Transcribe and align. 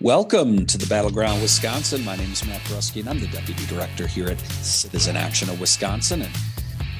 Welcome 0.00 0.64
to 0.66 0.78
the 0.78 0.86
Battleground 0.86 1.42
Wisconsin. 1.42 2.04
My 2.04 2.14
name 2.14 2.30
is 2.30 2.46
Matt 2.46 2.60
Brusky, 2.60 3.00
and 3.00 3.08
I'm 3.08 3.18
the 3.18 3.26
Deputy 3.26 3.66
Director 3.66 4.06
here 4.06 4.28
at 4.28 4.38
Citizen 4.38 5.16
Action 5.16 5.50
of 5.50 5.58
Wisconsin. 5.58 6.22
And 6.22 6.30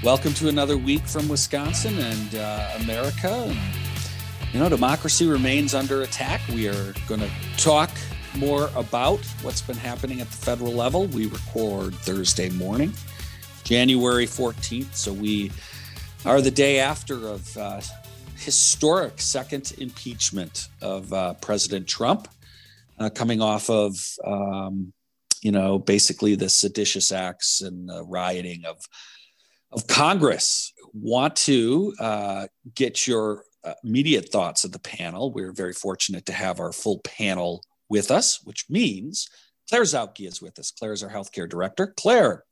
welcome 0.03 0.35
to 0.35 0.49
another 0.49 0.77
week 0.77 1.03
from 1.03 1.29
Wisconsin 1.29 1.97
and 1.97 2.35
uh, 2.35 2.73
America. 2.81 3.31
And, 3.31 3.57
you 4.53 4.59
know, 4.59 4.69
democracy 4.69 5.29
remains 5.29 5.75
under 5.75 6.03
attack. 6.03 6.41
We 6.49 6.67
are 6.67 6.93
going 7.07 7.21
to 7.21 7.31
talk 7.57 7.91
more 8.37 8.69
about 8.75 9.21
what's 9.43 9.63
been 9.63 9.77
happening 9.77 10.21
at 10.21 10.27
the 10.27 10.37
federal 10.37 10.73
level. 10.73 11.07
We 11.07 11.27
record 11.29 11.95
Thursday 11.95 12.51
morning, 12.51 12.93
January 13.63 14.27
14th. 14.27 14.97
So 14.97 15.13
we 15.13 15.53
are 16.25 16.41
the 16.41 16.51
day 16.51 16.81
after 16.81 17.29
of 17.29 17.57
uh, 17.57 17.81
historic 18.35 19.21
second 19.21 19.75
impeachment 19.79 20.67
of 20.83 21.13
uh, 21.13 21.35
President 21.35 21.87
Trump 21.87 22.27
uh, 22.99 23.11
coming 23.11 23.41
off 23.41 23.71
of 23.71 23.97
um, 24.25 24.93
you 25.43 25.53
know 25.53 25.79
basically 25.79 26.35
the 26.35 26.49
seditious 26.49 27.13
acts 27.13 27.61
and 27.61 27.89
the 27.89 28.05
rioting 28.05 28.65
of 28.65 28.79
of 29.71 29.87
Congress. 29.87 30.73
Want 30.95 31.37
to 31.37 31.95
uh, 32.01 32.47
get 32.75 33.07
your 33.07 33.45
uh, 33.63 33.75
immediate 33.85 34.31
thoughts 34.31 34.65
of 34.65 34.73
the 34.73 34.79
panel. 34.79 35.33
We're 35.33 35.53
very 35.53 35.75
fortunate 35.75 36.27
to 36.27 36.33
have 36.33 36.61
our 36.61 36.73
full 36.73 37.01
panel 37.01 37.63
with 37.91 38.11
us, 38.11 38.41
which 38.45 38.65
means 38.71 39.29
Claire 39.69 39.83
Zautke 39.83 40.27
is 40.27 40.41
with 40.41 40.59
us. 40.59 40.71
Claire 40.71 40.93
is 40.93 41.03
our 41.03 41.11
healthcare 41.11 41.49
director. 41.49 41.95
Claire, 41.97 42.45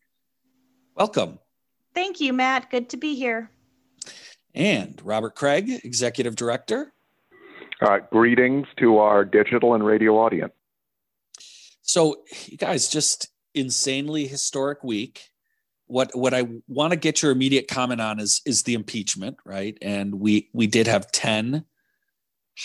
welcome. 0.94 1.38
Thank 1.94 2.20
you, 2.20 2.32
Matt. 2.34 2.70
Good 2.70 2.90
to 2.90 2.98
be 2.98 3.14
here. 3.14 3.50
And 4.54 5.00
Robert 5.02 5.34
Kraig, 5.34 5.70
executive 5.84 6.36
director. 6.36 6.92
Uh, 7.80 7.98
greetings 8.10 8.66
to 8.78 8.98
our 8.98 9.24
digital 9.24 9.74
and 9.74 9.84
radio 9.84 10.16
audience. 10.16 10.52
So, 11.82 12.22
you 12.46 12.56
guys, 12.56 12.88
just 12.88 13.28
insanely 13.54 14.26
historic 14.26 14.82
week. 14.82 15.28
What 15.86 16.16
what 16.16 16.34
I 16.34 16.48
want 16.66 16.92
to 16.92 16.98
get 16.98 17.22
your 17.22 17.30
immediate 17.32 17.68
comment 17.68 18.00
on 18.00 18.18
is 18.18 18.40
is 18.44 18.62
the 18.62 18.74
impeachment, 18.74 19.36
right? 19.44 19.76
And 19.82 20.16
we 20.16 20.48
we 20.52 20.66
did 20.66 20.86
have 20.86 21.12
ten 21.12 21.64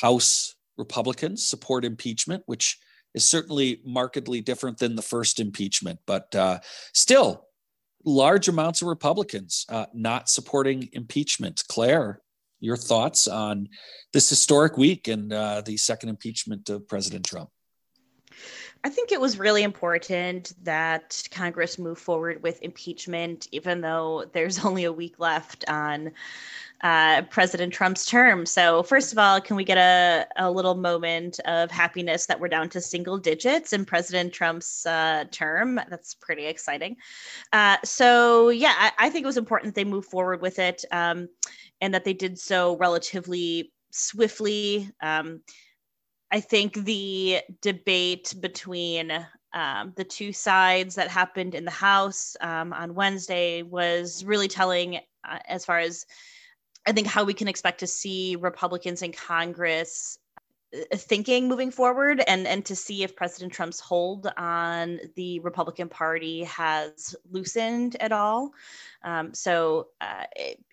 House 0.02 0.56
Republicans 0.78 1.46
support 1.46 1.86
impeachment, 1.86 2.44
which 2.46 2.80
is 3.14 3.26
certainly 3.26 3.82
markedly 3.86 4.42
different 4.42 4.78
than 4.78 4.96
the 4.96 5.02
first 5.02 5.40
impeachment, 5.40 6.00
but 6.08 6.34
uh, 6.34 6.60
still 6.94 7.48
large 8.06 8.48
amounts 8.48 8.82
of 8.82 8.88
Republicans 8.88 9.66
uh, 9.70 9.86
not 9.94 10.30
supporting 10.30 10.90
impeachment. 10.94 11.64
Claire, 11.68 12.21
your 12.62 12.78
thoughts 12.78 13.28
on 13.28 13.68
this 14.14 14.30
historic 14.30 14.78
week 14.78 15.10
and 15.10 15.34
uh, 15.34 15.62
the 15.66 15.76
second 15.76 16.10
impeachment 16.10 16.70
of 16.70 16.88
President 16.88 17.26
Trump. 17.26 17.50
I 18.84 18.90
think 18.90 19.12
it 19.12 19.22
was 19.22 19.38
really 19.38 19.62
important 19.62 20.54
that 20.64 21.22
Congress 21.30 21.78
move 21.78 22.00
forward 22.00 22.42
with 22.42 22.62
impeachment, 22.64 23.48
even 23.52 23.82
though 23.82 24.26
there's 24.34 24.60
only 24.66 24.86
a 24.86 24.92
week 24.92 25.20
left 25.20 25.66
on 25.68 26.12
uh, 26.82 27.22
President 27.24 27.72
Trump's 27.72 28.08
term. 28.08 28.44
So, 28.44 28.82
first 28.82 29.12
of 29.12 29.20
all, 29.20 29.40
can 29.40 29.56
we 29.56 29.64
get 29.64 29.78
a, 29.78 30.26
a 30.38 30.50
little 30.50 30.74
moment 30.74 31.40
of 31.46 31.70
happiness 31.70 32.26
that 32.26 32.40
we're 32.40 32.48
down 32.48 32.70
to 32.70 32.82
single 32.82 33.20
digits 33.20 33.72
in 33.72 33.86
President 33.86 34.34
Trump's 34.34 34.88
uh, 34.88 35.26
term? 35.30 35.80
That's 35.90 36.16
pretty 36.16 36.48
exciting. 36.48 36.98
Uh, 37.54 37.78
so, 37.84 38.50
yeah, 38.50 38.74
I, 38.76 38.92
I, 38.98 39.10
think 39.12 39.24
it 39.24 39.28
was 39.28 39.38
important 39.38 39.76
they 39.76 39.84
move 39.84 40.06
forward 40.06 40.42
with 40.42 40.58
it 40.58 40.84
um, 40.92 41.30
and 41.82 41.94
that 41.94 42.06
they 42.06 42.14
did 42.14 42.40
so 42.40 42.78
relatively 42.78 43.74
swiftly. 43.92 44.90
Um, 45.02 45.42
I 46.32 46.40
think 46.40 46.74
the 46.74 47.42
debate 47.62 48.34
between 48.40 49.12
um, 49.54 49.94
the 49.98 50.06
two 50.06 50.32
sides 50.32 50.96
that 50.96 51.10
happened 51.10 51.56
in 51.56 51.66
the 51.66 51.72
House 51.72 52.38
um, 52.40 52.72
on 52.72 52.96
Wednesday 52.96 53.64
was 53.64 54.24
really 54.24 54.48
telling 54.48 54.98
uh, 55.28 55.40
as 55.48 55.66
far 55.66 55.80
as 55.80 56.06
I 56.88 56.94
think 56.94 57.08
how 57.08 57.24
we 57.24 57.34
can 57.34 57.48
expect 57.48 57.82
to 57.82 57.88
see 57.88 58.38
Republicans 58.38 59.02
in 59.02 59.12
Congress 59.12 60.18
thinking 60.94 61.50
moving 61.50 61.70
forward 61.70 62.24
and 62.28 62.48
and 62.48 62.64
to 62.66 62.76
see 62.76 63.04
if 63.04 63.16
president 63.16 63.52
trump's 63.52 63.80
hold 63.80 64.32
on 64.38 65.00
the 65.16 65.40
republican 65.40 65.90
party 65.90 66.44
has 66.46 67.14
loosened 67.30 67.98
at 68.00 68.12
all. 68.12 68.54
Um, 69.04 69.34
so 69.34 69.88
uh, 70.00 70.24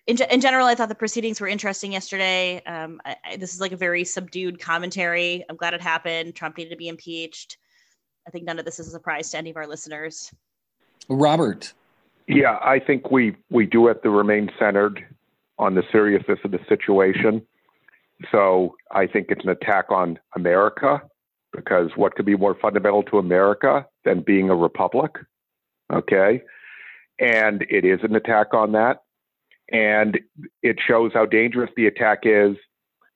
in, 0.07 0.17
in 0.31 0.39
general 0.39 0.67
i 0.67 0.75
thought 0.75 0.89
the 0.89 0.95
proceedings 0.95 1.41
were 1.41 1.47
interesting 1.47 1.91
yesterday. 1.91 2.63
Um, 2.65 3.01
I, 3.03 3.15
I, 3.25 3.37
this 3.37 3.53
is 3.53 3.59
like 3.59 3.73
a 3.73 3.77
very 3.77 4.05
subdued 4.05 4.59
commentary. 4.59 5.43
I'm 5.49 5.57
glad 5.57 5.73
it 5.73 5.81
happened. 5.81 6.33
Trump 6.33 6.57
needed 6.57 6.69
to 6.69 6.77
be 6.77 6.87
impeached. 6.87 7.57
I 8.25 8.29
think 8.29 8.45
none 8.45 8.57
of 8.57 8.65
this 8.65 8.79
is 8.79 8.87
a 8.87 8.91
surprise 8.91 9.31
to 9.31 9.37
any 9.37 9.49
of 9.49 9.57
our 9.57 9.67
listeners. 9.67 10.33
Robert. 11.09 11.73
Yeah 12.27 12.57
i 12.61 12.79
think 12.79 13.11
we 13.11 13.35
we 13.49 13.65
do 13.65 13.87
have 13.87 14.01
to 14.03 14.09
remain 14.09 14.49
centered 14.57 15.05
on 15.57 15.75
the 15.75 15.83
seriousness 15.91 16.39
of 16.45 16.51
the 16.51 16.59
situation 16.69 17.45
so 18.31 18.75
I 18.91 19.07
think 19.07 19.27
it's 19.29 19.43
an 19.43 19.49
attack 19.49 19.85
on 19.91 20.19
America 20.35 21.01
because 21.53 21.91
what 21.95 22.15
could 22.15 22.25
be 22.25 22.35
more 22.35 22.55
fundamental 22.61 23.03
to 23.03 23.17
America 23.17 23.85
than 24.05 24.21
being 24.21 24.49
a 24.49 24.55
republic? 24.55 25.11
Okay. 25.91 26.41
And 27.19 27.65
it 27.69 27.85
is 27.85 27.99
an 28.03 28.15
attack 28.15 28.53
on 28.53 28.71
that. 28.73 29.03
And 29.71 30.19
it 30.63 30.77
shows 30.85 31.11
how 31.13 31.25
dangerous 31.25 31.69
the 31.75 31.87
attack 31.87 32.19
is 32.23 32.55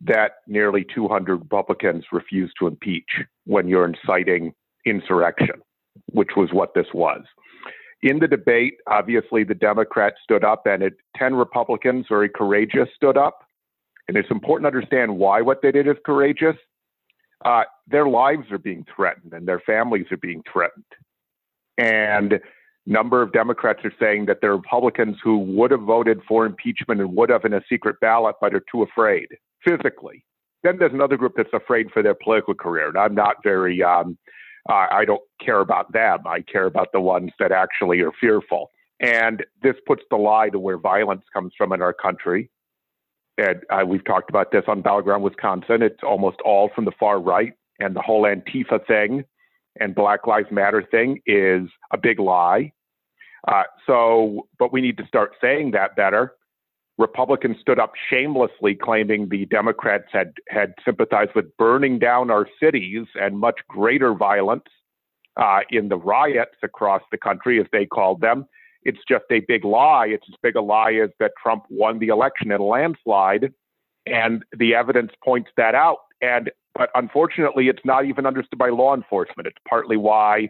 that 0.02 0.34
nearly 0.48 0.86
200 0.94 1.38
Republicans 1.38 2.06
refused 2.12 2.54
to 2.60 2.68
impeach 2.68 3.10
when 3.46 3.68
you're 3.68 3.86
inciting 3.86 4.54
insurrection, 4.86 5.62
which 6.12 6.32
was 6.36 6.50
what 6.52 6.74
this 6.74 6.88
was. 6.94 7.22
In 8.02 8.20
the 8.20 8.28
debate, 8.28 8.76
obviously 8.88 9.46
the 9.46 9.56
Democrats 9.56 10.18
stood 10.22 10.44
up, 10.44 10.64
and 10.66 10.84
it, 10.84 10.96
10 11.16 11.36
Republicans, 11.36 12.06
very 12.10 12.28
courageous, 12.28 12.90
stood 12.96 13.18
up 13.18 13.48
and 14.08 14.18
it's 14.18 14.32
important 14.32 14.66
to 14.66 14.76
understand 14.76 15.18
why 15.18 15.42
what 15.42 15.62
they 15.62 15.72
did 15.72 15.88
is 15.88 15.96
courageous. 16.06 16.56
Uh, 17.46 17.64
their 17.88 18.08
lives 18.08 18.52
are 18.52 18.58
being 18.58 18.86
threatened 18.96 19.34
and 19.34 19.48
their 19.48 19.60
families 19.60 20.06
are 20.12 20.18
being 20.18 20.44
threatened. 20.52 20.86
And 21.78 22.40
number 22.86 23.22
of 23.22 23.32
Democrats 23.32 23.80
are 23.84 23.94
saying 24.00 24.26
that 24.26 24.40
there 24.42 24.52
are 24.52 24.58
Republicans 24.58 25.18
who 25.24 25.40
would 25.40 25.72
have 25.72 25.82
voted 25.82 26.22
for 26.28 26.46
impeachment 26.46 27.02
and 27.02 27.16
would 27.16 27.30
have 27.30 27.46
in 27.46 27.54
a 27.54 27.62
secret 27.70 28.00
ballot, 28.02 28.36
but 28.42 28.54
are 28.54 28.64
too 28.72 28.84
afraid 28.84 29.28
physically. 29.64 30.24
Then 30.64 30.78
there's 30.80 30.94
another 30.94 31.18
group 31.18 31.34
that's 31.36 31.54
afraid 31.54 31.92
for 31.92 32.02
their 32.02 32.14
political 32.14 32.54
career. 32.54 32.88
And 32.88 32.98
I'm 32.98 33.16
not 33.16 33.38
very, 33.44 33.84
um, 33.84 34.18
uh, 34.70 34.88
I 34.92 35.06
don't 35.06 35.22
care 35.42 35.60
about 35.60 35.92
them. 35.92 36.20
I 36.26 36.42
care 36.42 36.66
about 36.66 36.90
the 36.94 37.02
ones 37.02 37.32
that 37.40 37.52
actually 37.52 38.02
are 38.02 38.14
fearful. 38.20 38.72
And 39.00 39.46
this 39.62 39.76
puts 39.86 40.04
the 40.10 40.16
lie 40.16 40.50
to 40.50 40.60
where 40.60 40.78
violence 40.78 41.24
comes 41.34 41.54
from 41.58 41.74
in 41.74 41.82
our 41.82 41.94
country 41.94 42.50
and 43.38 43.90
we've 43.90 44.06
talked 44.06 44.30
about 44.30 44.52
this 44.52 44.64
on 44.68 44.82
Battleground 44.82 45.24
Wisconsin. 45.24 45.82
It's 45.82 46.04
almost 46.04 46.38
all 46.46 46.70
from 46.74 46.86
the 46.86 46.92
far 47.00 47.20
right, 47.20 47.54
and 47.80 47.96
the 47.96 48.02
whole 48.02 48.24
Antifa 48.24 48.86
thing 48.86 49.26
and 49.80 49.96
Black 49.96 50.28
Lives 50.28 50.52
Matter 50.52 50.84
thing 50.84 51.20
is 51.26 51.68
a 51.92 51.98
big 51.98 52.20
lie. 52.20 52.72
Uh, 53.48 53.64
so, 53.86 54.48
but 54.58 54.72
we 54.72 54.82
need 54.82 54.98
to 54.98 55.08
start 55.08 55.36
saying 55.42 55.72
that 55.72 55.96
better. 55.96 56.34
Republicans 56.98 57.58
stood 57.60 57.80
up 57.80 57.94
shamelessly, 58.10 58.76
claiming 58.76 59.28
the 59.30 59.46
Democrats 59.48 60.06
had 60.12 60.34
had 60.48 60.76
sympathized 60.86 61.32
with 61.36 61.46
burning 61.58 61.98
down 61.98 62.30
our 62.30 62.48
cities 62.62 63.08
and 63.16 63.40
much 63.40 63.60
greater 63.68 64.14
violence 64.14 64.66
uh, 65.38 65.62
in 65.72 65.90
the 65.90 65.98
riots 65.98 66.56
across 66.62 67.02
the 67.12 67.18
country, 67.18 67.60
as 67.60 67.66
they 67.72 67.86
called 67.86 68.22
them. 68.22 68.46
It's 68.86 69.00
just 69.08 69.26
a 69.32 69.42
big 69.48 69.66
lie. 69.66 70.08
It's 70.08 70.26
as 70.30 70.36
big 70.42 70.56
a 70.56 70.62
lie 70.62 70.94
as 70.94 71.10
that 71.20 71.32
Trump 71.42 71.64
won 71.70 72.00
the 72.00 72.08
election 72.08 72.52
in 72.52 72.60
a 72.60 72.64
landslide, 72.64 73.54
and 74.06 74.44
the 74.58 74.76
evidence 74.76 75.12
points 75.24 75.50
that 75.58 75.76
out. 75.76 76.00
And 76.22 76.52
but 76.76 76.90
unfortunately, 76.96 77.68
it's 77.68 77.86
not 77.86 78.06
even 78.06 78.26
understood 78.26 78.58
by 78.58 78.70
law 78.70 78.96
enforcement. 78.96 79.48
It's 79.48 79.58
partly 79.68 79.98
why 79.98 80.50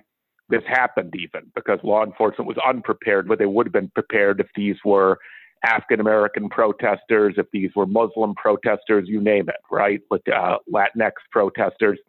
this 0.50 0.64
happened, 0.68 1.14
even 1.18 1.52
because 1.56 1.80
law 1.84 2.04
enforcement 2.04 2.48
was 2.48 2.58
unprepared, 2.66 3.28
but 3.28 3.40
they 3.40 3.46
would 3.46 3.66
have 3.66 3.74
been 3.74 3.92
prepared 3.94 4.40
if 4.40 4.48
these 4.56 4.78
were 4.86 5.18
African 5.66 6.00
American 6.00 6.50
protesters, 6.50 7.36
if 7.38 7.48
these 7.52 7.72
were 7.76 7.86
Muslim 7.86 8.36
protesters, 8.36 9.08
you 9.08 9.22
name 9.22 9.48
it, 9.50 9.62
right? 9.72 10.02
Like 10.12 10.28
uh, 10.28 10.58
Latinx 10.72 11.12
protesters. 11.32 12.00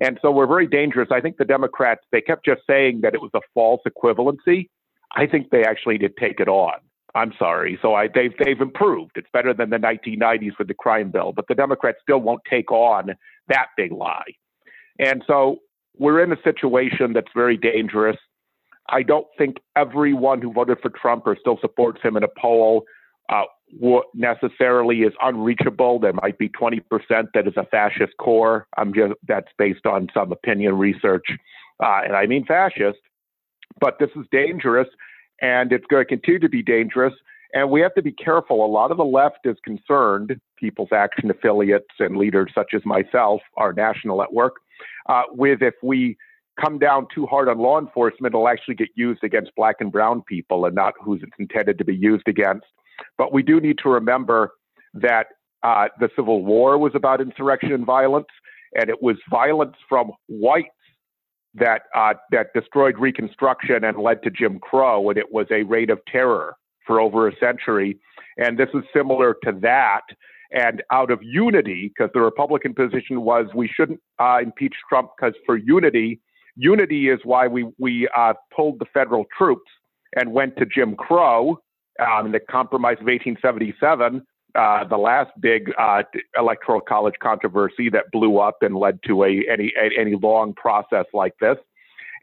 And 0.00 0.18
so 0.22 0.30
we're 0.30 0.46
very 0.46 0.66
dangerous. 0.66 1.08
I 1.12 1.20
think 1.20 1.36
the 1.36 1.44
Democrats, 1.44 2.00
they 2.10 2.20
kept 2.20 2.44
just 2.44 2.62
saying 2.66 3.02
that 3.02 3.14
it 3.14 3.20
was 3.20 3.30
a 3.34 3.40
false 3.54 3.82
equivalency. 3.86 4.68
I 5.16 5.26
think 5.26 5.50
they 5.50 5.64
actually 5.64 5.98
did 5.98 6.16
take 6.16 6.40
it 6.40 6.48
on. 6.48 6.74
I'm 7.14 7.32
sorry. 7.38 7.78
So 7.82 7.94
I, 7.94 8.08
they've 8.12 8.32
they've 8.38 8.60
improved. 8.60 9.12
It's 9.16 9.28
better 9.32 9.52
than 9.52 9.70
the 9.70 9.78
1990s 9.78 10.58
with 10.58 10.68
the 10.68 10.74
crime 10.74 11.10
bill, 11.10 11.32
but 11.32 11.48
the 11.48 11.54
Democrats 11.54 11.98
still 12.02 12.20
won't 12.20 12.42
take 12.48 12.70
on 12.70 13.16
that 13.48 13.66
big 13.76 13.92
lie. 13.92 14.32
And 14.98 15.22
so 15.26 15.58
we're 15.98 16.22
in 16.22 16.32
a 16.32 16.40
situation 16.42 17.12
that's 17.12 17.32
very 17.34 17.56
dangerous. 17.56 18.16
I 18.88 19.02
don't 19.02 19.26
think 19.36 19.56
everyone 19.76 20.40
who 20.40 20.52
voted 20.52 20.78
for 20.80 20.90
Trump 20.90 21.26
or 21.26 21.36
still 21.38 21.58
supports 21.60 22.00
him 22.02 22.16
in 22.16 22.22
a 22.22 22.28
poll 22.40 22.84
uh, 23.30 23.42
necessarily 24.14 25.02
is 25.02 25.12
unreachable. 25.22 26.00
There 26.00 26.12
might 26.12 26.38
be 26.38 26.48
20% 26.48 26.82
that 27.34 27.46
is 27.46 27.54
a 27.56 27.64
fascist 27.64 28.12
core. 28.18 28.66
I'm 28.76 28.92
just 28.92 29.14
that's 29.26 29.48
based 29.58 29.86
on 29.86 30.08
some 30.12 30.32
opinion 30.32 30.76
research, 30.76 31.26
uh, 31.82 32.00
and 32.04 32.16
I 32.16 32.26
mean 32.26 32.44
fascist. 32.44 32.98
But 33.78 33.98
this 33.98 34.10
is 34.16 34.26
dangerous, 34.32 34.88
and 35.40 35.72
it's 35.72 35.86
going 35.86 36.04
to 36.04 36.08
continue 36.08 36.40
to 36.40 36.48
be 36.48 36.62
dangerous. 36.62 37.14
And 37.52 37.70
we 37.70 37.80
have 37.80 37.94
to 37.94 38.02
be 38.02 38.12
careful. 38.12 38.64
A 38.64 38.66
lot 38.66 38.90
of 38.90 38.96
the 38.96 39.04
left 39.04 39.40
is 39.44 39.56
concerned, 39.64 40.40
People's 40.56 40.90
Action 40.92 41.30
affiliates 41.30 41.88
and 41.98 42.16
leaders 42.16 42.52
such 42.54 42.74
as 42.74 42.82
myself, 42.84 43.40
our 43.56 43.72
national 43.72 44.18
network, 44.18 44.54
uh, 45.08 45.22
with 45.32 45.62
if 45.62 45.74
we 45.82 46.16
come 46.60 46.78
down 46.78 47.06
too 47.14 47.26
hard 47.26 47.48
on 47.48 47.58
law 47.58 47.78
enforcement, 47.78 48.34
it'll 48.34 48.48
actually 48.48 48.74
get 48.74 48.88
used 48.94 49.24
against 49.24 49.50
black 49.56 49.76
and 49.80 49.90
brown 49.90 50.22
people 50.22 50.64
and 50.66 50.74
not 50.74 50.94
who 51.02 51.14
it's 51.14 51.24
intended 51.38 51.78
to 51.78 51.84
be 51.84 51.94
used 51.94 52.28
against. 52.28 52.66
But 53.16 53.32
we 53.32 53.42
do 53.42 53.60
need 53.60 53.78
to 53.82 53.88
remember 53.88 54.52
that 54.94 55.26
uh, 55.62 55.88
the 55.98 56.10
Civil 56.16 56.44
War 56.44 56.78
was 56.78 56.92
about 56.94 57.20
insurrection 57.20 57.72
and 57.72 57.86
violence, 57.86 58.26
and 58.74 58.88
it 58.90 59.02
was 59.02 59.16
violence 59.30 59.76
from 59.88 60.12
whites 60.28 60.68
that 61.54 61.82
uh, 61.94 62.14
that 62.30 62.52
destroyed 62.54 62.98
Reconstruction 62.98 63.84
and 63.84 63.98
led 63.98 64.22
to 64.22 64.30
Jim 64.30 64.58
Crow, 64.58 65.08
and 65.10 65.18
it 65.18 65.32
was 65.32 65.46
a 65.50 65.62
reign 65.64 65.90
of 65.90 65.98
terror 66.06 66.56
for 66.86 67.00
over 67.00 67.28
a 67.28 67.36
century. 67.38 67.98
And 68.36 68.58
this 68.58 68.68
is 68.74 68.82
similar 68.94 69.36
to 69.44 69.52
that. 69.60 70.02
And 70.52 70.82
out 70.90 71.10
of 71.10 71.20
unity, 71.22 71.92
because 71.94 72.10
the 72.12 72.20
Republican 72.20 72.74
position 72.74 73.22
was 73.22 73.46
we 73.54 73.68
shouldn't 73.68 74.00
uh, 74.18 74.38
impeach 74.42 74.74
Trump 74.88 75.10
because 75.16 75.34
for 75.46 75.56
unity, 75.56 76.20
unity 76.56 77.08
is 77.08 77.20
why 77.24 77.46
we 77.46 77.66
we 77.78 78.08
uh, 78.16 78.34
pulled 78.54 78.78
the 78.78 78.86
federal 78.92 79.26
troops 79.36 79.70
and 80.16 80.32
went 80.32 80.56
to 80.56 80.66
Jim 80.66 80.96
Crow 80.96 81.60
um, 82.00 82.32
the 82.32 82.40
Compromise 82.40 82.98
of 83.00 83.06
1877, 83.06 84.22
uh, 84.54 84.84
the 84.84 84.96
last 84.96 85.30
big 85.40 85.72
uh, 85.78 86.02
electoral 86.36 86.80
college 86.80 87.14
controversy 87.22 87.88
that 87.90 88.04
blew 88.12 88.38
up 88.38 88.58
and 88.62 88.76
led 88.76 88.98
to 89.06 89.24
a 89.24 89.44
any 89.50 89.72
any 89.98 90.14
long 90.14 90.52
process 90.54 91.06
like 91.12 91.34
this. 91.40 91.56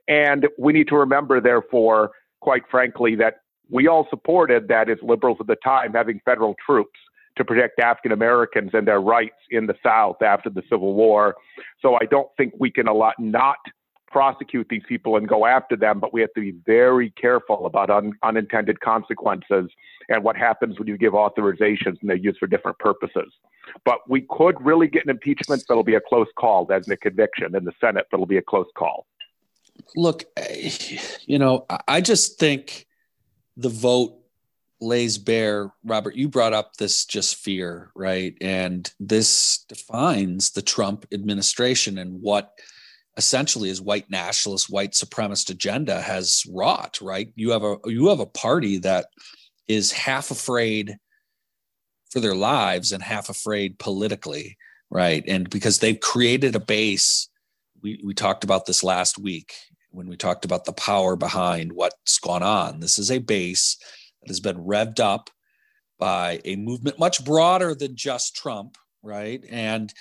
And 0.08 0.48
we 0.58 0.74
need 0.74 0.88
to 0.88 0.96
remember, 0.96 1.42
therefore, 1.42 2.12
quite 2.40 2.64
frankly, 2.70 3.16
that 3.16 3.42
we 3.70 3.88
all 3.88 4.08
supported 4.10 4.68
that 4.70 4.90
as 4.90 4.98
liberals 5.02 5.38
at 5.40 5.48
the 5.48 5.58
time 5.64 5.94
having 5.94 6.22
federal 6.24 6.56
troops 6.66 7.00
to 7.38 7.46
protect 7.46 7.80
African 7.80 8.12
Americans 8.12 8.72
and 8.74 8.88
their 8.88 9.02
rights 9.02 9.36
in 9.52 9.68
the 9.68 9.76
South 9.84 10.22
after 10.22 10.50
the 10.50 10.64
Civil 10.70 10.94
War. 10.94 11.36
So 11.82 11.96
I 11.96 12.06
don't 12.10 12.30
think 12.38 12.54
we 12.60 12.72
can 12.72 12.88
a 12.88 12.94
lot 12.94 13.16
not 13.20 13.58
prosecute 14.08 14.68
these 14.70 14.84
people 14.88 15.18
and 15.18 15.28
go 15.28 15.46
after 15.46 15.76
them, 15.76 16.00
but 16.00 16.14
we 16.14 16.22
have 16.22 16.34
to 16.34 16.42
be 16.42 16.52
very 16.66 17.12
careful 17.12 17.66
about 17.66 17.90
un- 17.90 18.14
unintended 18.24 18.80
consequences 18.80 19.70
and 20.10 20.24
what 20.24 20.38
happens 20.38 20.80
when 20.80 20.88
you 20.88 20.98
give 20.98 21.14
authorizations 21.14 22.00
and 22.02 22.10
they're 22.10 22.16
used 22.16 22.40
for 22.40 22.48
different 22.48 22.80
purposes. 22.80 23.32
But 23.84 24.10
we 24.10 24.22
could 24.30 24.60
really 24.66 24.88
get 24.88 25.04
an 25.04 25.10
impeachment 25.10 25.64
that'll 25.68 25.84
be 25.84 25.96
a 25.96 26.02
close 26.02 26.28
call, 26.38 26.68
in 26.72 26.92
a 26.92 26.98
conviction 26.98 27.56
in 27.56 27.66
the 27.66 27.74
Senate 27.82 28.08
that'll 28.10 28.26
be 28.26 28.38
a 28.38 28.42
close 28.42 28.68
call. 28.76 29.06
Look, 29.96 30.24
you 31.26 31.38
know, 31.38 31.66
I 31.88 32.02
just 32.02 32.40
think 32.40 32.88
the 33.58 33.70
vote 33.70 34.18
lays 34.80 35.18
bare 35.18 35.72
robert 35.84 36.16
you 36.16 36.30
brought 36.30 36.54
up 36.54 36.78
this 36.78 37.04
just 37.04 37.36
fear 37.36 37.90
right 37.96 38.38
and 38.42 38.94
this 39.00 39.66
defines 39.68 40.52
the 40.52 40.62
trump 40.62 41.04
administration 41.12 41.98
and 41.98 42.22
what 42.22 42.60
essentially 43.18 43.70
his 43.70 43.82
white 43.82 44.10
nationalist, 44.10 44.70
white 44.70 44.94
supremacist 44.94 45.50
agenda 45.50 46.02
has 46.02 46.44
wrought, 46.54 47.00
right? 47.02 47.30
You 47.36 47.52
have 47.52 47.64
a 47.64 47.78
you 47.86 48.08
have 48.08 48.20
a 48.20 48.26
party 48.26 48.78
that 48.80 49.08
is 49.68 49.92
half 49.92 50.32
afraid 50.32 50.98
for 52.12 52.20
their 52.20 52.36
lives 52.36 52.92
and 52.92 53.04
half 53.04 53.30
afraid 53.30 53.80
politically, 53.80 54.56
right? 54.90 55.24
And 55.28 55.50
because 55.50 55.80
they've 55.80 56.00
created 56.00 56.56
a 56.56 56.60
base, 56.60 57.28
we, 57.82 58.00
we 58.06 58.14
talked 58.14 58.44
about 58.44 58.66
this 58.66 58.84
last 58.84 59.18
week 59.18 59.54
when 59.92 60.08
we 60.08 60.16
talked 60.16 60.46
about 60.46 60.66
the 60.66 60.74
power 60.74 61.16
behind 61.16 61.74
what's 61.74 62.20
gone 62.20 62.44
on. 62.44 62.80
This 62.80 63.00
is 63.00 63.12
a 63.12 63.18
base 63.18 63.78
that 64.22 64.30
has 64.30 64.40
been 64.40 64.58
revved 64.58 65.00
up 65.00 65.30
by 66.00 66.40
a 66.46 66.56
movement 66.56 67.00
much 67.00 67.26
broader 67.26 67.74
than 67.74 67.96
just 67.96 68.36
Trump, 68.36 68.78
right? 69.02 69.44
And 69.50 69.92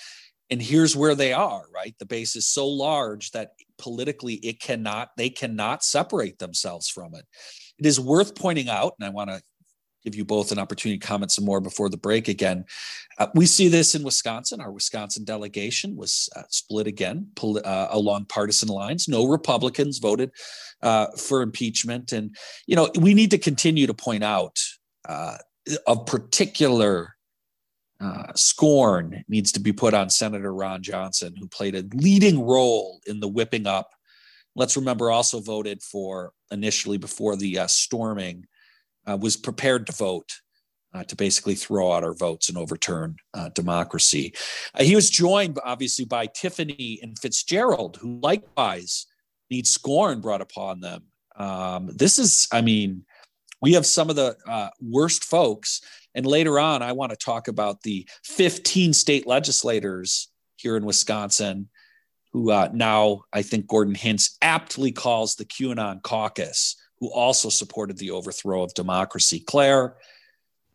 and 0.49 0.61
here's 0.61 0.95
where 0.95 1.15
they 1.15 1.33
are 1.33 1.63
right? 1.73 1.95
The 1.99 2.05
base 2.05 2.35
is 2.35 2.47
so 2.47 2.67
large 2.67 3.31
that 3.31 3.51
politically 3.77 4.35
it 4.35 4.59
cannot 4.59 5.09
they 5.17 5.29
cannot 5.29 5.83
separate 5.83 6.39
themselves 6.39 6.89
from 6.89 7.13
it. 7.15 7.25
It 7.77 7.85
is 7.85 7.99
worth 7.99 8.35
pointing 8.35 8.69
out 8.69 8.93
and 8.99 9.07
i 9.07 9.09
want 9.09 9.29
to 9.29 9.41
give 10.03 10.15
you 10.15 10.23
both 10.23 10.51
an 10.51 10.59
opportunity 10.59 10.97
to 10.97 11.05
comment 11.05 11.31
some 11.31 11.43
more 11.43 11.59
before 11.59 11.89
the 11.89 11.97
break 11.97 12.29
again. 12.29 12.63
Uh, 13.17 13.27
we 13.35 13.45
see 13.45 13.67
this 13.67 13.93
in 13.93 14.03
wisconsin. 14.03 14.61
Our 14.61 14.71
wisconsin 14.71 15.25
delegation 15.25 15.97
was 15.97 16.29
uh, 16.35 16.43
split 16.49 16.87
again 16.87 17.27
uh, 17.43 17.87
along 17.89 18.25
partisan 18.25 18.69
lines. 18.69 19.07
No 19.07 19.25
republicans 19.27 19.99
voted 19.99 20.31
uh, 20.81 21.07
for 21.17 21.41
impeachment. 21.41 22.11
And 22.11 22.35
you 22.65 22.75
know 22.75 22.89
we 22.99 23.13
need 23.13 23.31
to 23.31 23.37
continue 23.37 23.87
to 23.87 23.93
point 23.93 24.23
out 24.23 24.57
uh, 25.07 25.37
of 25.85 26.05
particular 26.05 27.16
uh, 27.99 28.33
scorn 28.35 29.23
needs 29.27 29.51
to 29.53 29.59
be 29.59 29.73
put 29.73 29.93
on 29.93 30.09
Senator 30.09 30.53
Ron 30.53 30.83
Johnson, 30.83 31.35
who 31.37 31.47
played 31.47 31.75
a 31.75 31.85
leading 31.95 32.45
role 32.45 32.99
in 33.07 33.19
the 33.19 33.27
whipping 33.27 33.67
up. 33.67 33.91
Let's 34.55 34.77
remember, 34.77 35.11
also 35.11 35.39
voted 35.39 35.81
for 35.81 36.33
initially 36.51 36.97
before 36.97 37.35
the 37.35 37.59
uh, 37.59 37.67
storming, 37.67 38.45
uh, 39.07 39.17
was 39.17 39.37
prepared 39.37 39.87
to 39.87 39.93
vote 39.93 40.31
uh, 40.93 41.03
to 41.05 41.15
basically 41.15 41.55
throw 41.55 41.91
out 41.91 42.03
our 42.03 42.13
votes 42.13 42.49
and 42.49 42.57
overturn 42.57 43.15
uh, 43.33 43.49
democracy. 43.49 44.33
Uh, 44.73 44.83
he 44.83 44.95
was 44.95 45.09
joined, 45.09 45.57
obviously, 45.63 46.05
by 46.05 46.25
Tiffany 46.27 46.99
and 47.01 47.17
Fitzgerald, 47.19 47.97
who 47.97 48.19
likewise 48.19 49.05
need 49.49 49.67
scorn 49.67 50.21
brought 50.21 50.41
upon 50.41 50.81
them. 50.81 51.03
Um, 51.35 51.89
this 51.95 52.17
is, 52.17 52.47
I 52.51 52.61
mean, 52.61 53.05
we 53.61 53.73
have 53.73 53.85
some 53.85 54.09
of 54.09 54.15
the 54.15 54.35
uh, 54.47 54.69
worst 54.81 55.23
folks. 55.23 55.81
And 56.15 56.25
later 56.25 56.59
on, 56.59 56.81
I 56.81 56.93
want 56.93 57.11
to 57.11 57.17
talk 57.17 57.47
about 57.47 57.81
the 57.81 58.07
15 58.23 58.93
state 58.93 59.27
legislators 59.27 60.29
here 60.57 60.77
in 60.77 60.85
Wisconsin 60.85 61.69
who 62.33 62.51
uh, 62.51 62.69
now 62.73 63.21
I 63.33 63.41
think 63.41 63.67
Gordon 63.67 63.95
Hintz 63.95 64.37
aptly 64.41 64.91
calls 64.91 65.35
the 65.35 65.45
QAnon 65.45 66.01
caucus, 66.03 66.75
who 66.99 67.11
also 67.11 67.49
supported 67.49 67.97
the 67.97 68.11
overthrow 68.11 68.63
of 68.63 68.73
democracy. 68.73 69.39
Claire, 69.39 69.95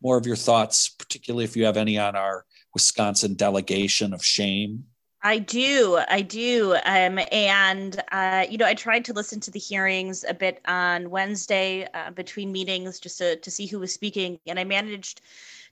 more 0.03 0.17
of 0.17 0.27
your 0.27 0.37
thoughts, 0.37 0.89
particularly 0.89 1.45
if 1.45 1.57
you 1.57 1.65
have 1.65 1.77
any 1.77 1.99
on 1.99 2.17
our 2.17 2.45
Wisconsin 2.75 3.35
delegation 3.35 4.13
of 4.13 4.25
shame. 4.25 4.85
I 5.25 5.39
do, 5.39 6.01
I 6.09 6.23
do, 6.23 6.75
um, 6.85 7.21
and 7.31 8.03
uh, 8.11 8.45
you 8.51 8.59
know, 8.59 8.67
I 8.67 8.75
tried 8.75 9.05
to 9.05 9.13
listen 9.13 9.39
to 9.41 9.53
the 9.53 9.59
hearings 9.59 10.25
a 10.29 10.35
bit 10.35 10.61
on 10.67 11.11
Wednesday 11.11 11.87
uh, 11.95 12.11
between 12.11 12.51
meetings 12.51 12.99
just 12.99 13.19
to 13.19 13.37
to 13.37 13.51
see 13.51 13.67
who 13.67 13.79
was 13.79 13.95
speaking, 13.95 14.41
and 14.49 14.59
I 14.59 14.65
managed 14.65 15.21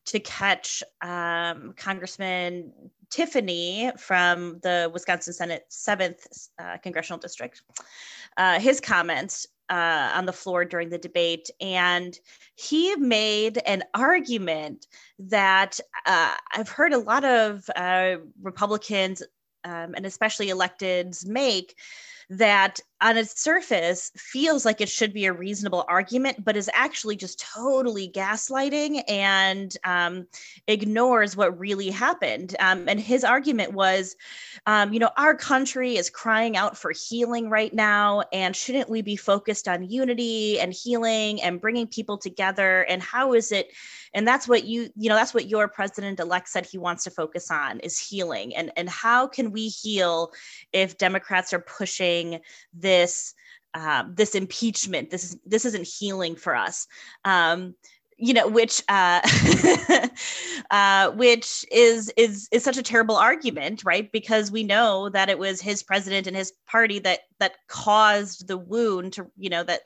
to 0.07 0.21
catch 0.21 0.85
um, 1.03 1.75
Congressman 1.77 2.73
Tiffany 3.11 3.91
from 3.99 4.61
the 4.61 4.89
Wisconsin 4.95 5.33
Senate 5.33 5.67
Seventh 5.69 6.49
uh, 6.61 6.77
Congressional 6.79 7.19
District, 7.19 7.61
uh, 8.37 8.61
his 8.61 8.81
comments 8.81 9.49
uh, 9.69 10.13
on 10.15 10.27
the 10.27 10.33
floor 10.33 10.65
during 10.65 10.91
the 10.91 10.99
debate, 10.99 11.51
and 11.61 12.21
he 12.55 12.95
made 12.95 13.59
an 13.67 13.83
argument 13.95 14.87
that 15.19 15.81
uh, 16.07 16.37
I've 16.55 16.69
heard 16.69 16.93
a 16.93 16.99
lot 16.99 17.25
of 17.25 17.69
Republicans 18.41 19.25
um, 19.65 19.95
and 19.95 20.07
especially 20.07 20.49
electeds 20.49 21.27
make 21.27 21.77
that 22.31 22.81
on 23.03 23.17
its 23.17 23.41
surface 23.41 24.13
feels 24.17 24.65
like 24.65 24.81
it 24.81 24.89
should 24.89 25.13
be 25.13 25.25
a 25.25 25.33
reasonable 25.33 25.85
argument, 25.89 26.45
but 26.45 26.57
is 26.57 26.71
actually 26.75 27.17
just 27.17 27.41
totally 27.41 28.11
gaslighting 28.11 29.03
and 29.09 29.77
um, 29.85 30.27
ignores 30.67 31.37
what 31.37 31.59
really 31.59 31.89
happened. 31.89 32.55
Um, 32.61 32.89
and 32.89 33.01
his 33.01 33.25
argument 33.25 33.73
was, 33.73 34.17
um, 34.67 34.93
you 34.93 34.99
know, 34.99 35.11
our 35.17 35.35
country 35.35 35.97
is 35.97 36.11
crying 36.11 36.57
out 36.57 36.77
for 36.77 36.93
healing 36.93 37.49
right 37.49 37.73
now, 37.73 38.23
and 38.33 38.55
shouldn't 38.55 38.91
we 38.91 39.01
be 39.01 39.17
focused 39.17 39.67
on 39.67 39.89
unity 39.89 40.61
and 40.61 40.73
healing 40.73 41.41
and 41.43 41.61
bringing 41.61 41.87
people 41.87 42.19
together? 42.19 42.83
And 42.83 43.03
how 43.03 43.33
is 43.33 43.51
it? 43.51 43.71
and 44.13 44.27
that's 44.27 44.49
what 44.49 44.65
you 44.65 44.91
you 44.97 45.09
know 45.09 45.15
that's 45.15 45.33
what 45.33 45.49
your 45.49 45.69
president 45.69 46.19
elect 46.19 46.49
said 46.49 46.67
he 46.67 46.79
wants 46.79 47.05
to 47.05 47.11
focus 47.11 47.49
on 47.49 47.79
is 47.81 47.97
healing 47.97 48.55
and 48.57 48.73
and 48.77 48.89
how 48.89 49.27
can 49.27 49.53
we 49.53 49.69
heal 49.69 50.33
if 50.73 50.99
democrats 50.99 51.53
are 51.53 51.61
pushing 51.61 52.41
this 52.75 52.90
uh, 53.75 54.05
this 54.15 54.35
impeachment 54.35 55.11
this 55.11 55.25
is 55.25 55.39
this 55.47 55.65
isn't 55.65 55.87
healing 55.87 56.35
for 56.37 56.57
us 56.57 56.87
um, 57.25 57.75
you 58.17 58.35
know 58.35 58.49
which 58.49 58.83
uh, 58.89 59.21
uh, 60.71 61.11
which 61.13 61.65
is 61.73 62.13
is 62.17 62.49
is 62.53 62.63
such 62.63 62.77
a 62.77 62.83
terrible 62.83 63.17
argument 63.17 63.83
right 63.85 64.13
because 64.13 64.51
we 64.51 64.63
know 64.63 65.09
that 65.09 65.29
it 65.29 65.39
was 65.39 65.61
his 65.61 65.83
president 65.83 66.27
and 66.27 66.37
his 66.37 66.53
party 66.67 66.99
that 66.99 67.21
that 67.39 67.55
caused 67.69 68.47
the 68.47 68.59
wound 68.59 69.13
to 69.15 69.27
you 69.39 69.49
know 69.49 69.65
that 69.65 69.83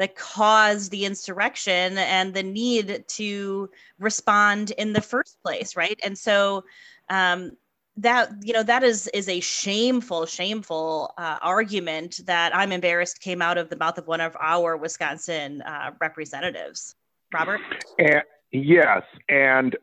that 0.00 0.16
caused 0.16 0.90
the 0.90 1.04
insurrection 1.04 1.98
and 1.98 2.32
the 2.32 2.42
need 2.42 3.04
to 3.06 3.68
respond 3.98 4.70
in 4.70 4.94
the 4.94 5.02
first 5.02 5.36
place, 5.42 5.76
right? 5.76 6.00
And 6.02 6.16
so 6.16 6.64
um, 7.10 7.50
that 7.96 8.30
you 8.42 8.52
know 8.52 8.62
that 8.62 8.82
is 8.82 9.08
is 9.08 9.28
a 9.28 9.40
shameful 9.40 10.26
shameful 10.26 11.12
uh, 11.18 11.38
argument 11.42 12.20
that 12.24 12.54
i'm 12.54 12.72
embarrassed 12.72 13.20
came 13.20 13.42
out 13.42 13.58
of 13.58 13.68
the 13.68 13.76
mouth 13.76 13.98
of 13.98 14.06
one 14.06 14.20
of 14.20 14.36
our 14.40 14.76
wisconsin 14.76 15.62
uh, 15.62 15.90
representatives. 16.00 16.94
Robert? 17.32 17.60
And, 17.98 18.22
yes 18.52 19.02
and 19.28 19.76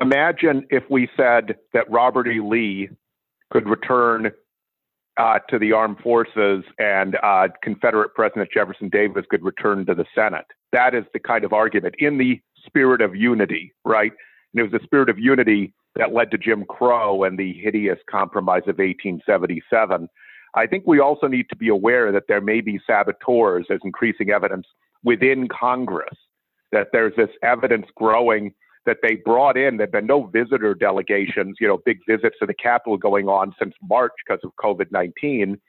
imagine 0.00 0.66
if 0.70 0.84
we 0.90 1.08
said 1.16 1.56
that 1.72 1.90
robert 1.90 2.26
e. 2.28 2.40
Lee 2.40 2.90
could 3.50 3.68
return 3.68 4.32
uh, 5.16 5.38
to 5.48 5.60
the 5.60 5.70
armed 5.70 5.98
forces 6.00 6.64
and 6.78 7.16
uh, 7.22 7.46
confederate 7.62 8.12
president 8.14 8.50
jefferson 8.52 8.88
davis 8.88 9.24
could 9.30 9.42
return 9.44 9.86
to 9.86 9.94
the 9.94 10.04
senate. 10.14 10.46
That 10.72 10.94
is 10.94 11.04
the 11.12 11.20
kind 11.20 11.44
of 11.44 11.52
argument 11.52 11.94
in 12.00 12.18
the 12.18 12.40
spirit 12.66 13.00
of 13.00 13.14
unity 13.14 13.72
right 13.84 14.12
and 14.54 14.60
it 14.60 14.70
was 14.70 14.80
the 14.80 14.84
spirit 14.84 15.08
of 15.10 15.18
unity 15.18 15.72
that 15.96 16.12
led 16.12 16.30
to 16.30 16.38
Jim 16.38 16.64
Crow 16.64 17.24
and 17.24 17.36
the 17.38 17.52
hideous 17.54 17.98
compromise 18.08 18.62
of 18.62 18.78
1877. 18.78 20.08
I 20.54 20.66
think 20.66 20.84
we 20.86 21.00
also 21.00 21.26
need 21.26 21.48
to 21.48 21.56
be 21.56 21.68
aware 21.68 22.12
that 22.12 22.24
there 22.28 22.40
may 22.40 22.60
be 22.60 22.80
saboteurs 22.86 23.66
as 23.70 23.80
increasing 23.82 24.30
evidence 24.30 24.66
within 25.02 25.48
Congress, 25.48 26.14
that 26.70 26.88
there's 26.92 27.14
this 27.16 27.30
evidence 27.42 27.86
growing 27.96 28.54
that 28.86 28.98
they 29.02 29.16
brought 29.16 29.56
in. 29.56 29.76
There 29.76 29.86
have 29.86 29.92
been 29.92 30.06
no 30.06 30.24
visitor 30.26 30.74
delegations, 30.74 31.56
you 31.60 31.66
know, 31.66 31.78
big 31.84 31.98
visits 32.08 32.36
to 32.38 32.46
the 32.46 32.54
Capitol 32.54 32.96
going 32.96 33.28
on 33.28 33.54
since 33.58 33.74
March 33.82 34.12
because 34.24 34.40
of 34.44 34.52
COVID 34.62 34.92
19. 34.92 35.60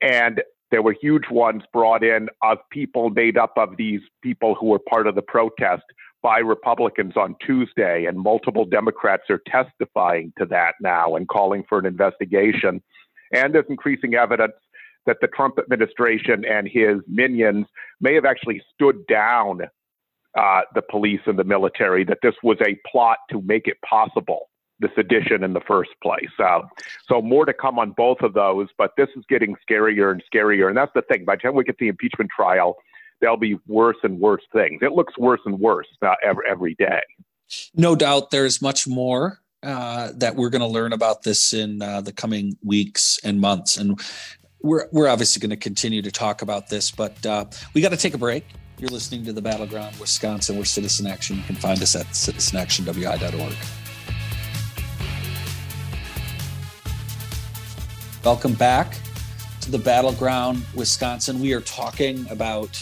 And 0.00 0.42
there 0.70 0.82
were 0.82 0.94
huge 1.00 1.24
ones 1.30 1.62
brought 1.72 2.04
in 2.04 2.28
of 2.42 2.58
people 2.70 3.10
made 3.10 3.36
up 3.36 3.54
of 3.56 3.76
these 3.76 4.00
people 4.22 4.54
who 4.54 4.66
were 4.66 4.78
part 4.78 5.08
of 5.08 5.14
the 5.16 5.22
protest 5.22 5.82
by 6.22 6.38
Republicans 6.38 7.16
on 7.16 7.36
Tuesday, 7.44 8.06
and 8.06 8.18
multiple 8.18 8.64
Democrats 8.64 9.24
are 9.30 9.40
testifying 9.46 10.32
to 10.38 10.46
that 10.46 10.74
now 10.80 11.14
and 11.14 11.28
calling 11.28 11.64
for 11.68 11.78
an 11.78 11.86
investigation. 11.86 12.82
And 13.32 13.54
there's 13.54 13.66
increasing 13.68 14.14
evidence 14.14 14.54
that 15.06 15.18
the 15.20 15.28
Trump 15.28 15.58
administration 15.58 16.44
and 16.44 16.68
his 16.68 17.00
minions 17.06 17.66
may 18.00 18.14
have 18.14 18.24
actually 18.24 18.62
stood 18.74 19.06
down 19.06 19.62
uh, 20.38 20.60
the 20.74 20.82
police 20.82 21.20
and 21.26 21.38
the 21.38 21.44
military, 21.44 22.04
that 22.04 22.18
this 22.22 22.34
was 22.42 22.58
a 22.60 22.78
plot 22.88 23.18
to 23.30 23.40
make 23.42 23.66
it 23.66 23.76
possible, 23.88 24.50
the 24.78 24.88
sedition 24.94 25.42
in 25.42 25.52
the 25.52 25.60
first 25.60 25.90
place. 26.02 26.28
Uh, 26.38 26.60
so, 27.08 27.22
more 27.22 27.44
to 27.44 27.52
come 27.52 27.78
on 27.78 27.92
both 27.92 28.20
of 28.20 28.34
those, 28.34 28.68
but 28.76 28.92
this 28.96 29.08
is 29.16 29.24
getting 29.28 29.56
scarier 29.68 30.12
and 30.12 30.22
scarier. 30.32 30.68
And 30.68 30.76
that's 30.76 30.92
the 30.94 31.02
thing. 31.02 31.24
By 31.24 31.36
the 31.36 31.42
time 31.42 31.54
we 31.54 31.64
get 31.64 31.78
the 31.78 31.88
impeachment 31.88 32.30
trial, 32.34 32.76
there'll 33.20 33.36
be 33.36 33.56
worse 33.66 33.96
and 34.02 34.18
worse 34.18 34.42
things. 34.52 34.80
It 34.82 34.92
looks 34.92 35.16
worse 35.18 35.40
and 35.44 35.58
worse 35.58 35.86
uh, 36.02 36.14
every, 36.22 36.44
every 36.48 36.74
day. 36.74 37.02
No 37.74 37.96
doubt 37.96 38.30
there's 38.30 38.60
much 38.60 38.86
more 38.86 39.40
uh, 39.62 40.12
that 40.16 40.36
we're 40.36 40.50
going 40.50 40.60
to 40.60 40.68
learn 40.68 40.92
about 40.92 41.22
this 41.22 41.52
in 41.52 41.82
uh, 41.82 42.00
the 42.00 42.12
coming 42.12 42.56
weeks 42.62 43.18
and 43.24 43.40
months. 43.40 43.76
And 43.76 44.00
we're, 44.62 44.88
we're 44.92 45.08
obviously 45.08 45.40
going 45.40 45.50
to 45.50 45.56
continue 45.56 46.02
to 46.02 46.10
talk 46.10 46.42
about 46.42 46.68
this, 46.68 46.90
but 46.90 47.24
uh, 47.26 47.46
we 47.74 47.80
got 47.80 47.90
to 47.90 47.96
take 47.96 48.14
a 48.14 48.18
break. 48.18 48.44
You're 48.78 48.90
listening 48.90 49.24
to 49.24 49.32
the 49.32 49.42
Battleground 49.42 49.96
Wisconsin. 49.96 50.56
We're 50.56 50.64
Citizen 50.64 51.06
Action. 51.06 51.36
You 51.36 51.42
can 51.42 51.56
find 51.56 51.82
us 51.82 51.96
at 51.96 52.06
citizenactionwi.org. 52.06 53.56
Welcome 58.24 58.54
back 58.54 58.94
to 59.62 59.70
the 59.70 59.78
Battleground 59.78 60.64
Wisconsin. 60.74 61.40
We 61.40 61.54
are 61.54 61.60
talking 61.60 62.28
about 62.30 62.80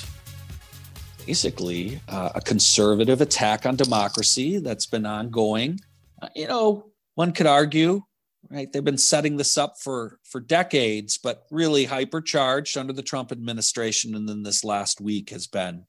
basically 1.26 2.00
uh, 2.08 2.30
a 2.34 2.40
conservative 2.40 3.20
attack 3.20 3.66
on 3.66 3.76
democracy 3.76 4.58
that's 4.58 4.86
been 4.86 5.04
ongoing. 5.04 5.80
Uh, 6.22 6.28
you 6.34 6.46
know, 6.46 6.86
one 7.16 7.32
could 7.32 7.46
argue, 7.46 8.02
right? 8.48 8.72
They've 8.72 8.84
been 8.84 8.96
setting 8.96 9.36
this 9.36 9.58
up 9.58 9.74
for 9.80 10.18
for 10.24 10.40
decades, 10.40 11.18
but 11.18 11.44
really 11.50 11.86
hypercharged 11.86 12.76
under 12.76 12.92
the 12.92 13.02
Trump 13.02 13.32
administration, 13.32 14.14
and 14.14 14.28
then 14.28 14.42
this 14.42 14.64
last 14.64 15.00
week 15.00 15.30
has 15.30 15.46
been 15.46 15.84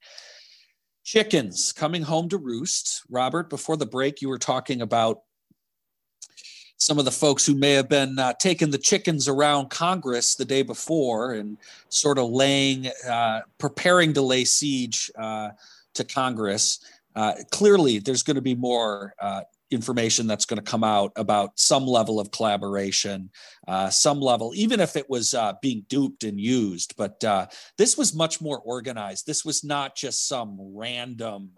chickens 1.04 1.72
coming 1.72 2.02
home 2.02 2.28
to 2.28 2.36
roost. 2.36 3.02
Robert, 3.08 3.48
before 3.48 3.76
the 3.76 3.86
break, 3.86 4.20
you 4.20 4.28
were 4.28 4.38
talking 4.38 4.82
about 4.82 5.20
some 6.78 6.98
of 6.98 7.04
the 7.04 7.10
folks 7.10 7.44
who 7.44 7.54
may 7.54 7.72
have 7.72 7.88
been 7.88 8.18
uh, 8.18 8.32
taking 8.34 8.70
the 8.70 8.78
chickens 8.78 9.26
around 9.28 9.68
Congress 9.68 10.36
the 10.36 10.44
day 10.44 10.62
before 10.62 11.34
and 11.34 11.58
sort 11.88 12.18
of 12.18 12.30
laying, 12.30 12.88
uh, 13.08 13.40
preparing 13.58 14.12
to 14.14 14.22
lay 14.22 14.44
siege 14.44 15.10
uh, 15.18 15.50
to 15.94 16.04
Congress. 16.04 16.78
Uh, 17.16 17.34
clearly, 17.50 17.98
there's 17.98 18.22
going 18.22 18.36
to 18.36 18.40
be 18.40 18.54
more 18.54 19.12
uh, 19.20 19.40
information 19.72 20.28
that's 20.28 20.44
going 20.44 20.62
to 20.62 20.70
come 20.70 20.84
out 20.84 21.12
about 21.16 21.58
some 21.58 21.84
level 21.84 22.20
of 22.20 22.30
collaboration, 22.30 23.28
uh, 23.66 23.90
some 23.90 24.20
level, 24.20 24.52
even 24.54 24.78
if 24.78 24.94
it 24.94 25.10
was 25.10 25.34
being 25.60 25.84
duped 25.88 26.22
and 26.22 26.40
used. 26.40 26.96
But 26.96 27.18
this 27.76 27.98
was 27.98 28.14
much 28.14 28.40
more 28.40 28.60
organized. 28.60 29.26
This 29.26 29.44
was 29.44 29.64
not 29.64 29.96
just 29.96 30.28
some 30.28 30.56
random 30.60 31.50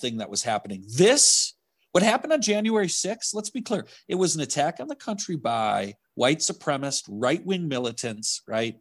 thing 0.00 0.18
that 0.18 0.28
was 0.28 0.42
happening. 0.42 0.82
This 0.88 1.53
what 1.94 2.02
happened 2.02 2.32
on 2.32 2.42
January 2.42 2.88
6th, 2.88 3.34
let's 3.34 3.50
be 3.50 3.62
clear, 3.62 3.86
it 4.08 4.16
was 4.16 4.34
an 4.34 4.42
attack 4.42 4.80
on 4.80 4.88
the 4.88 4.96
country 4.96 5.36
by 5.36 5.94
white 6.16 6.40
supremacist, 6.40 7.04
right 7.08 7.46
wing 7.46 7.68
militants, 7.68 8.42
right? 8.48 8.74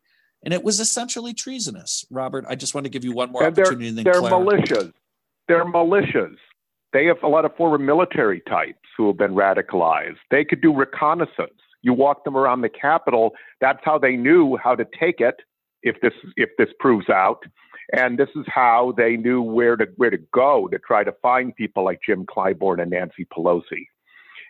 And 0.43 0.51
it 0.51 0.63
was 0.63 0.79
essentially 0.79 1.35
treasonous. 1.35 2.05
Robert, 2.09 2.43
I 2.49 2.55
just 2.55 2.73
want 2.73 2.85
to 2.85 2.89
give 2.89 3.03
you 3.03 3.11
one 3.13 3.31
more 3.31 3.43
and 3.43 3.57
opportunity. 3.57 3.91
They're, 3.91 4.13
they're 4.13 4.21
militias. 4.23 4.93
They're 5.47 5.63
militias. 5.63 6.37
They 6.91 7.05
have 7.05 7.21
a 7.21 7.27
lot 7.27 7.45
of 7.45 7.55
former 7.55 7.77
military 7.77 8.41
types 8.49 8.79
who 8.97 9.05
have 9.07 9.17
been 9.17 9.35
radicalized. 9.35 10.17
They 10.31 10.43
could 10.43 10.61
do 10.61 10.73
reconnaissance. 10.73 11.53
You 11.83 11.93
walk 11.93 12.23
them 12.23 12.35
around 12.35 12.61
the 12.61 12.69
Capitol. 12.69 13.35
That's 13.61 13.79
how 13.83 13.99
they 13.99 14.15
knew 14.15 14.57
how 14.57 14.73
to 14.73 14.87
take 14.99 15.21
it 15.21 15.35
if 15.83 16.01
this 16.01 16.13
if 16.35 16.49
this 16.57 16.69
proves 16.79 17.09
out. 17.09 17.43
And 17.91 18.17
this 18.17 18.29
is 18.35 18.45
how 18.47 18.93
they 18.95 19.17
knew 19.17 19.41
where 19.41 19.75
to 19.75 19.87
where 19.97 20.09
to 20.09 20.17
go 20.33 20.67
to 20.69 20.79
try 20.79 21.03
to 21.03 21.11
find 21.21 21.55
people 21.55 21.83
like 21.83 21.99
Jim 22.05 22.25
Clyburn 22.25 22.81
and 22.81 22.91
Nancy 22.91 23.25
Pelosi. 23.25 23.87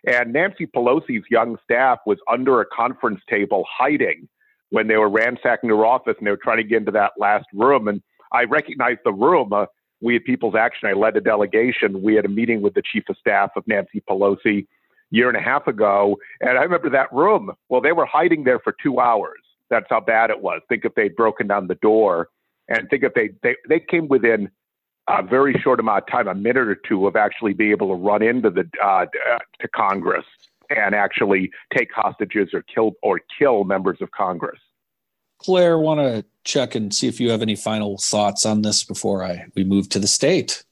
And 0.05 0.33
Nancy 0.33 0.67
Pelosi's 0.67 1.23
young 1.31 1.57
staff 1.63 1.99
was 2.05 2.17
under 2.29 2.61
a 2.61 2.65
conference 2.65 3.21
table 3.29 3.65
hiding 3.69 4.27
when 4.69 4.87
they 4.87 4.97
were 4.97 5.09
ransacking 5.09 5.69
her 5.69 5.85
office 5.85 6.15
and 6.17 6.27
they 6.27 6.31
were 6.31 6.37
trying 6.37 6.57
to 6.57 6.63
get 6.63 6.77
into 6.77 6.91
that 6.91 7.13
last 7.17 7.45
room. 7.53 7.87
And 7.87 8.01
I 8.31 8.43
recognized 8.43 8.99
the 9.05 9.13
room. 9.13 9.53
Uh, 9.53 9.67
we 10.01 10.17
at 10.17 10.25
People's 10.25 10.55
Action, 10.55 10.89
I 10.89 10.93
led 10.93 11.15
a 11.15 11.21
delegation. 11.21 12.01
We 12.01 12.15
had 12.15 12.25
a 12.25 12.29
meeting 12.29 12.61
with 12.61 12.73
the 12.73 12.81
chief 12.81 13.03
of 13.07 13.15
staff 13.17 13.51
of 13.55 13.65
Nancy 13.67 14.03
Pelosi 14.09 14.67
year 15.11 15.29
and 15.29 15.37
a 15.37 15.41
half 15.41 15.67
ago. 15.67 16.17
And 16.41 16.57
I 16.57 16.63
remember 16.63 16.89
that 16.89 17.13
room. 17.13 17.51
Well, 17.69 17.79
they 17.79 17.93
were 17.93 18.05
hiding 18.05 18.43
there 18.43 18.59
for 18.59 18.75
two 18.83 18.99
hours. 18.99 19.39
That's 19.69 19.85
how 19.89 20.01
bad 20.01 20.29
it 20.29 20.41
was. 20.41 20.61
Think 20.67 20.83
if 20.83 20.95
they'd 20.95 21.15
broken 21.15 21.47
down 21.47 21.67
the 21.67 21.75
door 21.75 22.29
and 22.67 22.89
think 22.89 23.03
if 23.03 23.13
they, 23.13 23.31
they, 23.41 23.55
they 23.67 23.79
came 23.79 24.07
within 24.07 24.49
a 25.07 25.21
very 25.21 25.53
short 25.61 25.79
amount 25.79 26.03
of 26.03 26.07
time, 26.07 26.27
a 26.27 26.35
minute 26.35 26.67
or 26.67 26.75
two, 26.75 27.07
of 27.07 27.15
actually 27.15 27.53
being 27.53 27.71
able 27.71 27.89
to 27.89 27.95
run 27.95 28.21
into 28.21 28.49
the 28.49 28.69
uh, 28.81 29.05
to 29.59 29.67
Congress 29.67 30.25
and 30.69 30.95
actually 30.95 31.51
take 31.75 31.91
hostages 31.91 32.49
or 32.53 32.61
kill 32.61 32.93
or 33.01 33.19
kill 33.37 33.63
members 33.63 33.97
of 34.01 34.11
Congress. 34.11 34.59
Claire, 35.39 35.77
want 35.77 35.99
to 35.99 36.23
check 36.45 36.73
and 36.73 36.93
see 36.93 37.07
if 37.07 37.19
you 37.19 37.31
have 37.31 37.41
any 37.41 37.55
final 37.55 37.97
thoughts 37.97 38.45
on 38.45 38.61
this 38.61 38.83
before 38.83 39.23
I 39.23 39.47
we 39.55 39.63
move 39.63 39.89
to 39.89 39.99
the 39.99 40.07
state. 40.07 40.63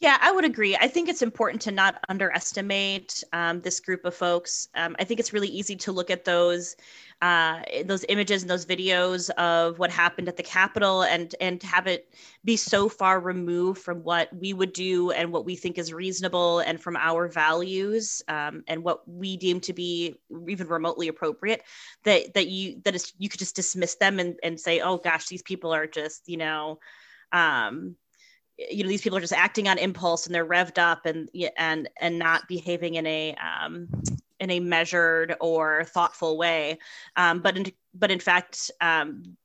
Yeah, 0.00 0.16
I 0.18 0.32
would 0.32 0.46
agree. 0.46 0.74
I 0.76 0.88
think 0.88 1.10
it's 1.10 1.20
important 1.20 1.60
to 1.62 1.70
not 1.70 2.02
underestimate 2.08 3.22
um, 3.34 3.60
this 3.60 3.80
group 3.80 4.06
of 4.06 4.14
folks. 4.14 4.66
Um, 4.74 4.96
I 4.98 5.04
think 5.04 5.20
it's 5.20 5.34
really 5.34 5.48
easy 5.48 5.76
to 5.76 5.92
look 5.92 6.08
at 6.08 6.24
those 6.24 6.74
uh, 7.20 7.60
those 7.84 8.06
images 8.08 8.40
and 8.40 8.50
those 8.50 8.64
videos 8.64 9.28
of 9.30 9.78
what 9.78 9.90
happened 9.90 10.26
at 10.26 10.38
the 10.38 10.42
Capitol 10.42 11.02
and 11.02 11.34
and 11.38 11.62
have 11.64 11.86
it 11.86 12.14
be 12.46 12.56
so 12.56 12.88
far 12.88 13.20
removed 13.20 13.82
from 13.82 13.98
what 14.02 14.30
we 14.34 14.54
would 14.54 14.72
do 14.72 15.10
and 15.10 15.30
what 15.32 15.44
we 15.44 15.54
think 15.54 15.76
is 15.76 15.92
reasonable 15.92 16.60
and 16.60 16.80
from 16.80 16.96
our 16.96 17.28
values 17.28 18.22
um, 18.28 18.64
and 18.68 18.82
what 18.82 19.06
we 19.06 19.36
deem 19.36 19.60
to 19.60 19.74
be 19.74 20.14
even 20.48 20.66
remotely 20.66 21.08
appropriate 21.08 21.62
that 22.04 22.32
that 22.32 22.46
you 22.46 22.80
that 22.84 22.94
is 22.94 23.12
you 23.18 23.28
could 23.28 23.38
just 23.38 23.54
dismiss 23.54 23.96
them 23.96 24.18
and, 24.18 24.36
and 24.42 24.58
say 24.58 24.80
oh 24.80 24.96
gosh 24.96 25.26
these 25.26 25.42
people 25.42 25.74
are 25.74 25.86
just 25.86 26.26
you 26.26 26.38
know 26.38 26.78
um, 27.32 27.96
you 28.70 28.82
know 28.82 28.88
these 28.88 29.00
people 29.02 29.16
are 29.16 29.22
just 29.22 29.32
acting 29.32 29.68
on 29.68 29.78
impulse 29.78 30.26
and 30.26 30.34
they're 30.34 30.46
revved 30.46 30.78
up 30.78 31.06
and 31.06 31.30
and 31.56 31.88
and 32.00 32.18
not 32.18 32.46
behaving 32.48 32.94
in 32.94 33.06
a 33.06 33.34
um, 33.36 33.88
in 34.38 34.50
a 34.50 34.60
measured 34.60 35.36
or 35.40 35.84
thoughtful 35.84 36.36
way. 36.36 36.78
Um, 37.16 37.40
but 37.40 37.56
in 37.56 37.66
but 37.94 38.10
in 38.10 38.20
fact 38.20 38.70
um, 38.80 39.36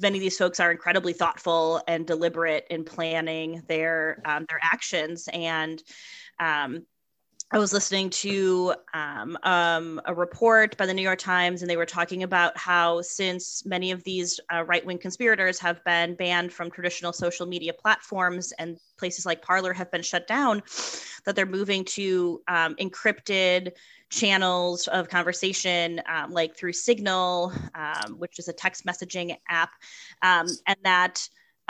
many 0.00 0.18
of 0.18 0.22
these 0.22 0.36
folks 0.36 0.60
are 0.60 0.70
incredibly 0.70 1.12
thoughtful 1.12 1.82
and 1.86 2.06
deliberate 2.06 2.66
in 2.70 2.84
planning 2.84 3.62
their 3.68 4.20
um, 4.24 4.46
their 4.48 4.60
actions. 4.62 5.28
And 5.32 5.82
um, 6.40 6.84
I 7.52 7.58
was 7.58 7.72
listening 7.72 8.10
to 8.10 8.74
um, 8.92 9.38
um, 9.44 10.00
a 10.04 10.12
report 10.12 10.76
by 10.76 10.84
the 10.84 10.92
New 10.92 11.02
York 11.02 11.20
Times, 11.20 11.62
and 11.62 11.70
they 11.70 11.76
were 11.76 11.86
talking 11.86 12.24
about 12.24 12.58
how, 12.58 13.02
since 13.02 13.64
many 13.64 13.92
of 13.92 14.02
these 14.02 14.40
uh, 14.52 14.64
right 14.64 14.84
wing 14.84 14.98
conspirators 14.98 15.60
have 15.60 15.82
been 15.84 16.16
banned 16.16 16.52
from 16.52 16.72
traditional 16.72 17.12
social 17.12 17.46
media 17.46 17.72
platforms 17.72 18.52
and 18.58 18.78
places 18.98 19.24
like 19.24 19.42
Parler 19.42 19.72
have 19.72 19.92
been 19.92 20.02
shut 20.02 20.26
down, 20.26 20.60
that 21.24 21.36
they're 21.36 21.46
moving 21.46 21.84
to 21.84 22.42
um, 22.48 22.74
encrypted 22.80 23.72
channels 24.10 24.88
of 24.88 25.08
conversation, 25.08 26.02
um, 26.12 26.32
like 26.32 26.56
through 26.56 26.72
Signal, 26.72 27.52
um, 27.76 28.14
which 28.18 28.40
is 28.40 28.48
a 28.48 28.52
text 28.52 28.84
messaging 28.84 29.36
app, 29.48 29.70
um, 30.20 30.46
and 30.66 30.76
that. 30.82 31.28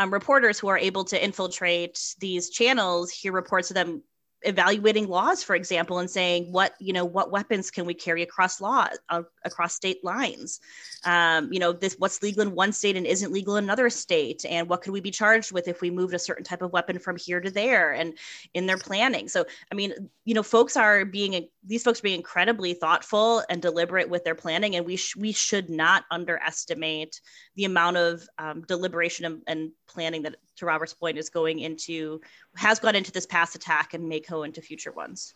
reporters 0.09 0.59
who 0.59 0.69
are 0.69 0.79
able 0.79 1.05
to 1.05 1.23
infiltrate 1.23 2.15
these 2.19 2.51
channels 2.51 3.11
hear 3.11 3.33
reports 3.33 3.71
of 3.71 3.75
them 3.75 4.03
evaluating 4.47 5.09
laws 5.09 5.43
for 5.43 5.55
example 5.55 5.99
and 5.99 6.09
saying 6.09 6.51
what 6.53 6.75
you 6.79 6.93
know 6.93 7.05
what 7.05 7.31
weapons 7.31 7.71
can 7.71 7.85
we 7.85 7.93
carry 7.93 8.23
across 8.23 8.61
law 8.61 8.89
uh, 9.09 9.23
across 9.45 9.75
state 9.75 10.03
lines? 10.05 10.61
Um, 11.05 11.53
you 11.53 11.59
know 11.59 11.73
this 11.73 11.97
what's 11.99 12.23
legal 12.23 12.43
in 12.43 12.55
one 12.55 12.73
state 12.73 12.97
and 12.97 13.07
isn't 13.07 13.33
legal 13.33 13.57
in 13.57 13.65
another 13.65 13.91
state 13.91 14.45
and 14.49 14.69
what 14.69 14.83
could 14.83 14.93
we 14.93 15.01
be 15.01 15.11
charged 15.11 15.53
with 15.53 15.69
if 15.69 15.81
we 15.81 15.91
moved 15.91 16.15
a 16.15 16.19
certain 16.19 16.45
type 16.45 16.63
of 16.63 16.73
weapon 16.73 16.99
from 16.99 17.17
here 17.17 17.41
to 17.41 17.51
there 17.51 17.93
and 17.93 18.15
in 18.55 18.67
their 18.67 18.79
planning? 18.79 19.29
So 19.29 19.45
i 19.71 19.75
mean 19.75 19.93
you 20.25 20.35
know 20.35 20.43
folks 20.43 20.77
are 20.77 21.05
being 21.05 21.49
these 21.67 21.83
folks 21.83 22.01
are 22.01 22.03
being 22.03 22.17
incredibly 22.17 22.75
thoughtful 22.75 23.43
and 23.51 23.61
deliberate 23.61 24.09
with 24.09 24.25
their 24.25 24.35
planning 24.35 24.77
and 24.77 24.87
we 24.87 24.97
sh- 24.97 25.17
we 25.17 25.33
should 25.33 25.69
not 25.69 26.05
underestimate 26.11 27.21
the 27.57 27.65
amount 27.65 27.97
of 27.97 28.27
um, 28.39 28.63
deliberation 28.63 29.25
and, 29.25 29.43
and 29.47 29.71
planning 29.89 30.23
that 30.23 30.37
to 30.57 30.67
robert's 30.67 30.95
point 30.95 31.19
is 31.19 31.29
going 31.29 31.59
into 31.61 32.21
has 32.57 32.79
gone 32.79 32.95
into 32.95 33.13
this 33.13 33.27
past 33.27 33.55
attack 33.55 33.95
and 33.95 34.09
may 34.09 34.21
go 34.21 34.43
into 34.43 34.63
future 34.63 34.93
ones. 34.93 35.33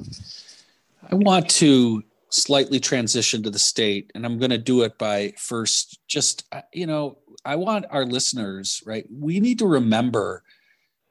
I 1.10 1.14
want 1.14 1.48
to 1.50 2.02
slightly 2.30 2.78
transition 2.78 3.42
to 3.42 3.50
the 3.50 3.58
state 3.58 4.10
and 4.14 4.24
i'm 4.24 4.38
going 4.38 4.50
to 4.50 4.58
do 4.58 4.82
it 4.82 4.96
by 4.98 5.32
first 5.36 5.98
just 6.06 6.44
uh, 6.52 6.60
you 6.72 6.86
know 6.86 7.18
i 7.44 7.56
want 7.56 7.84
our 7.90 8.04
listeners 8.04 8.82
right 8.86 9.04
we 9.10 9.40
need 9.40 9.58
to 9.58 9.66
remember 9.66 10.44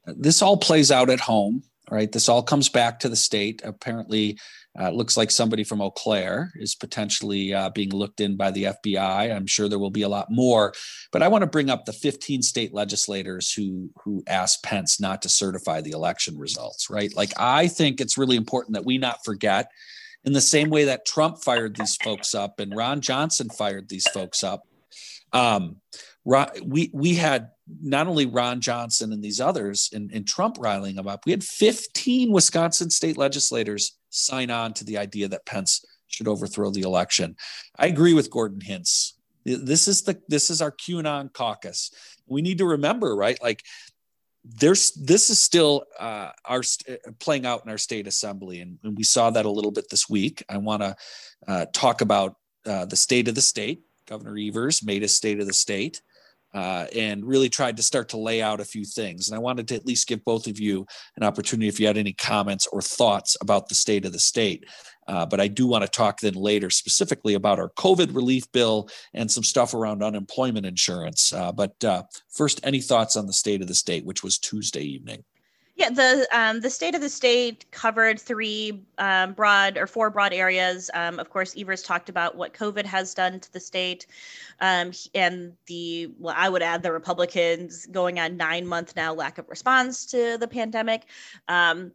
this 0.05 0.41
all 0.41 0.55
plays 0.55 0.91
out 0.91 1.09
at 1.09 1.19
home 1.19 1.61
right? 1.89 2.11
This 2.11 2.29
all 2.29 2.43
comes 2.43 2.69
back 2.69 2.99
to 2.99 3.09
the 3.09 3.15
state. 3.15 3.61
Apparently 3.63 4.37
uh, 4.79 4.89
looks 4.91 5.17
like 5.17 5.31
somebody 5.31 5.63
from 5.63 5.81
eau 5.81 5.89
claire 5.89 6.51
is 6.55 6.75
potentially 6.75 7.53
uh, 7.53 7.69
being 7.71 7.89
looked 7.89 8.21
in 8.21 8.35
by 8.35 8.51
the 8.51 8.65
fbi 8.65 9.35
i'm 9.35 9.47
sure 9.47 9.67
there 9.67 9.79
will 9.79 9.89
be 9.89 10.03
a 10.03 10.09
lot 10.09 10.27
more 10.29 10.73
but 11.11 11.23
i 11.23 11.27
want 11.27 11.41
to 11.41 11.47
bring 11.47 11.69
up 11.69 11.85
the 11.85 11.93
15 11.93 12.43
state 12.43 12.73
legislators 12.73 13.51
who 13.51 13.89
who 14.03 14.23
asked 14.27 14.63
pence 14.63 14.99
not 14.99 15.23
to 15.23 15.29
certify 15.29 15.81
the 15.81 15.91
election 15.91 16.37
results 16.37 16.89
right? 16.89 17.15
Like 17.15 17.33
i 17.37 17.67
think 17.67 17.99
it's 17.99 18.17
really 18.17 18.37
important 18.37 18.75
that 18.75 18.85
we 18.85 18.97
not 18.97 19.25
forget 19.25 19.71
in 20.23 20.33
the 20.33 20.41
same 20.41 20.69
way 20.69 20.85
that 20.85 21.05
Trump 21.05 21.39
fired 21.39 21.75
these 21.75 21.95
folks 21.97 22.35
up 22.35 22.59
and 22.59 22.75
Ron 22.75 23.01
Johnson 23.01 23.49
fired 23.49 23.87
these 23.87 24.07
folks 24.07 24.43
up. 24.43 24.63
Um, 25.31 25.77
we 26.63 26.91
we 26.93 27.15
had 27.15 27.51
not 27.81 28.07
only 28.07 28.25
Ron 28.25 28.61
Johnson 28.61 29.13
and 29.13 29.23
these 29.23 29.39
others 29.39 29.89
and, 29.93 30.11
and 30.11 30.27
Trump 30.27 30.57
riling 30.59 30.95
them 30.95 31.07
up. 31.07 31.25
We 31.25 31.31
had 31.31 31.43
15 31.43 32.31
Wisconsin 32.31 32.89
state 32.89 33.17
legislators 33.17 33.97
sign 34.09 34.49
on 34.49 34.73
to 34.73 34.83
the 34.83 34.97
idea 34.97 35.27
that 35.27 35.45
Pence 35.45 35.85
should 36.07 36.27
overthrow 36.27 36.71
the 36.71 36.81
election. 36.81 37.35
I 37.77 37.87
agree 37.87 38.13
with 38.13 38.31
Gordon 38.31 38.61
Hintz. 38.61 39.13
This 39.45 39.87
is 39.87 40.03
the 40.03 40.21
this 40.27 40.49
is 40.49 40.61
our 40.61 40.71
QAnon 40.71 41.31
caucus. 41.33 41.91
We 42.27 42.41
need 42.41 42.57
to 42.57 42.65
remember, 42.65 43.15
right? 43.15 43.41
Like 43.41 43.63
there's 44.43 44.91
this 44.91 45.29
is 45.29 45.39
still 45.39 45.85
uh, 45.99 46.31
our 46.45 46.63
st- 46.63 46.99
uh, 47.07 47.11
playing 47.19 47.45
out 47.45 47.63
in 47.63 47.71
our 47.71 47.77
state 47.77 48.07
assembly, 48.07 48.59
and, 48.59 48.77
and, 48.83 48.97
we 48.97 49.03
saw 49.03 49.29
that 49.29 49.45
a 49.45 49.49
little 49.49 49.71
bit 49.71 49.89
this 49.89 50.09
week. 50.09 50.43
I 50.49 50.57
want 50.57 50.81
to 50.81 50.95
uh, 51.47 51.65
talk 51.73 52.01
about 52.01 52.35
uh, 52.65 52.85
the 52.85 52.95
state 52.95 53.27
of 53.27 53.35
the 53.35 53.41
state. 53.41 53.81
Governor 54.07 54.37
Evers 54.37 54.83
made 54.83 55.03
a 55.03 55.07
state 55.07 55.39
of 55.39 55.47
the 55.47 55.53
state 55.53 56.01
uh, 56.53 56.85
and 56.95 57.25
really 57.25 57.49
tried 57.49 57.77
to 57.77 57.83
start 57.83 58.09
to 58.09 58.17
lay 58.17 58.41
out 58.41 58.59
a 58.59 58.65
few 58.65 58.85
things. 58.85 59.27
And 59.27 59.35
I 59.35 59.39
wanted 59.39 59.67
to 59.69 59.75
at 59.75 59.85
least 59.85 60.07
give 60.07 60.23
both 60.25 60.47
of 60.47 60.59
you 60.59 60.85
an 61.17 61.23
opportunity 61.23 61.67
if 61.67 61.79
you 61.79 61.87
had 61.87 61.97
any 61.97 62.13
comments 62.13 62.67
or 62.67 62.81
thoughts 62.81 63.37
about 63.41 63.69
the 63.69 63.75
state 63.75 64.05
of 64.05 64.11
the 64.11 64.19
state. 64.19 64.65
Uh, 65.07 65.25
but 65.25 65.39
I 65.39 65.47
do 65.47 65.65
want 65.65 65.83
to 65.83 65.89
talk 65.89 66.19
then 66.19 66.35
later 66.35 66.69
specifically 66.69 67.33
about 67.33 67.59
our 67.59 67.69
COVID 67.69 68.13
relief 68.15 68.51
bill 68.51 68.89
and 69.13 69.29
some 69.29 69.43
stuff 69.43 69.73
around 69.73 70.03
unemployment 70.03 70.67
insurance. 70.67 71.33
Uh, 71.33 71.51
but 71.51 71.83
uh, 71.83 72.03
first, 72.29 72.59
any 72.63 72.79
thoughts 72.79 73.15
on 73.15 73.25
the 73.25 73.33
state 73.33 73.61
of 73.61 73.67
the 73.67 73.75
state, 73.75 74.05
which 74.05 74.23
was 74.23 74.37
Tuesday 74.37 74.83
evening? 74.83 75.23
Yeah, 75.79 75.91
the 75.91 76.27
um, 76.33 76.59
the 76.59 76.69
state 76.69 76.93
of 76.93 76.99
the 76.99 77.07
state 77.07 77.63
covered 77.71 78.19
three 78.19 78.83
um, 78.97 79.31
broad 79.31 79.77
or 79.77 79.87
four 79.87 80.09
broad 80.09 80.33
areas. 80.33 80.91
Um, 80.93 81.19
of 81.19 81.29
course, 81.29 81.55
Evers 81.57 81.83
talked 81.83 82.09
about 82.09 82.35
what 82.35 82.53
COVID 82.53 82.83
has 82.83 83.13
done 83.13 83.39
to 83.39 83.53
the 83.53 83.61
state, 83.61 84.05
um, 84.59 84.91
and 85.15 85.53
the 85.67 86.11
well, 86.19 86.35
I 86.37 86.49
would 86.49 86.61
add 86.61 86.83
the 86.83 86.91
Republicans 86.91 87.85
going 87.85 88.19
on 88.19 88.35
nine 88.35 88.67
month 88.67 88.97
now 88.97 89.13
lack 89.13 89.37
of 89.37 89.47
response 89.47 90.05
to 90.07 90.37
the 90.37 90.49
pandemic. 90.49 91.05
Um, 91.47 91.93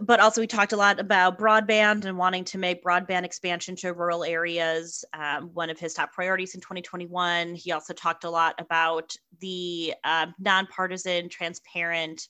but 0.00 0.18
also, 0.18 0.40
we 0.40 0.46
talked 0.46 0.72
a 0.72 0.78
lot 0.78 0.98
about 0.98 1.38
broadband 1.38 2.06
and 2.06 2.16
wanting 2.16 2.44
to 2.44 2.56
make 2.56 2.82
broadband 2.82 3.24
expansion 3.24 3.76
to 3.76 3.92
rural 3.92 4.24
areas 4.24 5.04
um, 5.12 5.50
one 5.52 5.68
of 5.68 5.78
his 5.78 5.92
top 5.92 6.14
priorities 6.14 6.54
in 6.54 6.62
2021. 6.62 7.56
He 7.56 7.72
also 7.72 7.92
talked 7.92 8.24
a 8.24 8.30
lot 8.30 8.54
about 8.58 9.14
the 9.40 9.92
nonpartisan, 10.38 11.28
transparent 11.28 12.26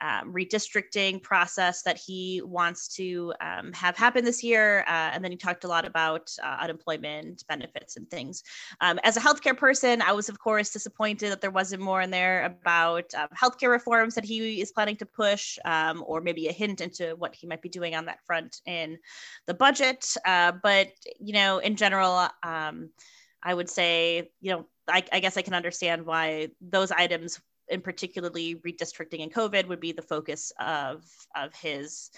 um, 0.00 0.32
redistricting 0.32 1.22
process 1.22 1.82
that 1.82 1.98
he 1.98 2.42
wants 2.44 2.88
to 2.96 3.32
um, 3.40 3.72
have 3.72 3.96
happen 3.96 4.24
this 4.24 4.42
year. 4.42 4.80
Uh, 4.88 5.10
and 5.12 5.22
then 5.22 5.30
he 5.30 5.36
talked 5.36 5.64
a 5.64 5.68
lot 5.68 5.84
about 5.84 6.30
uh, 6.42 6.56
unemployment 6.60 7.44
benefits 7.48 7.96
and 7.96 8.10
things. 8.10 8.42
Um, 8.80 8.98
as 9.04 9.16
a 9.16 9.20
healthcare 9.20 9.56
person, 9.56 10.02
I 10.02 10.12
was, 10.12 10.28
of 10.28 10.38
course, 10.38 10.70
disappointed 10.70 11.30
that 11.30 11.40
there 11.40 11.50
wasn't 11.50 11.82
more 11.82 12.02
in 12.02 12.10
there 12.10 12.44
about 12.44 13.12
um, 13.14 13.28
healthcare 13.38 13.70
reforms 13.70 14.14
that 14.14 14.24
he 14.24 14.60
is 14.60 14.72
planning 14.72 14.96
to 14.96 15.06
push, 15.06 15.58
um, 15.64 16.04
or 16.06 16.20
maybe 16.20 16.48
a 16.48 16.52
hint 16.52 16.80
into 16.80 17.14
what 17.16 17.34
he 17.34 17.46
might 17.46 17.62
be 17.62 17.68
doing 17.68 17.94
on 17.94 18.06
that 18.06 18.24
front 18.24 18.60
in 18.66 18.98
the 19.46 19.54
budget. 19.54 20.14
Uh, 20.24 20.52
but, 20.62 20.88
you 21.18 21.32
know, 21.32 21.58
in 21.58 21.76
general, 21.76 22.28
um, 22.42 22.90
I 23.42 23.54
would 23.54 23.68
say, 23.68 24.30
you 24.40 24.52
know, 24.52 24.66
I, 24.88 25.04
I, 25.12 25.20
guess 25.20 25.36
I 25.36 25.42
can 25.42 25.54
understand 25.54 26.04
why 26.04 26.48
those 26.60 26.90
items 26.90 27.40
and 27.70 27.82
particularly 27.82 28.56
redistricting 28.56 29.22
and 29.22 29.32
COVID 29.32 29.68
would 29.68 29.80
be 29.80 29.92
the 29.92 30.02
focus 30.02 30.52
of, 30.58 31.04
of 31.34 31.54
his 31.54 32.10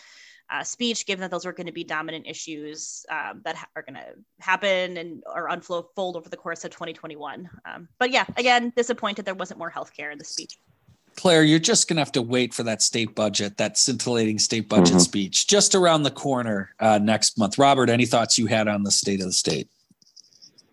uh, 0.51 0.63
speech, 0.63 1.07
given 1.07 1.21
that 1.23 1.31
those 1.31 1.47
are 1.47 1.53
going 1.53 1.67
to 1.67 1.73
be 1.73 1.85
dominant 1.85 2.27
issues 2.27 3.07
um, 3.11 3.41
that 3.45 3.57
ha- 3.57 3.69
are 3.75 3.83
going 3.83 3.95
to 3.95 4.15
happen 4.41 4.97
and 4.99 5.23
or 5.27 5.49
unfold 5.49 5.89
over 5.97 6.29
the 6.29 6.37
course 6.37 6.65
of 6.65 6.71
2021. 6.71 7.49
Um, 7.65 7.89
but 7.99 8.11
yeah, 8.11 8.27
again, 8.37 8.73
disappointed 8.77 9.25
there 9.25 9.35
wasn't 9.35 9.59
more 9.59 9.71
healthcare 9.71 10.13
in 10.13 10.19
the 10.19 10.25
speech. 10.25 10.59
Claire, 11.17 11.45
you're 11.45 11.59
just 11.59 11.89
going 11.89 11.97
to 11.97 12.01
have 12.01 12.13
to 12.13 12.23
wait 12.23 12.55
for 12.55 12.63
that 12.63 12.83
state 12.83 13.15
budget, 13.15 13.59
that 13.59 13.77
scintillating 13.77 14.39
state 14.39 14.69
budget 14.69 14.89
mm-hmm. 14.89 14.99
speech, 14.99 15.47
just 15.47 15.75
around 15.75 16.03
the 16.03 16.11
corner 16.11 16.75
uh, 16.81 16.99
next 17.03 17.39
month. 17.39 17.59
Robert, 17.59 17.91
any 17.91 18.07
thoughts 18.07 18.39
you 18.39 18.47
had 18.47 18.67
on 18.67 18.83
the 18.83 18.91
state 18.91 19.21
of 19.21 19.27
the 19.27 19.33
state? 19.33 19.69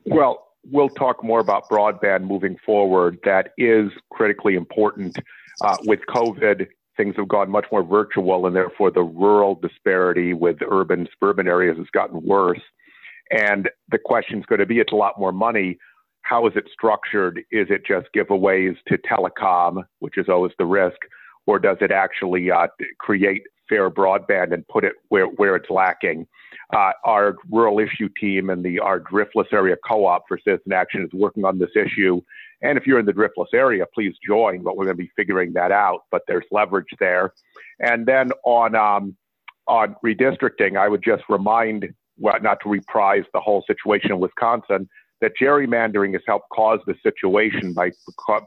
Well, 0.05 0.48
we'll 0.65 0.89
talk 0.89 1.24
more 1.24 1.39
about 1.39 1.69
broadband 1.69 2.28
moving 2.28 2.58
forward. 2.65 3.19
That 3.24 3.50
is 3.58 3.91
critically 4.12 4.56
important. 4.56 5.17
Uh, 5.62 5.76
with 5.86 6.00
COVID, 6.10 6.67
things 6.95 7.15
have 7.17 7.28
gone 7.28 7.50
much 7.50 7.65
more 7.72 7.84
virtual, 7.84 8.45
and 8.45 8.56
therefore 8.56 8.91
the 8.91 9.04
rural 9.04 9.56
disparity 9.56 10.34
with 10.34 10.58
urban 10.69 11.08
suburban 11.13 11.48
areas 11.48 11.78
has 11.78 11.88
gotten 11.91 12.22
worse. 12.24 12.62
And 13.32 13.69
the 13.91 14.00
question 14.00 14.39
is 14.39 14.45
going 14.45 14.60
to 14.60 14.65
be: 14.65 14.80
it's 14.80 14.93
a 14.93 14.95
lot 14.95 15.19
more 15.19 15.32
money. 15.32 15.78
How 16.22 16.45
is 16.48 16.54
it 16.56 16.65
structured? 16.72 17.39
Is 17.52 17.67
it 17.69 17.82
just 17.86 18.08
giveaways 18.15 18.76
to 18.88 18.98
telecom, 18.98 19.84
which 20.00 20.17
is 20.17 20.28
always 20.30 20.52
the 20.60 20.65
risk, 20.65 20.98
or 21.48 21.60
does 21.60 21.78
it 21.82 21.91
actually 21.91 22.52
uh, 22.52 22.67
create 23.00 23.43
fair 23.69 23.89
broadband 23.89 24.53
and 24.53 24.67
put 24.67 24.84
it 24.84 24.93
where, 25.10 25.27
where 25.27 25.55
it's 25.55 25.69
lacking? 25.69 26.27
Uh, 26.73 26.91
our 27.03 27.38
rural 27.49 27.79
issue 27.79 28.10
team 28.19 28.49
and 28.49 28.63
the 28.63 28.79
our 28.79 28.99
Driftless 28.99 29.51
area 29.53 29.75
co-op 29.88 30.23
for 30.27 30.38
Citizen 30.38 30.73
Action 30.73 31.03
is 31.03 31.10
working 31.13 31.45
on 31.45 31.58
this 31.60 31.71
issue. 31.75 32.21
And 32.62 32.77
if 32.77 32.86
you're 32.86 32.99
in 32.99 33.05
the 33.05 33.13
Driftless 33.13 33.53
area, 33.53 33.86
please 33.93 34.13
join. 34.25 34.63
But 34.63 34.77
we're 34.77 34.86
going 34.86 34.97
to 34.97 35.03
be 35.03 35.12
figuring 35.15 35.53
that 35.53 35.71
out. 35.71 36.01
But 36.12 36.23
there's 36.27 36.45
leverage 36.51 36.89
there. 36.99 37.34
And 37.79 38.05
then 38.05 38.32
on 38.43 38.75
um, 38.75 39.15
on 39.67 39.95
redistricting, 40.03 40.77
I 40.77 40.89
would 40.89 41.03
just 41.03 41.23
remind, 41.29 41.93
well, 42.17 42.39
not 42.41 42.60
to 42.63 42.69
reprise 42.69 43.23
the 43.34 43.39
whole 43.39 43.63
situation 43.65 44.12
in 44.12 44.19
Wisconsin, 44.19 44.89
that 45.21 45.34
gerrymandering 45.41 46.13
has 46.13 46.21
helped 46.27 46.49
cause 46.49 46.79
the 46.86 46.95
situation 47.03 47.73
by 47.73 47.91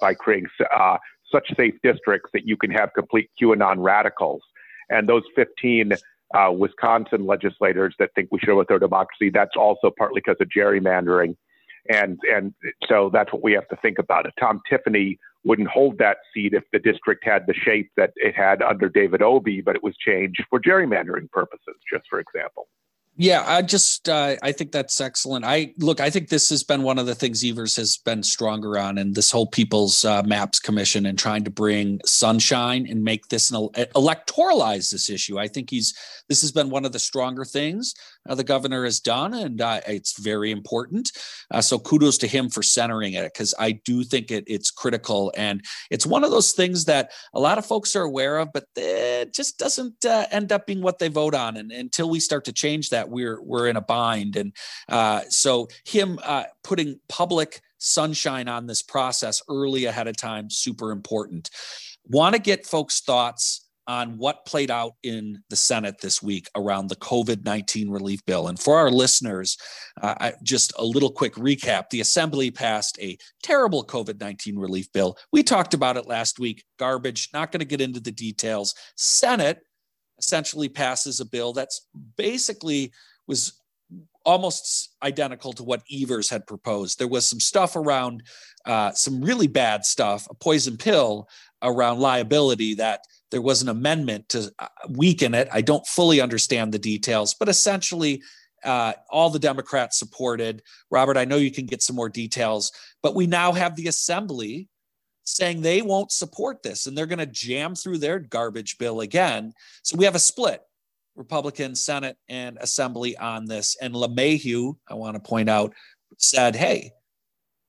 by 0.01 0.15
creating 0.15 0.49
uh, 0.75 0.99
such 1.31 1.55
safe 1.57 1.75
districts 1.83 2.31
that 2.33 2.47
you 2.47 2.57
can 2.57 2.71
have 2.71 2.91
complete 2.95 3.31
QAnon 3.41 3.77
radicals. 3.79 4.43
And 4.93 5.09
those 5.09 5.23
15 5.35 5.95
uh, 6.35 6.51
Wisconsin 6.53 7.27
legislators 7.27 7.95
that 7.99 8.11
think 8.15 8.29
we 8.31 8.39
should 8.39 8.51
overthrow 8.51 8.79
democracy. 8.79 9.31
That's 9.31 9.57
also 9.57 9.91
partly 9.97 10.21
because 10.25 10.41
of 10.41 10.49
gerrymandering, 10.57 11.37
and 11.91 12.19
and 12.33 12.55
so 12.89 13.11
that's 13.13 13.33
what 13.33 13.43
we 13.43 13.53
have 13.53 13.69
to 13.69 13.77
think 13.77 13.99
about. 13.99 14.27
Tom 14.39 14.61
Tiffany 14.69 15.19
wouldn't 15.45 15.69
hold 15.69 15.99
that 15.99 16.19
seat 16.33 16.55
if 16.55 16.63
the 16.73 16.79
district 16.79 17.25
had 17.25 17.47
the 17.47 17.55
shape 17.55 17.91
that 17.97 18.13
it 18.17 18.35
had 18.35 18.63
under 18.63 18.89
David 18.89 19.23
Obey, 19.23 19.61
but 19.61 19.75
it 19.75 19.83
was 19.83 19.95
changed 19.97 20.43
for 20.49 20.61
gerrymandering 20.61 21.31
purposes, 21.31 21.75
just 21.93 22.05
for 22.09 22.21
example. 22.21 22.69
Yeah, 23.17 23.45
I 23.47 23.61
just 23.61 24.09
uh, 24.09 24.37
I 24.43 24.53
think 24.53 24.73
that's 24.73 24.99
excellent. 24.99 25.45
I 25.45 25.75
look, 25.77 26.01
I 26.01 26.09
think 26.09 26.31
this 26.31 26.49
has 26.49 26.65
been 26.65 26.83
one 26.83 26.99
of 26.99 27.05
the 27.05 27.15
things 27.15 27.45
Evers 27.45 27.77
has 27.77 27.99
been 27.99 28.23
stronger 28.23 28.79
on, 28.79 28.97
and 28.97 29.15
this 29.15 29.31
whole 29.31 29.47
People's 29.47 30.03
uh, 30.07 30.23
Maps 30.23 30.59
Commission 30.59 31.05
and 31.05 31.19
trying 31.19 31.45
to 31.45 31.51
bring 31.51 32.01
sunshine 32.07 32.87
and 32.89 33.05
make 33.05 33.29
this 33.29 33.51
an 33.51 33.69
electoralize 33.95 34.91
this 34.91 35.11
issue. 35.11 35.39
I 35.39 35.47
think 35.47 35.69
he's 35.69 35.95
this 36.31 36.41
has 36.41 36.53
been 36.53 36.71
one 36.71 36.87
of 36.87 36.93
the 36.93 36.99
stronger 36.99 37.45
things 37.45 37.95
uh, 38.29 38.35
the 38.35 38.45
governor 38.45 38.85
has 38.85 39.01
done, 39.01 39.35
and 39.35 39.61
uh, 39.61 39.81
it's 39.87 40.19
very 40.21 40.51
important. 40.51 41.13
Uh, 41.51 41.61
so 41.61 41.79
kudos 41.79 42.19
to 42.19 42.27
him 42.27 42.49
for 42.49 42.63
centering 42.63 43.15
it 43.15 43.33
because 43.33 43.55
I 43.59 43.73
do 43.73 44.05
think 44.05 44.31
it, 44.31 44.45
it's 44.47 44.71
critical, 44.71 45.33
and 45.37 45.65
it's 45.91 46.07
one 46.07 46.25
of 46.25 46.31
those 46.31 46.53
things 46.53 46.85
that 46.87 47.11
a 47.35 47.41
lot 47.41 47.59
of 47.59 47.67
folks 47.67 47.97
are 47.97 48.03
aware 48.03 48.39
of, 48.39 48.53
but 48.53 48.65
it 48.77 49.35
just 49.35 49.59
doesn't 49.59 50.05
uh, 50.05 50.27
end 50.31 50.53
up 50.53 50.67
being 50.67 50.83
what 50.83 50.99
they 50.99 51.09
vote 51.09 51.35
on. 51.35 51.57
And 51.57 51.73
until 51.73 52.11
we 52.11 52.21
start 52.21 52.45
to 52.47 52.53
change 52.53 52.91
that, 52.91 53.09
we're 53.09 53.41
we're 53.43 53.69
in 53.69 53.77
a 53.77 53.81
bind. 53.81 54.37
And 54.37 54.53
uh, 54.89 55.23
so 55.29 55.69
him 55.85 56.19
uh, 56.23 56.45
putting 56.63 57.01
public 57.09 57.61
sunshine 57.79 58.49
on 58.49 58.67
this 58.67 58.83
process 58.83 59.43
early 59.49 59.87
ahead 59.87 60.09
of 60.09 60.17
time 60.17 60.49
super 60.51 60.93
important. 60.93 61.51
Want 62.07 62.35
to 62.35 62.41
get 62.41 62.67
folks' 62.67 63.01
thoughts 63.01 63.62
on 63.87 64.17
what 64.19 64.47
played 64.47 64.71
out 64.71 64.93
in 65.03 65.43
the 65.51 65.57
Senate 65.57 66.01
this 66.01 66.23
week 66.23 66.49
around 66.55 66.89
the 66.89 66.97
COVID 66.97 67.45
19 67.45 67.91
relief 67.91 68.25
bill. 68.25 68.49
And 68.49 68.59
for 68.59 68.79
our 68.79 68.91
listeners, 68.91 69.57
uh, 70.01 70.15
I, 70.21 70.33
just 70.43 70.73
a 70.79 70.85
little 70.85 71.11
quick 71.11 71.35
recap 71.35 71.91
the 71.91 72.01
Assembly 72.01 72.51
passed 72.51 72.99
a 73.01 73.19
terrible 73.43 73.85
COVID 73.85 74.21
19 74.21 74.59
relief 74.59 74.93
bill. 74.93 75.17
We 75.33 75.43
talked 75.43 75.75
about 75.75 75.97
it 75.97 76.07
last 76.07 76.39
week. 76.39 76.65
Garbage, 76.79 77.29
not 77.33 77.53
going 77.53 77.61
to 77.61 77.67
get 77.67 77.81
into 77.81 78.01
the 78.01 78.13
details. 78.13 78.75
Senate 78.97 79.61
essentially 80.19 80.69
passes 80.69 81.21
a 81.21 81.25
bill 81.25 81.53
that's 81.53 81.87
basically 82.17 82.93
was 83.27 83.62
almost 84.25 84.95
identical 85.03 85.53
to 85.55 85.63
what 85.63 85.83
Evers 85.93 86.31
had 86.31 86.47
proposed. 86.47 86.99
There 86.99 87.09
was 87.09 87.27
some 87.27 87.41
stuff 87.41 87.77
around 87.77 88.23
uh, 88.65 88.93
some 88.93 89.23
really 89.23 89.47
bad 89.47 89.85
stuff, 89.85 90.27
a 90.31 90.35
poison 90.35 90.77
pill 90.77 91.29
around 91.63 91.99
liability 92.01 92.75
that 92.75 93.01
there 93.31 93.43
was 93.43 93.63
an 93.63 93.69
amendment 93.69 94.29
to 94.31 94.53
uh, 94.59 94.69
weaken 94.89 95.35
it. 95.35 95.49
I 95.53 95.63
don't 95.63 95.87
fully 95.87 96.21
understand 96.21 96.73
the 96.73 96.79
details, 96.79 97.35
but 97.35 97.49
essentially, 97.49 98.23
uh, 98.65 98.93
all 99.11 99.31
the 99.31 99.39
Democrats 99.39 99.99
supported. 99.99 100.63
Robert, 100.91 101.17
I 101.17 101.25
know 101.25 101.37
you 101.37 101.51
can 101.51 101.67
get 101.67 101.83
some 101.83 101.97
more 101.97 102.09
details, 102.09 102.71
but 103.03 103.15
we 103.15 103.27
now 103.27 103.53
have 103.53 103.75
the 103.75 103.89
assembly 103.89 104.69
saying 105.25 105.63
they 105.63 105.83
won't 105.83 106.13
support 106.13 106.63
this 106.63 106.87
and 106.87 106.97
they're 106.97 107.07
going 107.07 107.19
to 107.19 107.27
jam 107.27 107.75
through 107.75 107.99
their 107.99 108.19
garbage 108.19 108.79
bill 108.79 109.01
again. 109.01 109.53
So 109.83 109.97
we 109.97 110.05
have 110.05 110.15
a 110.15 110.21
split 110.21 110.63
Republican 111.17 111.75
Senate 111.75 112.17
and 112.29 112.59
Assembly 112.61 113.17
on 113.17 113.47
this. 113.47 113.77
And 113.81 113.95
LeMahieu, 113.95 114.77
I 114.89 114.95
want 114.95 115.15
to 115.15 115.21
point 115.21 115.49
out, 115.49 115.73
said, 116.19 116.57
hey, 116.57 116.93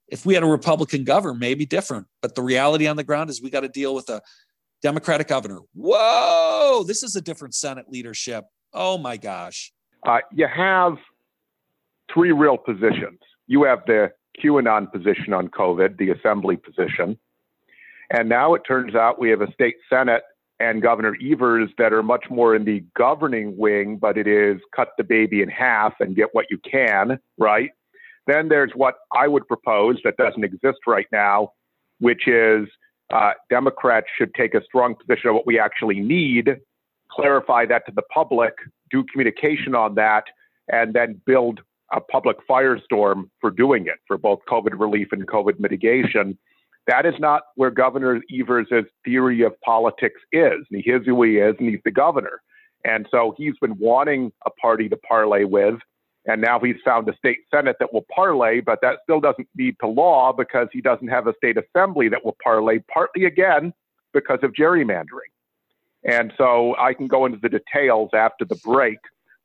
if 0.08 0.26
we 0.26 0.34
had 0.34 0.44
a 0.44 0.48
Republican 0.48 1.04
governor, 1.04 1.34
maybe 1.34 1.66
different. 1.66 2.08
But 2.22 2.36
the 2.36 2.42
reality 2.42 2.88
on 2.88 2.96
the 2.96 3.04
ground 3.04 3.30
is 3.30 3.42
we 3.42 3.50
got 3.50 3.62
to 3.62 3.70
deal 3.70 3.96
with 3.96 4.10
a 4.10 4.22
Democratic 4.82 5.28
governor. 5.28 5.60
Whoa, 5.74 6.84
this 6.86 7.04
is 7.04 7.16
a 7.16 7.22
different 7.22 7.56
Senate 7.56 7.86
leadership. 7.90 8.46
Oh 8.74 8.98
my 8.98 9.18
gosh. 9.18 9.72
Uh, 10.06 10.20
you 10.34 10.48
have 10.54 10.98
three 12.14 12.32
real 12.32 12.58
positions. 12.58 13.20
You 13.48 13.64
have 13.64 13.80
the 13.88 14.12
QAnon 14.44 14.92
position 14.92 15.34
on 15.34 15.48
COVID, 15.48 15.98
the 15.98 16.10
assembly 16.10 16.58
position. 16.58 17.18
And 18.10 18.28
now 18.28 18.54
it 18.54 18.64
turns 18.68 18.96
out 18.96 19.20
we 19.20 19.30
have 19.30 19.42
a 19.42 19.52
state 19.54 19.76
Senate 19.90 20.24
and 20.64 20.82
Governor 20.82 21.16
Evers 21.22 21.70
that 21.78 21.92
are 21.92 22.04
much 22.04 22.26
more 22.30 22.56
in 22.56 22.64
the 22.64 22.84
governing 22.98 23.58
wing, 23.58 23.98
but 23.98 24.18
it 24.18 24.28
is 24.28 24.62
cut 24.74 24.90
the 24.98 25.04
baby 25.04 25.42
in 25.42 25.50
half 25.50 25.94
and 26.00 26.16
get 26.16 26.30
what 26.32 26.46
you 26.50 26.58
can, 26.60 27.20
right? 27.38 27.72
Then 28.28 28.48
there's 28.48 28.72
what 28.74 28.96
I 29.14 29.28
would 29.28 29.46
propose 29.48 29.98
that 30.06 30.16
doesn't 30.16 30.44
exist 30.44 30.80
right 30.88 31.08
now, 31.12 31.50
which 32.00 32.28
is 32.28 32.68
uh, 33.14 33.32
Democrats 33.50 34.08
should 34.18 34.34
take 34.36 34.54
a 34.54 34.64
strong 34.64 34.96
position 34.96 35.30
on 35.30 35.36
what 35.36 35.46
we 35.46 35.60
actually 35.60 36.00
need, 36.00 36.56
clarify 37.12 37.66
that 37.66 37.86
to 37.88 37.92
the 37.94 38.02
public, 38.14 38.54
do 38.90 39.04
communication 39.12 39.76
on 39.76 39.96
that, 39.96 40.24
and 40.70 40.94
then 40.94 41.20
build 41.26 41.60
a 41.92 42.00
public 42.00 42.38
firestorm 42.50 43.30
for 43.42 43.52
doing 43.52 43.88
it 43.88 44.00
for 44.08 44.18
both 44.18 44.40
COVID 44.50 44.80
relief 44.80 45.10
and 45.12 45.28
COVID 45.28 45.60
mitigation. 45.60 46.38
That 46.88 47.06
is 47.06 47.16
not 47.20 47.44
where 47.56 47.72
Governor 47.72 48.22
Evers' 48.34 48.68
theory 49.06 49.44
of 49.44 49.60
politics 49.62 50.20
is. 50.32 50.66
He 50.70 50.90
is 50.90 51.06
who 51.06 51.22
he 51.24 51.38
is, 51.38 51.56
and 51.60 51.70
he's 51.70 51.80
the 51.86 51.92
governor. 51.92 52.42
And 52.84 53.08
so 53.10 53.34
he's 53.38 53.58
been 53.62 53.78
wanting 53.80 54.32
a 54.46 54.50
party 54.52 54.90
to 54.90 54.98
parlay 54.98 55.46
with. 55.46 55.76
And 56.26 56.42
now 56.42 56.60
he's 56.60 56.78
found 56.86 57.08
a 57.10 57.16
state 57.18 57.40
senate 57.54 57.76
that 57.80 57.94
will 57.94 58.06
parlay, 58.14 58.62
but 58.62 58.80
that 58.82 59.00
still 59.04 59.20
doesn't 59.20 59.48
lead 59.58 59.76
to 59.82 59.88
law 59.88 60.32
because 60.32 60.68
he 60.72 60.80
doesn't 60.80 61.10
have 61.10 61.28
a 61.28 61.34
state 61.36 61.58
assembly 61.58 62.08
that 62.10 62.24
will 62.24 62.38
parlay, 62.42 62.80
partly 62.94 63.26
again 63.26 63.74
because 64.14 64.40
of 64.42 64.54
gerrymandering. 64.54 65.32
And 66.06 66.34
so 66.38 66.76
I 66.78 66.94
can 66.94 67.08
go 67.08 67.26
into 67.26 67.40
the 67.42 67.50
details 67.50 68.10
after 68.14 68.46
the 68.46 68.56
break, 68.64 69.00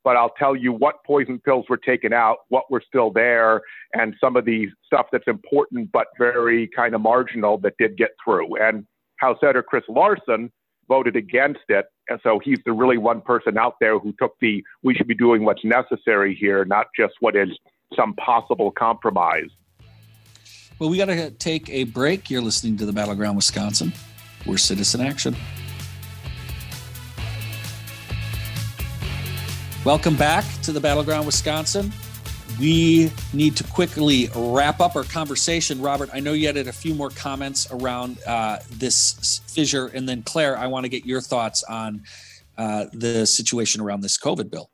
but 0.09 0.17
I'll 0.17 0.33
tell 0.39 0.55
you 0.55 0.73
what 0.73 1.03
poison 1.05 1.37
pills 1.37 1.67
were 1.69 1.77
taken 1.77 2.13
out, 2.13 2.37
what 2.47 2.63
were 2.71 2.81
still 2.83 3.11
there, 3.11 3.61
and 3.93 4.15
some 4.19 4.35
of 4.35 4.43
the 4.43 4.65
stuff 4.83 5.05
that's 5.11 5.27
important 5.27 5.91
but 5.91 6.07
very 6.17 6.67
kind 6.75 6.95
of 6.95 7.01
marginal 7.01 7.59
that 7.59 7.73
did 7.77 7.95
get 7.95 8.09
through. 8.25 8.55
And 8.55 8.87
House 9.17 9.37
Senator 9.39 9.61
Chris 9.61 9.83
Larson 9.87 10.51
voted 10.87 11.15
against 11.15 11.59
it. 11.69 11.85
And 12.07 12.19
so 12.23 12.39
he's 12.43 12.57
the 12.65 12.71
really 12.71 12.97
one 12.97 13.21
person 13.21 13.55
out 13.59 13.75
there 13.79 13.99
who 13.99 14.11
took 14.19 14.31
the 14.41 14.63
we 14.81 14.95
should 14.95 15.05
be 15.05 15.13
doing 15.13 15.45
what's 15.45 15.63
necessary 15.63 16.33
here, 16.33 16.65
not 16.65 16.87
just 16.97 17.13
what 17.19 17.35
is 17.35 17.49
some 17.95 18.15
possible 18.15 18.71
compromise. 18.71 19.51
Well, 20.79 20.89
we 20.89 20.97
got 20.97 21.05
to 21.05 21.29
take 21.29 21.69
a 21.69 21.83
break. 21.83 22.31
You're 22.31 22.41
listening 22.41 22.77
to 22.77 22.87
the 22.87 22.93
Battleground 22.93 23.35
Wisconsin. 23.35 23.93
We're 24.47 24.57
Citizen 24.57 25.01
Action. 25.01 25.35
Welcome 29.85 30.15
back 30.15 30.45
to 30.63 30.71
the 30.71 30.79
Battleground 30.79 31.25
Wisconsin 31.25 31.91
we 32.59 33.11
need 33.33 33.55
to 33.57 33.63
quickly 33.65 34.29
wrap 34.35 34.79
up 34.81 34.95
our 34.95 35.03
conversation. 35.03 35.81
Robert, 35.81 36.09
I 36.13 36.19
know 36.19 36.33
you 36.33 36.49
added 36.49 36.67
a 36.67 36.73
few 36.73 36.93
more 36.93 37.09
comments 37.09 37.67
around 37.71 38.17
uh, 38.25 38.59
this 38.71 39.41
fissure. 39.47 39.87
And 39.87 40.07
then, 40.07 40.23
Claire, 40.23 40.57
I 40.57 40.67
want 40.67 40.83
to 40.85 40.89
get 40.89 41.05
your 41.05 41.21
thoughts 41.21 41.63
on 41.63 42.03
uh, 42.57 42.85
the 42.93 43.25
situation 43.25 43.81
around 43.81 44.01
this 44.01 44.17
COVID 44.17 44.49
bill. 44.49 44.69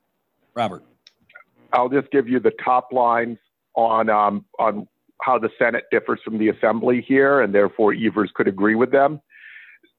Robert. 0.55 0.83
I'll 1.73 1.89
just 1.89 2.09
give 2.11 2.27
you 2.27 2.39
the 2.39 2.53
top 2.63 2.91
lines 2.91 3.37
on, 3.75 4.09
um, 4.09 4.45
on 4.57 4.87
how 5.21 5.37
the 5.37 5.49
Senate 5.59 5.83
differs 5.91 6.19
from 6.23 6.37
the 6.37 6.49
Assembly 6.49 7.03
here, 7.05 7.41
and 7.41 7.53
therefore 7.53 7.93
Evers 7.93 8.31
could 8.33 8.47
agree 8.47 8.75
with 8.75 8.91
them. 8.91 9.19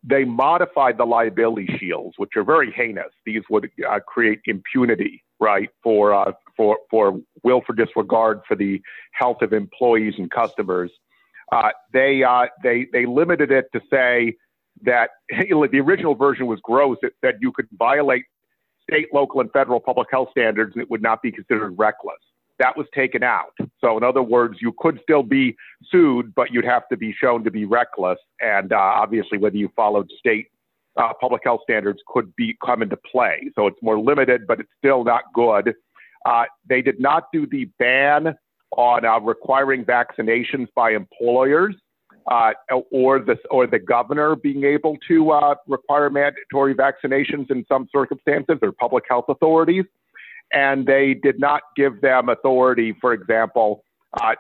They 0.08 0.24
modified 0.24 0.98
the 0.98 1.04
liability 1.04 1.76
shields, 1.78 2.14
which 2.16 2.30
are 2.36 2.44
very 2.44 2.70
heinous. 2.70 3.12
These 3.24 3.42
would 3.50 3.68
uh, 3.88 3.98
create 4.00 4.40
impunity, 4.46 5.24
right, 5.40 5.68
for 5.82 6.14
uh, 6.14 6.32
for, 6.56 6.78
for 6.90 7.20
willful 7.42 7.74
disregard 7.74 8.40
for 8.48 8.56
the 8.56 8.80
health 9.12 9.42
of 9.42 9.52
employees 9.52 10.14
and 10.18 10.30
customers. 10.30 10.90
Uh, 11.52 11.70
they, 11.92 12.22
uh, 12.22 12.46
they, 12.62 12.86
they 12.92 13.06
limited 13.06 13.50
it 13.50 13.66
to 13.72 13.80
say 13.90 14.34
that 14.82 15.10
the 15.30 15.80
original 15.80 16.14
version 16.14 16.46
was 16.46 16.58
gross. 16.62 16.96
It 17.02 17.12
said 17.20 17.38
you 17.40 17.52
could 17.52 17.68
violate 17.78 18.24
state, 18.82 19.08
local, 19.12 19.40
and 19.40 19.50
federal 19.52 19.80
public 19.80 20.08
health 20.10 20.28
standards 20.30 20.72
and 20.74 20.82
it 20.82 20.90
would 20.90 21.02
not 21.02 21.22
be 21.22 21.30
considered 21.30 21.74
reckless. 21.76 22.16
That 22.58 22.76
was 22.76 22.86
taken 22.94 23.22
out. 23.22 23.54
So, 23.80 23.96
in 23.98 24.04
other 24.04 24.22
words, 24.22 24.58
you 24.60 24.72
could 24.78 24.98
still 25.02 25.22
be 25.22 25.56
sued, 25.90 26.34
but 26.34 26.50
you'd 26.50 26.64
have 26.64 26.88
to 26.88 26.96
be 26.96 27.12
shown 27.12 27.44
to 27.44 27.50
be 27.50 27.64
reckless. 27.64 28.18
And 28.40 28.72
uh, 28.72 28.76
obviously, 28.76 29.38
whether 29.38 29.56
you 29.56 29.70
followed 29.76 30.10
state 30.18 30.48
uh, 30.96 31.12
public 31.20 31.42
health 31.44 31.60
standards 31.62 32.00
could 32.06 32.34
be 32.36 32.56
come 32.64 32.82
into 32.82 32.96
play. 32.96 33.50
So 33.54 33.66
it's 33.66 33.76
more 33.82 33.98
limited, 33.98 34.46
but 34.46 34.60
it's 34.60 34.70
still 34.78 35.04
not 35.04 35.24
good. 35.34 35.74
Uh, 36.24 36.44
they 36.68 36.82
did 36.82 37.00
not 37.00 37.24
do 37.32 37.46
the 37.46 37.66
ban 37.78 38.34
on 38.72 39.04
uh, 39.04 39.20
requiring 39.20 39.84
vaccinations 39.84 40.66
by 40.74 40.90
employers 40.90 41.74
uh, 42.30 42.52
or 42.90 43.20
the 43.20 43.36
or 43.50 43.66
the 43.66 43.78
governor 43.78 44.34
being 44.34 44.64
able 44.64 44.96
to 45.06 45.30
uh, 45.30 45.54
require 45.68 46.10
mandatory 46.10 46.74
vaccinations 46.74 47.50
in 47.50 47.64
some 47.68 47.88
circumstances 47.92 48.56
or 48.62 48.72
public 48.72 49.04
health 49.08 49.26
authorities, 49.28 49.84
and 50.52 50.86
they 50.86 51.14
did 51.14 51.38
not 51.38 51.62
give 51.76 52.00
them 52.00 52.28
authority, 52.28 52.94
for 53.00 53.12
example. 53.12 53.82
Uh, 54.20 54.34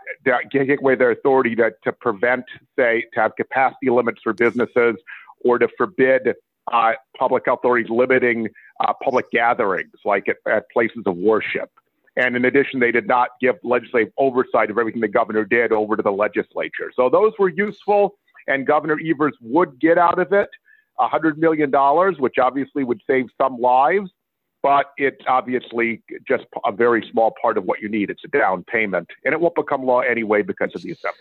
away 0.80 0.94
their 0.94 1.10
authority 1.10 1.54
to, 1.54 1.70
to 1.84 1.92
prevent, 1.92 2.44
say, 2.78 3.04
to 3.12 3.20
have 3.20 3.36
capacity 3.36 3.90
limits 3.90 4.20
for 4.22 4.32
businesses 4.32 4.96
or 5.44 5.58
to 5.58 5.68
forbid 5.76 6.34
uh, 6.72 6.92
public 7.18 7.46
authorities 7.46 7.90
limiting 7.90 8.48
uh, 8.80 8.92
public 9.02 9.30
gatherings, 9.30 9.92
like 10.04 10.28
at, 10.28 10.36
at, 10.50 10.70
places 10.70 11.02
of 11.04 11.16
worship. 11.16 11.70
And 12.16 12.34
in 12.36 12.46
addition, 12.46 12.80
they 12.80 12.90
did 12.90 13.06
not 13.06 13.30
give 13.40 13.56
legislative 13.62 14.12
oversight 14.16 14.70
of 14.70 14.78
everything 14.78 15.02
the 15.02 15.08
governor 15.08 15.44
did 15.44 15.72
over 15.72 15.96
to 15.96 16.02
the 16.02 16.12
legislature. 16.12 16.90
So 16.94 17.10
those 17.10 17.32
were 17.38 17.50
useful 17.50 18.14
and 18.46 18.66
Governor 18.66 18.98
Evers 19.04 19.34
would 19.40 19.78
get 19.78 19.98
out 19.98 20.18
of 20.18 20.32
it 20.32 20.48
$100 20.98 21.36
million, 21.36 21.70
which 22.18 22.36
obviously 22.38 22.84
would 22.84 23.02
save 23.06 23.26
some 23.40 23.58
lives, 23.58 24.10
but 24.66 24.86
it's 24.96 25.22
obviously 25.28 26.02
just 26.26 26.44
a 26.64 26.72
very 26.72 27.08
small 27.12 27.32
part 27.40 27.56
of 27.56 27.62
what 27.66 27.80
you 27.80 27.88
need. 27.88 28.10
It's 28.10 28.24
a 28.24 28.28
down 28.36 28.64
payment, 28.64 29.08
and 29.24 29.32
it 29.32 29.40
won't 29.40 29.54
become 29.54 29.86
law 29.86 30.00
anyway 30.00 30.42
because 30.42 30.74
of 30.74 30.82
the 30.82 30.90
assembly. 30.90 31.20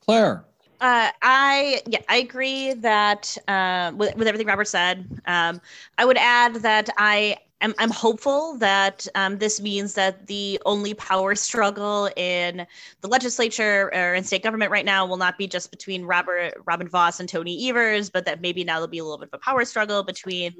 Claire. 0.00 0.46
Uh, 0.80 1.10
I 1.22 1.82
yeah, 1.86 2.00
I 2.08 2.16
agree 2.16 2.74
that 2.74 3.36
uh, 3.48 3.92
with, 3.96 4.14
with 4.16 4.28
everything 4.28 4.46
Robert 4.46 4.68
said. 4.68 5.06
Um, 5.26 5.60
I 5.96 6.04
would 6.04 6.18
add 6.18 6.56
that 6.56 6.90
I 6.98 7.38
am 7.62 7.74
I'm 7.78 7.90
hopeful 7.90 8.58
that 8.58 9.06
um, 9.14 9.38
this 9.38 9.58
means 9.58 9.94
that 9.94 10.26
the 10.26 10.60
only 10.66 10.92
power 10.92 11.34
struggle 11.34 12.10
in 12.16 12.66
the 13.00 13.08
legislature 13.08 13.90
or 13.94 14.14
in 14.14 14.22
state 14.24 14.42
government 14.42 14.70
right 14.70 14.84
now 14.84 15.06
will 15.06 15.16
not 15.16 15.38
be 15.38 15.46
just 15.46 15.70
between 15.70 16.04
Robert 16.04 16.52
Robin 16.66 16.88
Vos 16.88 17.20
and 17.20 17.28
Tony 17.28 17.70
Evers, 17.70 18.10
but 18.10 18.26
that 18.26 18.42
maybe 18.42 18.62
now 18.62 18.74
there'll 18.74 18.88
be 18.88 18.98
a 18.98 19.04
little 19.04 19.18
bit 19.18 19.30
of 19.32 19.40
a 19.40 19.42
power 19.42 19.64
struggle 19.64 20.02
between 20.02 20.56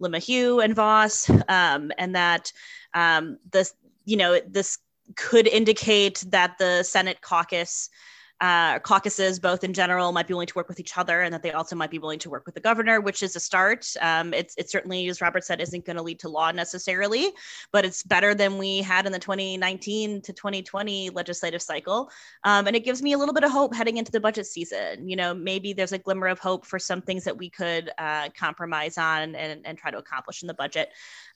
LeMahieu 0.00 0.62
and 0.64 0.76
Vos, 0.76 1.28
um, 1.48 1.90
and 1.98 2.14
that 2.14 2.52
um, 2.94 3.38
this 3.50 3.74
you 4.04 4.16
know 4.16 4.38
this 4.46 4.78
could 5.16 5.48
indicate 5.48 6.24
that 6.28 6.56
the 6.58 6.84
Senate 6.84 7.20
caucus 7.20 7.90
uh, 8.40 8.78
caucuses, 8.80 9.38
both 9.38 9.64
in 9.64 9.72
general, 9.72 10.12
might 10.12 10.26
be 10.26 10.34
willing 10.34 10.46
to 10.46 10.54
work 10.54 10.68
with 10.68 10.78
each 10.78 10.96
other, 10.98 11.22
and 11.22 11.32
that 11.32 11.42
they 11.42 11.52
also 11.52 11.74
might 11.74 11.90
be 11.90 11.98
willing 11.98 12.18
to 12.18 12.28
work 12.28 12.44
with 12.44 12.54
the 12.54 12.60
governor, 12.60 13.00
which 13.00 13.22
is 13.22 13.34
a 13.34 13.40
start. 13.40 13.90
Um, 14.00 14.34
it's 14.34 14.54
it 14.58 14.70
certainly, 14.70 15.08
as 15.08 15.20
Robert 15.20 15.44
said, 15.44 15.60
isn't 15.60 15.86
going 15.86 15.96
to 15.96 16.02
lead 16.02 16.20
to 16.20 16.28
law 16.28 16.50
necessarily, 16.50 17.30
but 17.72 17.84
it's 17.84 18.02
better 18.02 18.34
than 18.34 18.58
we 18.58 18.78
had 18.78 19.06
in 19.06 19.12
the 19.12 19.18
2019 19.18 20.20
to 20.22 20.32
2020 20.32 21.10
legislative 21.10 21.62
cycle, 21.62 22.10
um, 22.44 22.66
and 22.66 22.76
it 22.76 22.84
gives 22.84 23.02
me 23.02 23.14
a 23.14 23.18
little 23.18 23.34
bit 23.34 23.44
of 23.44 23.50
hope 23.50 23.74
heading 23.74 23.96
into 23.96 24.12
the 24.12 24.20
budget 24.20 24.46
season. 24.46 25.08
You 25.08 25.16
know, 25.16 25.32
maybe 25.32 25.72
there's 25.72 25.92
a 25.92 25.98
glimmer 25.98 26.26
of 26.26 26.38
hope 26.38 26.66
for 26.66 26.78
some 26.78 27.00
things 27.00 27.24
that 27.24 27.38
we 27.38 27.48
could 27.48 27.90
uh, 27.98 28.28
compromise 28.38 28.98
on 28.98 29.34
and, 29.34 29.64
and 29.64 29.78
try 29.78 29.90
to 29.90 29.98
accomplish 29.98 30.42
in 30.42 30.46
the 30.46 30.54
budget. 30.54 30.90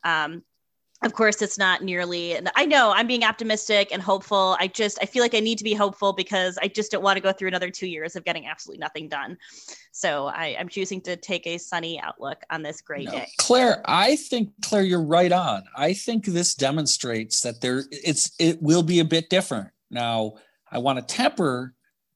Um, 0.04 0.42
of 1.02 1.14
course 1.14 1.40
it's 1.40 1.58
not 1.58 1.82
nearly 1.82 2.34
and 2.34 2.50
i 2.56 2.66
know 2.66 2.92
i'm 2.94 3.06
being 3.06 3.24
optimistic 3.24 3.88
and 3.92 4.02
hopeful. 4.02 4.56
I 4.60 4.66
just 4.66 4.98
i 5.00 5.06
feel 5.06 5.22
like 5.22 5.34
i 5.34 5.40
need 5.40 5.58
to 5.58 5.64
be 5.64 5.74
hopeful 5.74 6.12
because 6.12 6.58
i 6.62 6.68
just 6.68 6.92
don't 6.92 7.02
want 7.02 7.16
to 7.16 7.22
go 7.22 7.32
through 7.32 7.48
another 7.48 7.70
two 7.70 7.86
years 7.86 8.16
of 8.16 8.24
getting 8.24 8.46
absolutely 8.46 8.80
nothing 8.80 9.08
done. 9.08 9.36
So 9.92 10.26
I, 10.26 10.48
am 10.58 10.68
choosing 10.68 11.00
to 11.02 11.16
take 11.16 11.46
a 11.46 11.58
sunny 11.58 12.00
outlook 12.00 12.42
on 12.50 12.62
this 12.62 12.80
great 12.80 13.06
no, 13.06 13.12
day. 13.12 13.28
Claire 13.38 13.82
i 13.86 14.16
think 14.16 14.50
claire 14.62 14.82
you're 14.82 15.02
right 15.02 15.32
on. 15.32 15.62
I 15.76 15.92
think 15.92 16.26
this 16.26 16.54
demonstrates 16.54 17.40
that 17.42 17.60
there 17.60 17.84
it's 17.90 18.32
it 18.38 18.62
will 18.62 18.82
be 18.82 19.00
a 19.00 19.04
bit 19.04 19.30
different. 19.30 19.68
Now 19.90 20.34
i 20.70 20.78
want 20.78 20.98
to 20.98 21.14
temper 21.14 21.74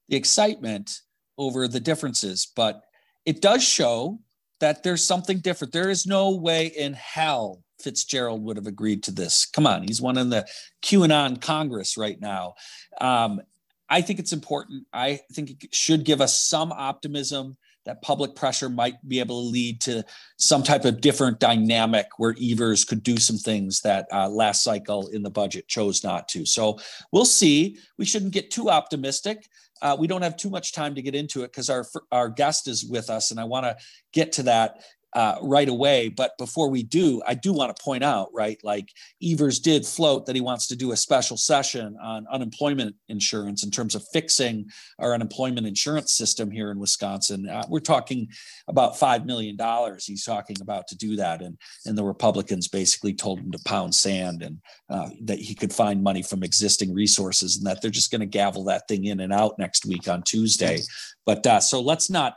the 0.09 0.17
excitement 0.17 1.01
over 1.39 1.67
the 1.67 1.81
differences 1.81 2.47
but 2.55 2.83
it 3.25 3.41
does 3.41 3.65
show 3.65 4.21
that 4.61 4.83
there's 4.83 5.05
something 5.05 5.39
different. 5.39 5.73
There 5.73 5.91
is 5.91 6.07
no 6.07 6.37
way 6.37 6.67
in 6.67 6.93
hell 6.93 7.64
Fitzgerald 7.81 8.43
would 8.45 8.57
have 8.57 8.67
agreed 8.67 9.03
to 9.05 9.11
this. 9.11 9.47
Come 9.47 9.67
on, 9.67 9.83
he's 9.83 10.01
one 10.01 10.19
in 10.19 10.31
the 10.31 10.47
QAnon 10.83 11.41
Congress 11.41 11.97
right 11.97 12.21
now. 12.21 12.55
Um, 13.01 13.41
I 13.89 14.01
think 14.01 14.19
it's 14.19 14.33
important. 14.33 14.87
I 14.93 15.21
think 15.33 15.51
it 15.51 15.75
should 15.75 16.05
give 16.05 16.21
us 16.21 16.41
some 16.41 16.73
optimism 16.73 17.57
that 17.85 18.03
public 18.03 18.35
pressure 18.35 18.69
might 18.69 18.97
be 19.07 19.21
able 19.21 19.43
to 19.43 19.49
lead 19.49 19.81
to 19.83 20.05
some 20.39 20.63
type 20.63 20.85
of 20.85 21.01
different 21.01 21.39
dynamic 21.39 22.07
where 22.17 22.35
Evers 22.43 22.85
could 22.85 23.03
do 23.03 23.19
some 23.19 23.37
things 23.37 23.81
that 23.83 24.07
uh, 24.13 24.29
last 24.29 24.63
cycle 24.63 25.09
in 25.09 25.23
the 25.23 25.31
budget 25.31 25.69
chose 25.69 26.03
not 26.03 26.29
to. 26.29 26.47
So 26.47 26.79
we'll 27.13 27.27
see. 27.27 27.79
We 27.99 28.05
shouldn't 28.05 28.33
get 28.33 28.51
too 28.51 28.71
optimistic. 28.71 29.47
Uh, 29.83 29.97
we 29.99 30.07
don't 30.07 30.23
have 30.23 30.37
too 30.37 30.49
much 30.49 30.73
time 30.73 30.95
to 30.95 31.03
get 31.03 31.15
into 31.15 31.43
it 31.43 31.49
because 31.49 31.69
our 31.69 31.85
our 32.11 32.29
guest 32.29 32.69
is 32.69 32.87
with 32.87 33.11
us, 33.11 33.31
and 33.31 33.39
I 33.39 33.45
want 33.45 33.67
to 33.67 33.77
get 34.13 34.33
to 34.33 34.45
that 34.45 34.79
uh, 35.15 35.37
right 35.43 35.69
away. 35.69 36.09
But 36.09 36.37
before 36.39 36.69
we 36.69 36.83
do, 36.83 37.23
I 37.27 37.35
do 37.35 37.53
want 37.53 37.75
to 37.75 37.83
point 37.83 38.03
out, 38.03 38.31
right, 38.35 38.59
like 38.65 38.89
Evers 39.23 39.61
did 39.61 39.87
float 39.87 40.27
that 40.27 40.35
he 40.35 40.41
wants 40.41 40.67
to 40.69 40.77
do 40.77 40.93
a 40.93 40.97
special 40.97 41.37
session 41.37 41.97
on 42.03 42.27
unemployment 42.31 42.97
insurance 43.09 43.63
in 43.63 43.71
terms 43.71 43.95
of 43.95 44.05
fixing 44.13 44.67
our 44.99 45.15
unemployment 45.15 45.67
insurance 45.67 46.15
system 46.17 46.51
here 46.51 46.71
in 46.71 46.79
Wisconsin. 46.79 47.49
Uh, 47.49 47.65
we're 47.69 47.81
talking 47.81 48.29
about 48.67 48.97
$5 48.97 49.25
million 49.25 49.57
he's 50.01 50.25
talking 50.25 50.57
about 50.61 50.89
to 50.89 50.97
do 50.97 51.17
that. 51.17 51.43
And, 51.43 51.57
and 51.87 51.97
the 51.97 52.05
Republicans 52.05 52.69
basically 52.69 53.15
told 53.15 53.39
him 53.39 53.53
to 53.53 53.59
pound 53.65 53.95
sand 53.95 54.43
and 54.43 54.59
uh, 54.91 55.11
that 55.23 55.39
he 55.39 55.55
could 55.55 55.73
find 55.73 56.03
money 56.03 56.23
from 56.23 56.43
existing 56.43 56.93
resources 56.93 57.57
and 57.57 57.67
that 57.67 57.81
they're 57.81 57.91
just 57.91 58.11
going 58.11 58.21
to 58.21 58.27
gavel 58.27 58.65
that 58.65 58.89
thing 58.89 59.05
in 59.05 59.21
and 59.21 59.33
out 59.33 59.59
next 59.59 59.87
week 59.87 60.09
on 60.09 60.23
Tuesday. 60.23 60.81
But 61.25 61.47
uh, 61.47 61.61
so 61.61 61.81
let's 61.81 62.11
not. 62.11 62.35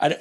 I, 0.00 0.16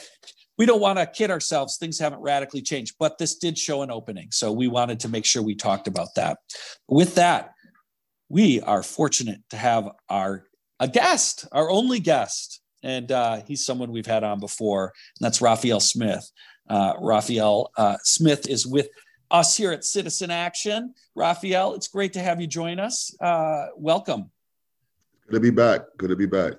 we 0.59 0.65
don't 0.65 0.81
want 0.81 0.99
to 0.99 1.05
kid 1.07 1.31
ourselves. 1.31 1.77
Things 1.77 1.97
haven't 1.97 2.19
radically 2.19 2.61
changed, 2.61 2.95
but 2.99 3.17
this 3.17 3.35
did 3.35 3.57
show 3.57 3.81
an 3.81 3.89
opening. 3.89 4.27
So 4.31 4.51
we 4.51 4.67
wanted 4.67 4.99
to 4.99 5.09
make 5.09 5.25
sure 5.25 5.41
we 5.41 5.55
talked 5.55 5.87
about 5.87 6.09
that. 6.17 6.37
With 6.89 7.15
that, 7.15 7.53
we 8.27 8.61
are 8.61 8.83
fortunate 8.83 9.39
to 9.51 9.57
have 9.57 9.89
our 10.09 10.43
a 10.81 10.87
guest, 10.87 11.47
our 11.51 11.69
only 11.69 11.99
guest, 11.99 12.61
and 12.83 13.11
uh, 13.11 13.41
he's 13.47 13.65
someone 13.65 13.91
we've 13.91 14.05
had 14.05 14.23
on 14.23 14.39
before, 14.39 14.93
and 15.19 15.25
that's 15.25 15.41
Raphael 15.41 15.79
Smith. 15.79 16.29
Uh, 16.69 16.93
Raphael 16.99 17.71
uh, 17.77 17.97
Smith 18.03 18.47
is 18.47 18.67
with 18.67 18.89
us 19.31 19.57
here 19.57 19.71
at 19.71 19.83
Citizen 19.83 20.29
Action. 20.29 20.93
Raphael, 21.15 21.73
it's 21.73 21.87
great 21.87 22.13
to 22.13 22.19
have 22.19 22.39
you 22.39 22.47
join 22.47 22.79
us. 22.79 23.13
Uh, 23.19 23.67
welcome. 23.75 24.29
Good 25.27 25.35
to 25.35 25.39
be 25.39 25.51
back. 25.51 25.81
Good 25.97 26.09
to 26.09 26.15
be 26.15 26.25
back. 26.25 26.53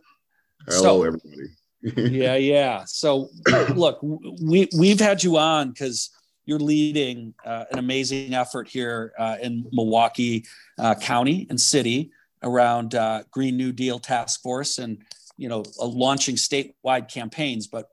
Hello, 0.67 0.83
so, 0.83 1.03
everybody 1.05 1.49
yeah, 1.83 2.37
yeah. 2.37 2.85
So 2.87 3.31
look, 3.75 3.99
we 4.03 4.69
we've 4.77 5.01
had 5.01 5.23
you 5.23 5.37
on 5.39 5.71
because 5.71 6.11
you're 6.45 6.59
leading 6.59 7.35
uh, 7.45 7.65
an 7.71 7.79
amazing 7.79 8.35
effort 8.35 8.69
here 8.69 9.13
uh, 9.19 9.37
in 9.41 9.67
Milwaukee 9.73 10.45
uh, 10.79 10.95
County 10.97 11.47
and 11.49 11.61
City 11.61 12.11
around 12.43 12.95
uh, 12.95 13.23
Green 13.31 13.57
New 13.57 13.73
Deal 13.73 13.99
Task 13.99 14.43
Force 14.43 14.79
and 14.79 14.99
you 15.37 15.49
know 15.49 15.65
uh, 15.81 15.87
launching 15.87 16.37
statewide 16.37 17.09
campaigns. 17.09 17.67
But 17.67 17.87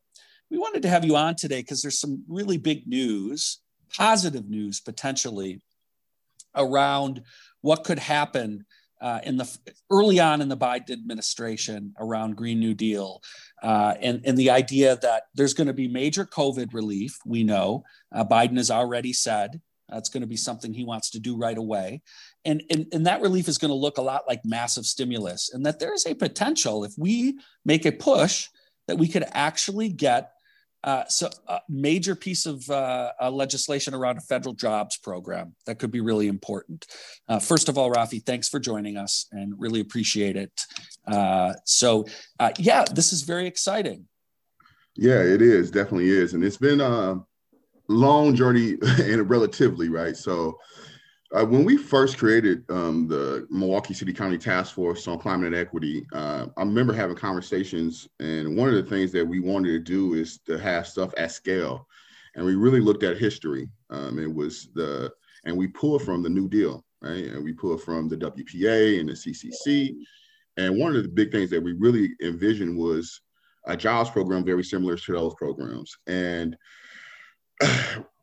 we 0.50 0.58
wanted 0.58 0.82
to 0.84 0.90
have 0.90 1.06
you 1.06 1.16
on 1.16 1.36
today 1.36 1.62
because 1.62 1.82
there's 1.82 2.00
some 2.00 2.24
really 2.28 2.58
big 2.58 2.88
news, 2.88 3.60
positive 3.96 4.50
news 4.50 4.80
potentially 4.80 5.62
around 6.56 7.22
what 7.62 7.84
could 7.84 8.00
happen 8.00 8.66
uh, 9.02 9.20
in 9.24 9.38
the 9.38 9.58
early 9.92 10.20
on 10.20 10.42
in 10.42 10.50
the 10.50 10.58
Biden 10.58 10.92
administration 10.92 11.94
around 12.00 12.36
Green 12.36 12.60
New 12.60 12.74
Deal, 12.74 13.22
uh, 13.64 13.96
and 14.02 14.22
and 14.26 14.38
the 14.38 14.50
idea 14.50 14.98
that 14.98 15.24
there's 15.36 15.54
going 15.54 15.68
to 15.68 15.74
be 15.74 15.88
major 15.88 16.26
COVID 16.26 16.74
relief. 16.74 17.18
We 17.26 17.44
know 17.44 17.84
uh, 18.12 18.26
Biden 18.26 18.58
has 18.58 18.72
already 18.72 19.14
said 19.14 19.62
that's 19.90 20.10
going 20.10 20.22
to 20.22 20.28
be 20.28 20.38
something 20.38 20.74
he 20.74 20.84
wants 20.84 21.10
to 21.12 21.20
do 21.20 21.38
right 21.38 21.58
away, 21.58 22.02
and 22.46 22.64
and 22.70 22.88
and 22.92 23.06
that 23.06 23.22
relief 23.22 23.48
is 23.48 23.58
going 23.58 23.70
to 23.70 23.76
look 23.76 23.98
a 23.98 24.02
lot 24.02 24.24
like 24.28 24.42
massive 24.44 24.86
stimulus, 24.86 25.52
and 25.54 25.66
that 25.66 25.80
there 25.80 25.94
is 25.94 26.06
a 26.06 26.16
potential 26.16 26.84
if 26.84 26.94
we 26.98 27.38
make 27.66 27.86
a 27.86 27.92
push 27.92 28.48
that 28.88 28.98
we 28.98 29.08
could 29.08 29.26
actually 29.32 29.90
get 29.90 30.32
uh, 30.88 31.06
so 31.10 31.30
a 31.50 31.60
major 31.68 32.16
piece 32.16 32.46
of 32.46 32.68
uh, 32.70 33.12
uh, 33.22 33.30
legislation 33.30 33.94
around 33.94 34.18
a 34.18 34.22
federal 34.22 34.56
jobs 34.56 34.96
program 34.96 35.54
that 35.66 35.80
could 35.80 35.92
be 35.92 36.00
really 36.00 36.30
important. 36.30 36.86
Uh, 37.28 37.40
first 37.40 37.68
of 37.68 37.78
all, 37.78 37.92
Rafi, 37.92 38.26
thanks 38.26 38.48
for 38.48 38.58
joining 38.58 38.96
us 38.96 39.28
and 39.34 39.54
really 39.58 39.82
appreciate 39.82 40.38
it. 40.38 40.62
Uh, 41.06 41.52
so 41.66 42.06
yeah, 42.58 42.86
this 42.90 43.12
is 43.12 43.24
very 43.24 43.48
exciting. 43.48 44.08
Yeah, 44.96 45.22
it 45.22 45.42
is, 45.42 45.72
definitely 45.72 46.08
is. 46.08 46.34
And 46.34 46.42
it's 46.42 46.56
been 46.56 46.80
a 46.80 47.20
long 47.90 48.34
journey 48.34 48.78
and 48.82 49.30
relatively, 49.30 49.90
right? 49.90 50.16
So 50.16 50.58
uh, 51.36 51.46
when 51.46 51.66
we 51.66 51.76
first 51.78 52.18
created 52.18 52.64
um, 52.70 53.08
the 53.08 53.46
Milwaukee 53.50 53.94
City 53.94 54.14
County 54.14 54.38
Task 54.38 54.74
Force 54.74 55.08
on 55.08 55.20
Climate 55.20 55.48
and 55.48 55.56
Equity, 55.56 56.06
uh, 56.14 56.48
I 56.56 56.62
remember 56.62 56.94
having 56.94 57.18
conversations, 57.18 58.08
and 58.20 58.56
one 58.56 58.70
of 58.70 58.76
the 58.76 58.90
things 58.90 59.12
that 59.12 59.28
we 59.28 59.40
wanted 59.40 59.72
to 59.72 59.80
do 59.80 60.14
is 60.14 60.40
to 60.46 60.58
have 60.58 60.88
stuff 60.88 61.14
at 61.18 61.32
scale, 61.32 61.88
and 62.36 62.46
we 62.46 62.56
really 62.56 62.80
looked 62.80 63.04
at 63.04 63.18
history. 63.18 63.70
Um, 63.90 64.20
it 64.20 64.34
was 64.34 64.70
the 64.74 65.12
and 65.44 65.58
we 65.58 65.68
pulled 65.68 66.04
from 66.04 66.24
the 66.24 66.30
New 66.30 66.48
Deal, 66.48 66.84
right? 67.02 67.26
And 67.26 67.44
we 67.44 67.54
pulled 67.54 67.82
from 67.84 68.08
the 68.08 68.18
WPA 68.18 69.00
and 69.00 69.10
the 69.10 69.14
CCC, 69.14 69.96
and 70.56 70.80
one 70.80 70.96
of 70.96 71.04
the 71.04 71.10
big 71.10 71.32
things 71.32 71.50
that 71.50 71.62
we 71.62 71.74
really 71.74 72.12
envisioned 72.24 72.78
was 72.78 73.20
a 73.66 73.76
jobs 73.76 74.10
program 74.10 74.46
very 74.46 74.64
similar 74.64 74.96
to 74.96 75.12
those 75.12 75.36
programs, 75.36 75.98
and 76.08 76.56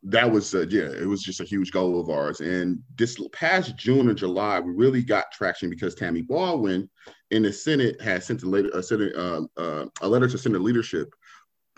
that 0.05 0.31
was 0.31 0.55
uh, 0.55 0.67
yeah, 0.69 0.83
it 0.83 1.07
was 1.07 1.23
just 1.23 1.41
a 1.41 1.45
huge 1.45 1.71
goal 1.73 1.99
of 1.99 2.11
ours. 2.11 2.41
And 2.41 2.79
this 2.97 3.19
past 3.33 3.77
June 3.77 4.09
and 4.09 4.19
July, 4.19 4.61
we 4.61 4.73
really 4.73 5.03
got 5.03 5.33
traction 5.33 5.71
because 5.71 5.95
Tammy 5.95 6.23
Baldwin 6.23 6.89
in 7.31 7.43
the 7.43 7.53
Senate 7.53 8.01
had 8.01 8.23
sent 8.23 8.43
a, 8.43 8.47
letter, 8.47 8.69
a, 8.75 8.83
Senate, 8.83 9.15
uh, 9.17 9.43
uh, 9.57 9.87
a 10.03 10.09
letter 10.09 10.29
to 10.29 10.39
Senate 10.39 10.61
leadership. 10.61 11.09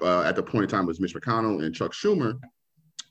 Uh, 0.03 0.23
at 0.23 0.37
the 0.37 0.43
point 0.43 0.65
in 0.65 0.69
time 0.69 0.85
it 0.85 0.89
was 0.89 1.01
Mitch 1.01 1.15
McConnell 1.15 1.65
and 1.65 1.75
Chuck 1.75 1.93
Schumer, 1.93 2.39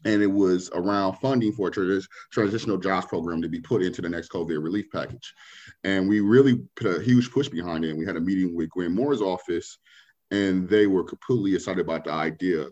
and 0.03 0.21
it 0.21 0.27
was 0.27 0.69
around 0.73 1.15
funding 1.15 1.51
for 1.51 1.69
a 1.69 1.71
trans- 1.71 2.07
transitional 2.31 2.77
jobs 2.77 3.07
program 3.07 3.41
to 3.41 3.49
be 3.49 3.59
put 3.59 3.81
into 3.81 4.01
the 4.01 4.09
next 4.09 4.31
COVID 4.31 4.61
relief 4.61 4.85
package. 4.93 5.33
And 5.83 6.07
we 6.07 6.19
really 6.19 6.61
put 6.75 6.87
a 6.87 7.01
huge 7.01 7.31
push 7.31 7.47
behind 7.47 7.85
it. 7.85 7.89
And 7.89 7.97
we 7.97 8.05
had 8.05 8.17
a 8.17 8.21
meeting 8.21 8.55
with 8.55 8.69
Gwen 8.69 8.93
Moore's 8.93 9.21
office 9.21 9.79
and 10.31 10.67
they 10.67 10.87
were 10.87 11.03
completely 11.03 11.55
excited 11.55 11.81
about 11.81 12.03
the 12.03 12.11
idea. 12.11 12.67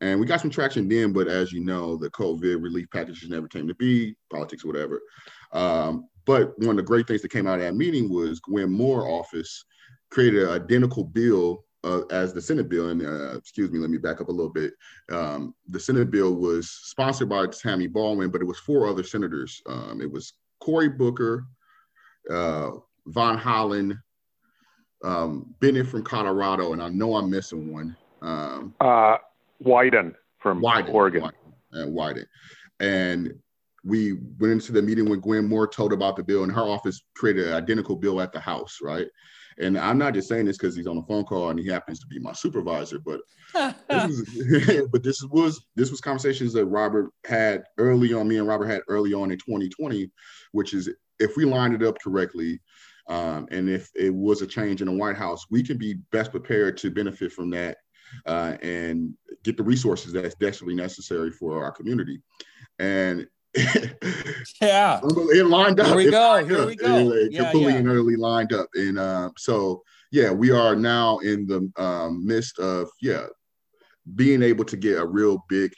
And 0.00 0.18
we 0.18 0.26
got 0.26 0.40
some 0.40 0.50
traction 0.50 0.88
then, 0.88 1.12
but 1.12 1.28
as 1.28 1.52
you 1.52 1.60
know, 1.60 1.96
the 1.96 2.10
COVID 2.10 2.62
relief 2.62 2.88
packages 2.90 3.28
never 3.28 3.48
came 3.48 3.68
to 3.68 3.74
be, 3.74 4.14
politics, 4.30 4.64
whatever. 4.64 5.02
Um, 5.52 6.08
but 6.26 6.58
one 6.58 6.70
of 6.70 6.76
the 6.76 6.82
great 6.82 7.06
things 7.06 7.22
that 7.22 7.30
came 7.30 7.46
out 7.46 7.58
of 7.58 7.60
that 7.60 7.74
meeting 7.74 8.08
was 8.08 8.40
Gwen 8.40 8.70
Moore 8.70 9.08
office 9.08 9.64
created 10.10 10.44
an 10.44 10.50
identical 10.50 11.04
bill 11.04 11.64
uh, 11.84 12.02
as 12.10 12.32
the 12.32 12.40
Senate 12.40 12.68
bill. 12.68 12.88
And 12.88 13.02
uh, 13.02 13.36
excuse 13.36 13.70
me, 13.70 13.78
let 13.78 13.90
me 13.90 13.98
back 13.98 14.20
up 14.20 14.28
a 14.28 14.32
little 14.32 14.52
bit. 14.52 14.74
Um, 15.10 15.54
the 15.68 15.80
Senate 15.80 16.10
bill 16.10 16.34
was 16.34 16.70
sponsored 16.70 17.28
by 17.28 17.46
Tammy 17.46 17.86
Baldwin, 17.86 18.30
but 18.30 18.40
it 18.40 18.46
was 18.46 18.58
four 18.58 18.88
other 18.88 19.02
senators. 19.02 19.60
Um, 19.66 20.00
it 20.00 20.10
was 20.10 20.34
Cory 20.60 20.88
Booker, 20.88 21.46
uh, 22.30 22.70
Van 23.06 23.38
Hollen, 23.38 23.98
um, 25.02 25.54
Bennet 25.60 25.86
from 25.86 26.04
Colorado, 26.04 26.72
and 26.72 26.82
I 26.82 26.88
know 26.88 27.16
I'm 27.16 27.30
missing 27.30 27.72
one. 27.72 27.96
Um, 28.22 28.74
uh, 28.80 29.16
Wyden 29.64 30.14
from 30.38 30.60
Wyden, 30.60 30.92
Oregon. 30.92 31.22
Wyden, 31.22 31.32
and 31.72 31.96
Wyden. 31.96 32.24
And 32.80 33.34
we 33.84 34.14
went 34.38 34.52
into 34.52 34.72
the 34.72 34.82
meeting 34.82 35.08
when 35.08 35.20
Gwen 35.20 35.46
Moore 35.46 35.66
told 35.66 35.92
about 35.92 36.16
the 36.16 36.22
bill, 36.22 36.42
and 36.42 36.52
her 36.52 36.62
office 36.62 37.02
created 37.14 37.48
an 37.48 37.54
identical 37.54 37.96
bill 37.96 38.20
at 38.20 38.32
the 38.32 38.40
House, 38.40 38.78
right? 38.82 39.06
And 39.58 39.78
I'm 39.78 39.98
not 39.98 40.14
just 40.14 40.28
saying 40.28 40.46
this 40.46 40.56
because 40.56 40.74
he's 40.74 40.86
on 40.86 40.98
a 40.98 41.02
phone 41.02 41.24
call 41.24 41.50
and 41.50 41.58
he 41.58 41.66
happens 41.66 42.00
to 42.00 42.06
be 42.06 42.18
my 42.18 42.32
supervisor, 42.32 42.98
but 42.98 43.20
this 43.88 44.18
is, 44.18 44.88
but 44.92 45.02
this 45.02 45.22
was 45.24 45.66
this 45.76 45.90
was 45.90 46.00
conversations 46.00 46.52
that 46.54 46.66
Robert 46.66 47.10
had 47.26 47.64
early 47.78 48.14
on. 48.14 48.28
Me 48.28 48.38
and 48.38 48.48
Robert 48.48 48.66
had 48.66 48.82
early 48.88 49.12
on 49.12 49.30
in 49.30 49.38
2020, 49.38 50.10
which 50.52 50.72
is 50.72 50.88
if 51.18 51.36
we 51.36 51.44
lined 51.44 51.74
it 51.74 51.82
up 51.82 51.98
correctly, 52.02 52.60
um, 53.08 53.46
and 53.50 53.68
if 53.68 53.90
it 53.94 54.14
was 54.14 54.40
a 54.40 54.46
change 54.46 54.80
in 54.80 54.86
the 54.86 54.94
White 54.94 55.16
House, 55.16 55.44
we 55.50 55.62
can 55.62 55.76
be 55.76 55.94
best 56.12 56.30
prepared 56.30 56.76
to 56.78 56.90
benefit 56.90 57.32
from 57.32 57.50
that 57.50 57.78
uh, 58.26 58.56
and 58.62 59.14
get 59.44 59.56
the 59.56 59.62
resources 59.62 60.12
that's 60.12 60.34
desperately 60.36 60.74
necessary 60.74 61.30
for 61.30 61.62
our 61.62 61.72
community. 61.72 62.20
And 62.78 63.26
yeah, 64.60 65.00
it 65.02 65.46
lined 65.46 65.80
up. 65.80 65.88
Here 65.88 65.96
we 65.96 66.10
go. 66.10 66.44
Here 66.44 66.66
we 66.66 66.76
go. 66.76 67.12
It, 67.12 67.32
yeah, 67.32 67.50
completely 67.50 67.72
yeah. 67.72 67.78
and 67.80 67.88
utterly 67.88 68.16
lined 68.16 68.52
up. 68.52 68.68
And 68.74 68.98
uh, 68.98 69.30
so, 69.36 69.82
yeah, 70.12 70.30
we 70.30 70.52
are 70.52 70.76
now 70.76 71.18
in 71.18 71.46
the 71.46 71.70
um, 71.82 72.24
midst 72.24 72.58
of 72.58 72.88
yeah 73.00 73.26
being 74.14 74.42
able 74.42 74.64
to 74.64 74.76
get 74.76 74.98
a 74.98 75.06
real 75.06 75.44
big 75.48 75.72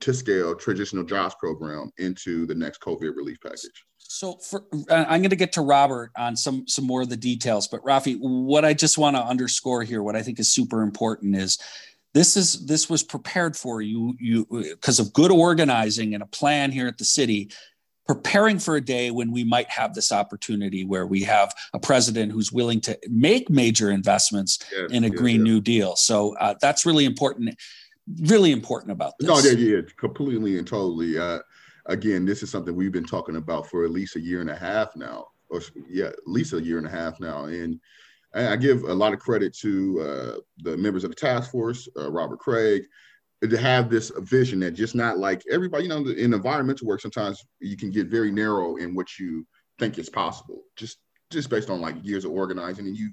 to 0.00 0.12
scale 0.12 0.54
traditional 0.54 1.04
jobs 1.04 1.34
program 1.38 1.90
into 1.98 2.46
the 2.46 2.54
next 2.54 2.80
COVID 2.80 3.16
relief 3.16 3.38
package. 3.42 3.84
So 4.08 4.34
for, 4.34 4.64
I'm 4.90 5.20
going 5.20 5.30
to 5.30 5.36
get 5.36 5.52
to 5.52 5.60
Robert 5.60 6.10
on 6.16 6.36
some 6.36 6.66
some 6.66 6.86
more 6.86 7.02
of 7.02 7.08
the 7.08 7.16
details, 7.16 7.68
but 7.68 7.82
Rafi, 7.82 8.16
what 8.20 8.64
I 8.64 8.74
just 8.74 8.98
want 8.98 9.16
to 9.16 9.22
underscore 9.22 9.82
here, 9.82 10.02
what 10.02 10.16
I 10.16 10.22
think 10.22 10.38
is 10.38 10.48
super 10.48 10.82
important 10.82 11.36
is 11.36 11.58
this 12.14 12.36
is 12.36 12.64
this 12.66 12.88
was 12.88 13.02
prepared 13.02 13.56
for 13.56 13.82
you 13.82 14.16
you 14.18 14.46
because 14.50 14.98
of 14.98 15.12
good 15.12 15.30
organizing 15.30 16.14
and 16.14 16.22
a 16.22 16.26
plan 16.26 16.72
here 16.72 16.86
at 16.86 16.98
the 16.98 17.04
city 17.04 17.50
preparing 18.06 18.58
for 18.58 18.76
a 18.76 18.80
day 18.80 19.10
when 19.10 19.32
we 19.32 19.42
might 19.42 19.68
have 19.68 19.92
this 19.92 20.12
opportunity 20.12 20.84
where 20.84 21.06
we 21.06 21.22
have 21.22 21.52
a 21.74 21.78
president 21.78 22.30
who's 22.30 22.52
willing 22.52 22.80
to 22.80 22.96
make 23.08 23.50
major 23.50 23.90
investments 23.90 24.60
in 24.90 25.04
a 25.04 25.10
green 25.10 25.42
new 25.42 25.60
deal. 25.60 25.96
So 25.96 26.36
uh, 26.36 26.54
that's 26.60 26.86
really 26.86 27.04
important 27.04 27.56
really 28.20 28.52
important 28.52 28.92
about 28.92 29.14
this. 29.18 29.28
no 29.28 29.38
yeah, 29.40 29.76
yeah 29.76 29.80
completely 29.96 30.58
and 30.58 30.66
totally. 30.66 31.18
Uh, 31.18 31.40
again 31.86 32.24
this 32.24 32.42
is 32.42 32.50
something 32.50 32.74
we've 32.74 32.92
been 32.92 33.04
talking 33.04 33.36
about 33.36 33.66
for 33.68 33.84
at 33.84 33.90
least 33.90 34.16
a 34.16 34.20
year 34.20 34.40
and 34.40 34.50
a 34.50 34.56
half 34.56 34.94
now 34.96 35.26
or 35.50 35.60
yeah 35.88 36.06
at 36.06 36.14
least 36.26 36.52
a 36.52 36.62
year 36.62 36.78
and 36.78 36.86
a 36.86 36.90
half 36.90 37.18
now 37.20 37.44
and 37.44 37.80
I 38.34 38.56
give 38.56 38.82
a 38.82 38.92
lot 38.92 39.14
of 39.14 39.18
credit 39.18 39.56
to 39.58 40.00
uh, 40.00 40.40
the 40.58 40.76
members 40.76 41.04
of 41.04 41.10
the 41.10 41.16
task 41.16 41.50
force, 41.50 41.88
uh, 41.96 42.10
Robert 42.10 42.38
Kraig, 42.38 42.82
to 43.42 43.56
have 43.56 43.88
this 43.88 44.10
vision 44.18 44.60
that 44.60 44.72
just 44.72 44.94
not 44.94 45.18
like 45.18 45.42
everybody, 45.50 45.84
you 45.84 45.88
know, 45.88 46.06
in 46.06 46.34
environmental 46.34 46.86
work, 46.86 47.00
sometimes 47.00 47.42
you 47.60 47.76
can 47.76 47.90
get 47.90 48.08
very 48.08 48.30
narrow 48.30 48.76
in 48.76 48.94
what 48.94 49.18
you 49.18 49.46
think 49.78 49.98
is 49.98 50.10
possible, 50.10 50.62
just 50.76 50.98
just 51.30 51.50
based 51.50 51.70
on 51.70 51.80
like 51.80 51.96
years 52.02 52.24
of 52.24 52.30
organizing, 52.30 52.86
and 52.86 52.96
you 52.96 53.10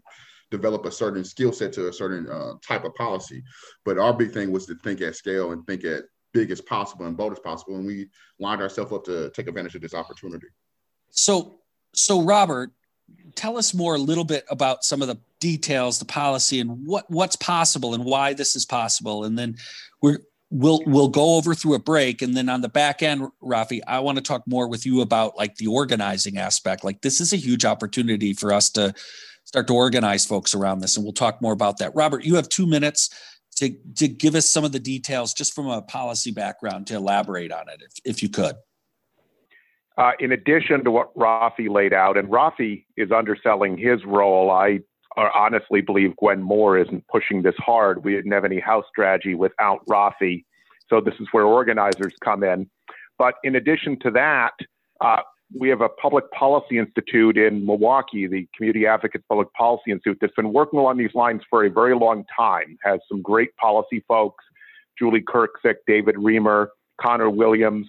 develop 0.52 0.86
a 0.86 0.92
certain 0.92 1.24
skill 1.24 1.52
set 1.52 1.74
to 1.74 1.88
a 1.88 1.94
certain 1.94 2.30
uh, 2.30 2.54
type 2.66 2.84
of 2.84 2.94
policy. 2.96 3.44
But 3.86 3.98
our 3.98 4.14
big 4.14 4.32
thing 4.32 4.52
was 4.52 4.66
to 4.68 4.76
think 4.76 5.02
at 5.02 5.16
scale 5.16 5.52
and 5.52 5.66
think 5.66 5.84
at 5.84 6.04
big 6.34 6.52
as 6.52 6.60
possible 6.60 7.06
and 7.06 7.16
bold 7.16 7.32
as 7.32 7.40
possible, 7.40 7.76
and 7.76 7.86
we 7.86 8.10
lined 8.40 8.62
ourselves 8.62 8.92
up 8.92 9.04
to 9.06 9.30
take 9.32 9.48
advantage 9.48 9.76
of 9.76 9.82
this 9.82 9.94
opportunity. 9.94 10.48
So, 11.12 11.60
so 11.94 12.22
Robert, 12.22 12.72
tell 13.36 13.58
us 13.58 13.74
more 13.74 13.96
a 13.96 14.00
little 14.00 14.24
bit 14.24 14.46
about 14.50 14.84
some 14.84 15.02
of 15.02 15.08
the 15.08 15.18
details, 15.40 16.00
the 16.00 16.06
policy, 16.06 16.60
and 16.60 16.86
what 16.86 17.10
what's 17.10 17.36
possible 17.36 17.94
and 17.94 18.04
why 18.04 18.34
this 18.34 18.56
is 18.56 18.66
possible. 18.66 19.24
And 19.24 19.38
then 19.38 19.56
we're 20.02 20.20
we'll 20.50 20.82
we'll 20.86 21.10
go 21.10 21.36
over 21.36 21.54
through 21.54 21.76
a 21.76 21.80
break, 21.80 22.22
and 22.22 22.36
then 22.36 22.50
on 22.50 22.62
the 22.62 22.70
back 22.70 23.04
end, 23.04 23.30
Rafi, 23.42 23.82
I 23.88 24.00
want 24.00 24.18
to 24.18 24.24
talk 24.24 24.44
more 24.48 24.68
with 24.68 24.86
you 24.86 25.02
about 25.02 25.38
like 25.38 25.56
the 25.56 25.68
organizing 25.68 26.38
aspect. 26.38 26.84
Like 26.84 27.02
this 27.02 27.22
is 27.22 27.34
a 27.34 27.38
huge 27.38 27.66
opportunity 27.66 28.34
for 28.34 28.54
us 28.54 28.70
to 28.72 28.94
start 29.46 29.68
to 29.68 29.74
organize 29.74 30.26
folks 30.26 30.56
around 30.56 30.80
this, 30.80 30.96
and 30.96 31.04
we'll 31.04 31.14
talk 31.14 31.42
more 31.42 31.54
about 31.54 31.78
that. 31.80 31.94
Robert, 31.96 32.24
you 32.24 32.36
have 32.36 32.50
two 32.50 32.66
minutes 32.66 33.10
to 33.56 33.76
to 33.96 34.08
give 34.08 34.36
us 34.36 34.50
some 34.50 34.64
of 34.64 34.72
the 34.72 34.80
details 34.80 35.34
just 35.34 35.54
from 35.54 35.68
a 35.68 35.82
policy 35.82 36.32
background 36.32 36.88
to 36.88 36.96
elaborate 36.96 37.52
on 37.52 37.70
it, 37.70 37.82
if 37.82 37.92
if 38.06 38.24
you 38.24 38.30
could. 38.30 38.56
Uh, 39.98 40.12
in 40.20 40.32
addition 40.32 40.84
to 40.84 40.92
what 40.92 41.16
Rafi 41.16 41.70
laid 41.70 41.94
out, 41.94 42.18
and 42.18 42.28
Rafi 42.28 42.86
is 42.98 43.12
underselling 43.12 43.78
his 43.78 44.04
role, 44.06 44.50
I 44.50 44.80
honestly 45.16 45.82
believe 45.82 46.16
Gwen 46.16 46.42
Moore 46.42 46.78
isn't 46.78 47.08
pushing 47.08 47.44
this 47.44 47.56
hard. 47.58 48.04
We 48.04 48.14
didn't 48.14 48.32
have 48.32 48.46
any 48.46 48.60
house 48.60 48.86
strategy 48.90 49.36
without 49.36 49.86
Rafi. 49.86 50.46
So 50.90 51.00
this 51.00 51.14
is 51.20 51.28
where 51.32 51.46
organizers 51.46 52.14
come 52.24 52.44
in. 52.44 52.70
But 53.18 53.36
in 53.44 53.56
addition 53.56 54.00
to 54.00 54.12
that, 54.12 54.54
uh, 55.02 55.22
we 55.58 55.70
have 55.70 55.82
a 55.82 55.90
public 55.90 56.30
policy 56.32 56.78
institute 56.78 57.38
in 57.38 57.66
Milwaukee, 57.66 58.28
the 58.28 58.48
Community 58.56 58.88
Advocates 58.88 59.24
Public 59.30 59.52
Policy 59.54 59.92
Institute, 59.92 60.18
that's 60.20 60.34
been 60.36 60.52
working 60.52 60.80
along 60.80 60.98
these 60.98 61.14
lines 61.14 61.42
for 61.50 61.66
a 61.66 61.70
very 61.70 61.96
long 61.96 62.26
time, 62.36 62.78
has 62.84 63.00
some 63.10 63.22
great 63.22 63.56
policy 63.58 64.04
folks, 64.08 64.44
Julie 64.98 65.22
Kerksick, 65.22 65.76
David 65.88 66.16
Riemer, 66.16 66.68
Connor 67.00 67.30
Williams, 67.30 67.88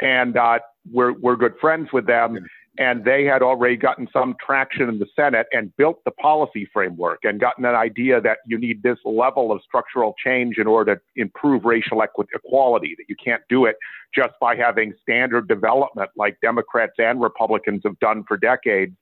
and 0.00 0.36
uh, 0.36 0.58
we're, 0.90 1.12
we're 1.12 1.36
good 1.36 1.54
friends 1.60 1.88
with 1.92 2.06
them. 2.06 2.38
And 2.78 3.04
they 3.04 3.24
had 3.24 3.42
already 3.42 3.76
gotten 3.76 4.08
some 4.12 4.34
traction 4.44 4.88
in 4.88 4.98
the 4.98 5.06
Senate 5.14 5.46
and 5.52 5.76
built 5.76 6.02
the 6.04 6.10
policy 6.10 6.66
framework 6.72 7.20
and 7.22 7.38
gotten 7.38 7.66
an 7.66 7.74
idea 7.74 8.18
that 8.22 8.38
you 8.46 8.58
need 8.58 8.82
this 8.82 8.96
level 9.04 9.52
of 9.52 9.60
structural 9.62 10.14
change 10.24 10.56
in 10.56 10.66
order 10.66 10.96
to 10.96 11.00
improve 11.16 11.66
racial 11.66 12.02
equality, 12.02 12.94
that 12.96 13.04
you 13.08 13.16
can't 13.22 13.42
do 13.50 13.66
it 13.66 13.76
just 14.14 14.32
by 14.40 14.56
having 14.56 14.94
standard 15.02 15.48
development 15.48 16.08
like 16.16 16.38
Democrats 16.40 16.94
and 16.96 17.20
Republicans 17.20 17.82
have 17.84 17.98
done 17.98 18.24
for 18.26 18.38
decades. 18.38 18.96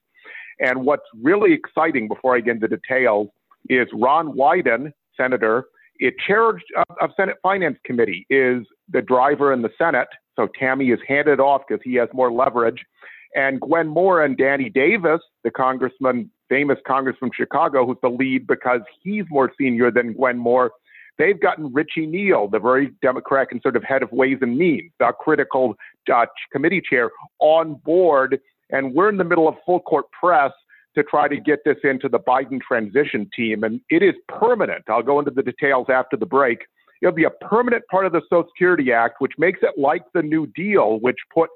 And 0.58 0.84
what's 0.84 1.06
really 1.22 1.52
exciting 1.52 2.08
before 2.08 2.36
I 2.36 2.40
get 2.40 2.56
into 2.56 2.68
details 2.68 3.28
is 3.68 3.86
Ron 3.92 4.36
Wyden, 4.36 4.92
Senator, 5.16 5.66
it 6.00 6.14
chair 6.26 6.50
of, 6.50 6.60
uh, 6.76 6.82
of 7.00 7.10
Senate 7.16 7.36
Finance 7.42 7.78
Committee, 7.84 8.26
is 8.30 8.66
the 8.88 9.02
driver 9.02 9.52
in 9.52 9.62
the 9.62 9.70
Senate 9.78 10.08
so 10.40 10.48
Tammy 10.58 10.90
is 10.90 11.00
handed 11.06 11.38
off 11.38 11.62
because 11.68 11.82
he 11.84 11.94
has 11.96 12.08
more 12.14 12.32
leverage. 12.32 12.84
And 13.34 13.60
Gwen 13.60 13.88
Moore 13.88 14.24
and 14.24 14.36
Danny 14.36 14.68
Davis, 14.68 15.20
the 15.44 15.50
congressman, 15.50 16.30
famous 16.48 16.78
congressman 16.86 17.30
from 17.30 17.36
Chicago, 17.36 17.86
who's 17.86 17.98
the 18.02 18.08
lead 18.08 18.46
because 18.46 18.80
he's 19.02 19.24
more 19.30 19.52
senior 19.58 19.90
than 19.90 20.14
Gwen 20.14 20.36
Moore, 20.36 20.72
they've 21.18 21.40
gotten 21.40 21.72
Richie 21.72 22.06
Neal, 22.06 22.48
the 22.48 22.58
very 22.58 22.90
Democratic 23.02 23.52
and 23.52 23.62
sort 23.62 23.76
of 23.76 23.84
head 23.84 24.02
of 24.02 24.10
Ways 24.10 24.38
and 24.40 24.58
Means, 24.58 24.90
the 24.98 25.12
critical 25.20 25.76
uh, 26.12 26.26
committee 26.50 26.80
chair, 26.80 27.10
on 27.40 27.74
board. 27.84 28.40
And 28.70 28.94
we're 28.94 29.08
in 29.08 29.16
the 29.16 29.24
middle 29.24 29.48
of 29.48 29.54
full 29.64 29.80
court 29.80 30.06
press 30.18 30.52
to 30.96 31.04
try 31.04 31.28
to 31.28 31.36
get 31.38 31.60
this 31.64 31.76
into 31.84 32.08
the 32.08 32.18
Biden 32.18 32.60
transition 32.60 33.30
team. 33.36 33.62
And 33.62 33.80
it 33.90 34.02
is 34.02 34.14
permanent. 34.28 34.84
I'll 34.88 35.02
go 35.02 35.18
into 35.20 35.30
the 35.30 35.42
details 35.42 35.86
after 35.88 36.16
the 36.16 36.26
break. 36.26 36.60
It'll 37.00 37.14
be 37.14 37.24
a 37.24 37.30
permanent 37.30 37.84
part 37.90 38.06
of 38.06 38.12
the 38.12 38.22
Social 38.28 38.48
Security 38.54 38.92
Act, 38.92 39.16
which 39.20 39.32
makes 39.38 39.60
it 39.62 39.78
like 39.78 40.02
the 40.14 40.22
New 40.22 40.46
Deal, 40.48 40.98
which 41.00 41.16
put 41.32 41.48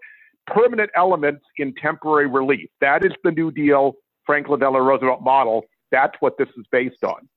permanent 0.46 0.90
elements 0.94 1.44
in 1.56 1.74
temporary 1.74 2.26
relief. 2.26 2.68
That 2.80 3.04
is 3.04 3.12
the 3.22 3.30
New 3.30 3.50
Deal, 3.50 3.94
Franklin 4.26 4.60
Delano 4.60 4.84
Roosevelt 4.84 5.22
model. 5.22 5.64
That's 5.90 6.14
what 6.20 6.36
this 6.38 6.48
is 6.56 6.64
based 6.70 7.04
on. 7.04 7.28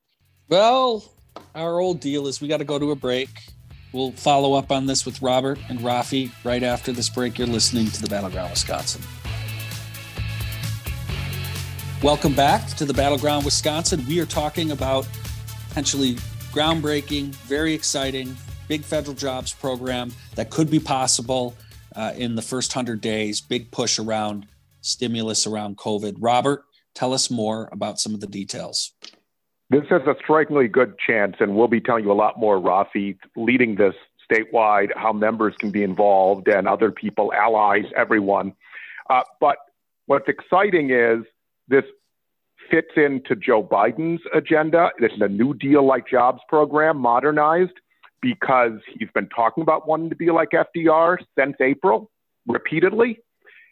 Well, 0.49 1.03
our 1.55 1.79
old 1.79 1.99
deal 1.99 2.27
is 2.27 2.41
we 2.41 2.47
got 2.47 2.57
to 2.57 2.65
go 2.65 2.79
to 2.79 2.91
a 2.91 2.95
break. 2.95 3.29
We'll 3.93 4.11
follow 4.11 4.53
up 4.53 4.71
on 4.71 4.85
this 4.85 5.05
with 5.05 5.21
Robert 5.21 5.59
and 5.69 5.79
Rafi 5.79 6.31
right 6.43 6.63
after 6.63 6.91
this 6.91 7.09
break. 7.09 7.37
You're 7.37 7.47
listening 7.47 7.87
to 7.87 8.01
the 8.01 8.09
Battleground 8.09 8.51
Wisconsin. 8.51 9.01
Welcome 12.03 12.33
back 12.33 12.67
to 12.75 12.85
the 12.85 12.93
Battleground 12.93 13.45
Wisconsin. 13.45 14.05
We 14.07 14.19
are 14.19 14.25
talking 14.25 14.71
about 14.71 15.07
potentially 15.69 16.15
groundbreaking, 16.51 17.33
very 17.47 17.73
exciting, 17.73 18.35
big 18.67 18.83
federal 18.83 19.15
jobs 19.15 19.53
program 19.53 20.11
that 20.35 20.49
could 20.49 20.69
be 20.69 20.79
possible 20.79 21.55
uh, 21.97 22.13
in 22.15 22.35
the 22.35 22.41
first 22.41 22.73
100 22.75 23.01
days, 23.01 23.41
big 23.41 23.71
push 23.71 23.97
around 23.97 24.47
stimulus 24.81 25.47
around 25.47 25.77
COVID. 25.77 26.15
Robert, 26.19 26.63
tell 26.93 27.11
us 27.11 27.31
more 27.31 27.67
about 27.71 27.99
some 27.99 28.13
of 28.13 28.21
the 28.21 28.27
details. 28.27 28.93
This 29.69 29.83
is 29.85 30.07
a 30.07 30.15
strikingly 30.23 30.67
good 30.67 30.97
chance, 30.99 31.35
and 31.39 31.55
we'll 31.55 31.67
be 31.67 31.81
telling 31.81 32.05
you 32.05 32.11
a 32.11 32.13
lot 32.13 32.39
more, 32.39 32.57
Rafi, 32.61 33.17
leading 33.35 33.75
this 33.75 33.95
statewide, 34.29 34.89
how 34.95 35.11
members 35.11 35.55
can 35.59 35.71
be 35.71 35.83
involved 35.83 36.47
and 36.47 36.67
other 36.67 36.91
people, 36.91 37.33
allies, 37.33 37.85
everyone. 37.95 38.53
Uh, 39.09 39.23
but 39.41 39.57
what's 40.05 40.27
exciting 40.27 40.91
is 40.91 41.23
this 41.67 41.83
fits 42.69 42.91
into 42.95 43.35
Joe 43.35 43.63
Biden's 43.63 44.21
agenda. 44.33 44.91
It's 44.99 45.13
a 45.19 45.27
New 45.27 45.53
Deal 45.53 45.85
like 45.85 46.07
jobs 46.07 46.41
program, 46.47 46.97
modernized, 46.97 47.73
because 48.21 48.79
he's 48.97 49.09
been 49.13 49.29
talking 49.29 49.61
about 49.61 49.87
wanting 49.87 50.09
to 50.09 50.15
be 50.15 50.31
like 50.31 50.49
FDR 50.51 51.17
since 51.37 51.55
April 51.61 52.09
repeatedly. 52.47 53.19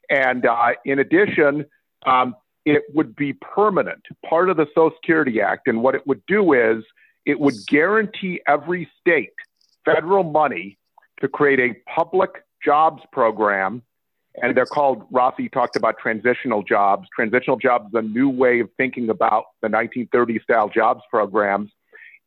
And 0.10 0.46
uh, 0.46 0.74
in 0.86 1.00
addition, 1.00 1.66
um, 2.06 2.36
it 2.66 2.84
would 2.94 3.16
be 3.16 3.34
permanent, 3.34 4.02
part 4.28 4.50
of 4.50 4.58
the 4.58 4.66
Social 4.76 4.92
Security 5.02 5.42
Act. 5.42 5.68
And 5.68 5.82
what 5.82 5.96
it 5.96 6.06
would 6.08 6.22
do 6.28 6.54
is 6.54 6.84
it 7.26 7.40
would 7.40 7.56
guarantee 7.68 8.42
every 8.48 8.90
state 9.00 9.34
federal 9.84 10.24
money 10.24 10.78
to 11.22 11.28
create 11.28 11.60
a 11.60 11.74
public 11.90 12.44
jobs 12.64 13.04
program. 13.12 13.84
And 14.42 14.58
they're 14.58 14.66
called, 14.66 15.10
Rafi 15.12 15.50
talked 15.52 15.78
about 15.78 15.98
transitional 15.98 16.62
jobs. 16.62 17.08
Transitional 17.16 17.58
jobs 17.58 17.88
is 17.88 17.94
a 17.94 18.02
new 18.02 18.30
way 18.30 18.60
of 18.60 18.70
thinking 18.78 19.10
about 19.10 19.46
the 19.62 19.70
1930 19.70 20.40
style 20.44 20.68
jobs 20.68 21.02
programs, 21.10 21.72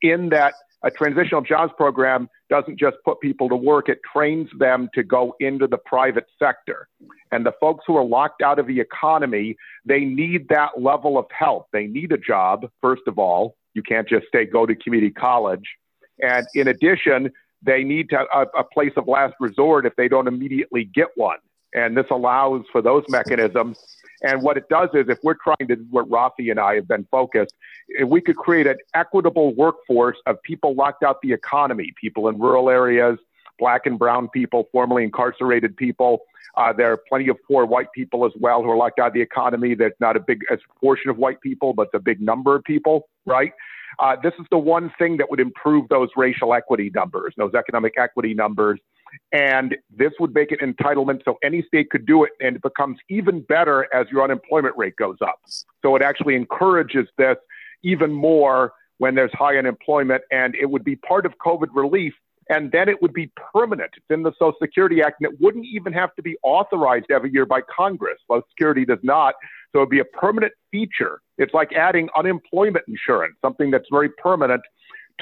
in 0.02 0.28
that 0.30 0.54
a 0.84 0.90
transitional 0.90 1.40
jobs 1.40 1.72
program 1.76 2.28
doesn't 2.48 2.78
just 2.78 2.96
put 3.04 3.20
people 3.20 3.48
to 3.48 3.56
work, 3.56 3.88
it 3.88 3.98
trains 4.12 4.48
them 4.58 4.88
to 4.94 5.02
go 5.02 5.34
into 5.40 5.66
the 5.66 5.78
private 5.78 6.26
sector. 6.38 6.88
And 7.32 7.44
the 7.44 7.52
folks 7.60 7.84
who 7.86 7.96
are 7.96 8.04
locked 8.04 8.42
out 8.42 8.58
of 8.58 8.66
the 8.66 8.80
economy, 8.80 9.56
they 9.84 10.00
need 10.00 10.48
that 10.48 10.80
level 10.80 11.18
of 11.18 11.26
help. 11.36 11.66
They 11.72 11.86
need 11.86 12.12
a 12.12 12.18
job, 12.18 12.70
first 12.80 13.02
of 13.06 13.18
all. 13.18 13.56
You 13.74 13.82
can't 13.82 14.08
just 14.08 14.26
say 14.32 14.44
go 14.44 14.66
to 14.66 14.74
community 14.74 15.12
college. 15.12 15.64
And 16.20 16.46
in 16.54 16.68
addition, 16.68 17.32
they 17.62 17.82
need 17.82 18.10
to, 18.10 18.24
a, 18.32 18.42
a 18.58 18.64
place 18.64 18.92
of 18.96 19.08
last 19.08 19.34
resort 19.40 19.84
if 19.84 19.94
they 19.96 20.08
don't 20.08 20.28
immediately 20.28 20.84
get 20.84 21.08
one. 21.16 21.38
And 21.74 21.96
this 21.96 22.06
allows 22.10 22.64
for 22.72 22.80
those 22.80 23.04
mechanisms. 23.08 23.78
And 24.22 24.42
what 24.42 24.56
it 24.56 24.68
does 24.68 24.88
is, 24.94 25.06
if 25.08 25.18
we're 25.22 25.34
trying 25.34 25.68
to, 25.68 25.76
what 25.90 26.08
Rafi 26.08 26.50
and 26.50 26.58
I 26.58 26.74
have 26.74 26.88
been 26.88 27.06
focused, 27.10 27.54
if 27.88 28.08
we 28.08 28.20
could 28.20 28.36
create 28.36 28.66
an 28.66 28.78
equitable 28.94 29.54
workforce 29.54 30.16
of 30.26 30.42
people 30.42 30.74
locked 30.74 31.02
out 31.02 31.20
the 31.22 31.32
economy, 31.32 31.92
people 32.00 32.28
in 32.28 32.38
rural 32.38 32.68
areas, 32.68 33.18
black 33.58 33.86
and 33.86 33.98
brown 33.98 34.28
people, 34.28 34.68
formerly 34.72 35.04
incarcerated 35.04 35.76
people. 35.76 36.22
Uh, 36.56 36.72
there 36.72 36.92
are 36.92 36.96
plenty 37.08 37.28
of 37.28 37.36
poor 37.46 37.64
white 37.64 37.92
people 37.92 38.24
as 38.24 38.32
well 38.40 38.62
who 38.62 38.70
are 38.70 38.76
locked 38.76 38.98
out 38.98 39.08
of 39.08 39.12
the 39.14 39.20
economy. 39.20 39.74
There's 39.74 39.92
not 40.00 40.16
a 40.16 40.20
big 40.20 40.42
as 40.50 40.58
portion 40.80 41.10
of 41.10 41.18
white 41.18 41.40
people, 41.40 41.72
but 41.72 41.82
it's 41.82 41.94
a 41.94 42.00
big 42.00 42.20
number 42.20 42.56
of 42.56 42.64
people, 42.64 43.08
right? 43.26 43.52
Uh, 43.98 44.16
this 44.22 44.32
is 44.38 44.46
the 44.50 44.58
one 44.58 44.92
thing 44.98 45.16
that 45.16 45.30
would 45.30 45.40
improve 45.40 45.88
those 45.88 46.08
racial 46.16 46.54
equity 46.54 46.90
numbers, 46.94 47.34
those 47.36 47.54
economic 47.54 47.94
equity 47.98 48.34
numbers. 48.34 48.80
And 49.32 49.76
this 49.94 50.12
would 50.20 50.34
make 50.34 50.52
it 50.52 50.60
entitlement 50.60 51.24
so 51.24 51.38
any 51.42 51.62
state 51.62 51.90
could 51.90 52.06
do 52.06 52.24
it, 52.24 52.32
and 52.40 52.56
it 52.56 52.62
becomes 52.62 52.98
even 53.08 53.40
better 53.42 53.86
as 53.94 54.06
your 54.10 54.22
unemployment 54.22 54.76
rate 54.76 54.96
goes 54.96 55.16
up. 55.22 55.40
So 55.82 55.96
it 55.96 56.02
actually 56.02 56.34
encourages 56.34 57.08
this 57.16 57.36
even 57.82 58.12
more 58.12 58.72
when 58.98 59.14
there's 59.14 59.32
high 59.32 59.56
unemployment, 59.56 60.22
and 60.30 60.54
it 60.54 60.66
would 60.70 60.84
be 60.84 60.96
part 60.96 61.26
of 61.26 61.32
COVID 61.44 61.68
relief. 61.74 62.14
And 62.50 62.72
then 62.72 62.88
it 62.88 63.02
would 63.02 63.12
be 63.12 63.30
permanent. 63.52 63.90
It's 63.94 64.06
in 64.08 64.22
the 64.22 64.32
Social 64.38 64.56
Security 64.62 65.02
Act, 65.02 65.20
and 65.20 65.30
it 65.30 65.38
wouldn't 65.38 65.66
even 65.66 65.92
have 65.92 66.14
to 66.14 66.22
be 66.22 66.34
authorized 66.42 67.10
every 67.10 67.30
year 67.30 67.44
by 67.44 67.60
Congress. 67.60 68.18
Social 68.26 68.42
Security 68.48 68.86
does 68.86 69.00
not. 69.02 69.34
So 69.72 69.80
it'd 69.80 69.90
be 69.90 69.98
a 69.98 70.04
permanent 70.04 70.54
feature. 70.70 71.20
It's 71.36 71.52
like 71.52 71.74
adding 71.74 72.08
unemployment 72.16 72.86
insurance, 72.88 73.36
something 73.42 73.70
that's 73.70 73.84
very 73.90 74.08
permanent 74.08 74.62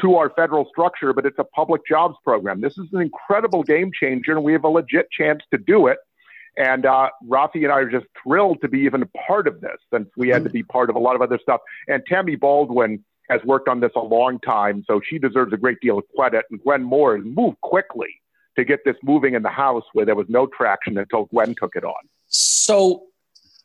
to 0.01 0.17
our 0.17 0.31
federal 0.31 0.67
structure, 0.69 1.13
but 1.13 1.25
it's 1.27 1.39
a 1.39 1.45
public 1.45 1.83
jobs 1.87 2.17
program. 2.25 2.61
This 2.61 2.77
is 2.79 2.87
an 2.93 3.01
incredible 3.01 3.63
game 3.63 3.91
changer, 3.99 4.33
and 4.33 4.45
we 4.45 4.53
have 4.53 4.65
a 4.65 4.69
legit 4.69 5.11
chance 5.11 5.43
to 5.53 5.59
do 5.59 5.87
it. 5.87 5.99
And 6.59 6.87
uh, 6.87 7.11
Rafi 7.29 7.65
and 7.65 7.73
I 7.73 7.81
are 7.81 7.91
just 7.91 8.07
thrilled 8.23 8.61
to 8.63 8.69
be 8.69 8.81
even 8.81 9.03
a 9.03 9.07
part 9.27 9.47
of 9.47 9.61
this, 9.61 9.77
since 9.93 10.09
we 10.17 10.29
had 10.29 10.45
to 10.45 10.51
be 10.51 10.63
part 10.63 10.89
of 10.89 10.97
a 10.97 10.99
lot 10.99 11.15
of 11.15 11.23
other 11.23 11.39
stuff. 11.41 11.61
And 11.89 12.03
Tammy 12.07 12.37
Baldwin 12.37 13.05
has 13.29 13.43
worked 13.45 13.69
on 13.69 13.81
this 13.81 13.93
a 13.97 14.01
long 14.01 14.39
time, 14.41 14.85
so 14.87 15.01
she 15.07 15.19
deserves 15.19 15.53
a 15.53 15.57
great 15.57 15.81
deal 15.81 15.99
of 15.99 16.05
credit. 16.17 16.45
And 16.51 16.63
Gwen 16.63 16.83
Moore 16.83 17.17
has 17.17 17.27
moved 17.27 17.61
quickly 17.61 18.21
to 18.57 18.65
get 18.65 18.81
this 18.85 18.97
moving 19.03 19.35
in 19.35 19.43
the 19.43 19.51
House, 19.51 19.85
where 19.93 20.07
there 20.07 20.15
was 20.15 20.29
no 20.29 20.47
traction 20.47 20.97
until 20.97 21.25
Gwen 21.27 21.55
took 21.61 21.77
it 21.77 21.85
on. 21.85 21.95
So 22.29 23.03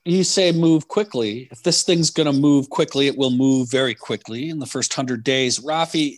you 0.06 0.24
say 0.24 0.52
move 0.52 0.88
quickly. 0.88 1.48
If 1.52 1.64
this 1.64 1.84
thing's 1.84 2.10
going 2.10 2.32
to 2.32 2.40
move 2.40 2.70
quickly, 2.70 3.08
it 3.08 3.18
will 3.18 3.32
move 3.32 3.70
very 3.70 3.94
quickly 3.94 4.50
in 4.50 4.60
the 4.60 4.66
first 4.66 4.94
hundred 4.94 5.24
days. 5.24 5.60
Rafi, 5.60 6.16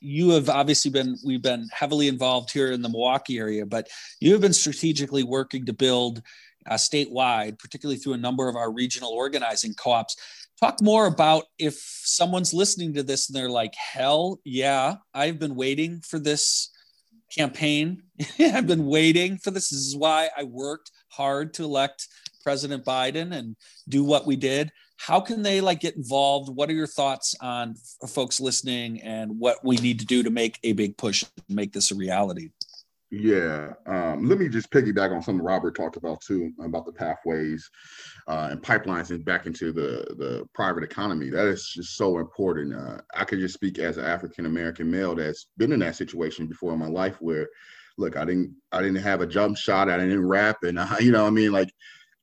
you 0.00 0.30
have 0.30 0.48
obviously 0.50 0.90
been 0.90 1.16
we've 1.24 1.42
been 1.42 1.68
heavily 1.72 2.08
involved 2.08 2.50
here 2.50 2.72
in 2.72 2.82
the 2.82 2.88
Milwaukee 2.88 3.38
area, 3.38 3.64
but 3.64 3.88
you 4.20 4.32
have 4.32 4.42
been 4.42 4.52
strategically 4.52 5.22
working 5.22 5.64
to 5.66 5.72
build 5.72 6.22
uh, 6.66 6.74
statewide, 6.74 7.58
particularly 7.58 7.98
through 7.98 8.12
a 8.12 8.18
number 8.18 8.48
of 8.48 8.56
our 8.56 8.70
regional 8.70 9.10
organizing 9.10 9.74
co-ops. 9.74 10.16
Talk 10.60 10.80
more 10.82 11.06
about 11.06 11.44
if 11.58 11.74
someone's 11.74 12.54
listening 12.54 12.92
to 12.94 13.02
this 13.02 13.28
and 13.28 13.36
they're 13.36 13.48
like, 13.48 13.74
"Hell 13.74 14.40
yeah, 14.44 14.96
I've 15.14 15.38
been 15.38 15.56
waiting 15.56 16.02
for 16.02 16.18
this 16.18 16.70
campaign. 17.34 18.02
I've 18.38 18.66
been 18.66 18.86
waiting 18.86 19.38
for 19.38 19.50
this. 19.50 19.70
This 19.70 19.80
is 19.80 19.96
why 19.96 20.28
I 20.36 20.44
worked 20.44 20.90
hard 21.08 21.54
to 21.54 21.64
elect 21.64 22.08
President 22.42 22.84
Biden 22.84 23.32
and 23.32 23.56
do 23.88 24.04
what 24.04 24.26
we 24.26 24.36
did. 24.36 24.70
How 24.98 25.20
can 25.20 25.42
they 25.42 25.60
like 25.60 25.80
get 25.80 25.96
involved? 25.96 26.54
What 26.54 26.70
are 26.70 26.74
your 26.74 26.86
thoughts 26.86 27.34
on 27.40 27.74
folks 28.08 28.40
listening 28.40 29.02
and 29.02 29.38
what 29.38 29.58
we 29.64 29.76
need 29.76 29.98
to 30.00 30.06
do 30.06 30.22
to 30.22 30.30
make 30.30 30.58
a 30.62 30.72
big 30.72 30.96
push 30.96 31.24
and 31.48 31.56
make 31.56 31.72
this 31.72 31.90
a 31.90 31.94
reality? 31.94 32.50
Yeah, 33.14 33.74
um, 33.84 34.26
let 34.26 34.38
me 34.38 34.48
just 34.48 34.70
piggyback 34.70 35.14
on 35.14 35.20
something 35.20 35.44
Robert 35.44 35.76
talked 35.76 35.98
about 35.98 36.22
too 36.22 36.50
about 36.58 36.86
the 36.86 36.92
pathways 36.92 37.68
uh, 38.26 38.48
and 38.50 38.62
pipelines 38.62 39.10
and 39.10 39.22
back 39.22 39.44
into 39.44 39.70
the 39.70 40.14
the 40.16 40.48
private 40.54 40.82
economy. 40.82 41.28
That 41.28 41.46
is 41.46 41.68
just 41.68 41.98
so 41.98 42.18
important. 42.20 42.74
Uh, 42.74 43.02
I 43.14 43.24
could 43.24 43.38
just 43.38 43.52
speak 43.52 43.78
as 43.78 43.98
an 43.98 44.06
African 44.06 44.46
American 44.46 44.90
male 44.90 45.14
that's 45.14 45.48
been 45.58 45.72
in 45.72 45.80
that 45.80 45.96
situation 45.96 46.46
before 46.46 46.72
in 46.72 46.78
my 46.78 46.88
life 46.88 47.16
where, 47.20 47.50
look, 47.98 48.16
I 48.16 48.24
didn't 48.24 48.54
I 48.72 48.80
didn't 48.80 49.02
have 49.02 49.20
a 49.20 49.26
jump 49.26 49.58
shot, 49.58 49.90
I 49.90 49.98
didn't 49.98 50.26
rap, 50.26 50.56
and 50.62 50.78
uh, 50.78 50.96
you 50.98 51.12
know, 51.12 51.26
I 51.26 51.30
mean, 51.30 51.52
like 51.52 51.70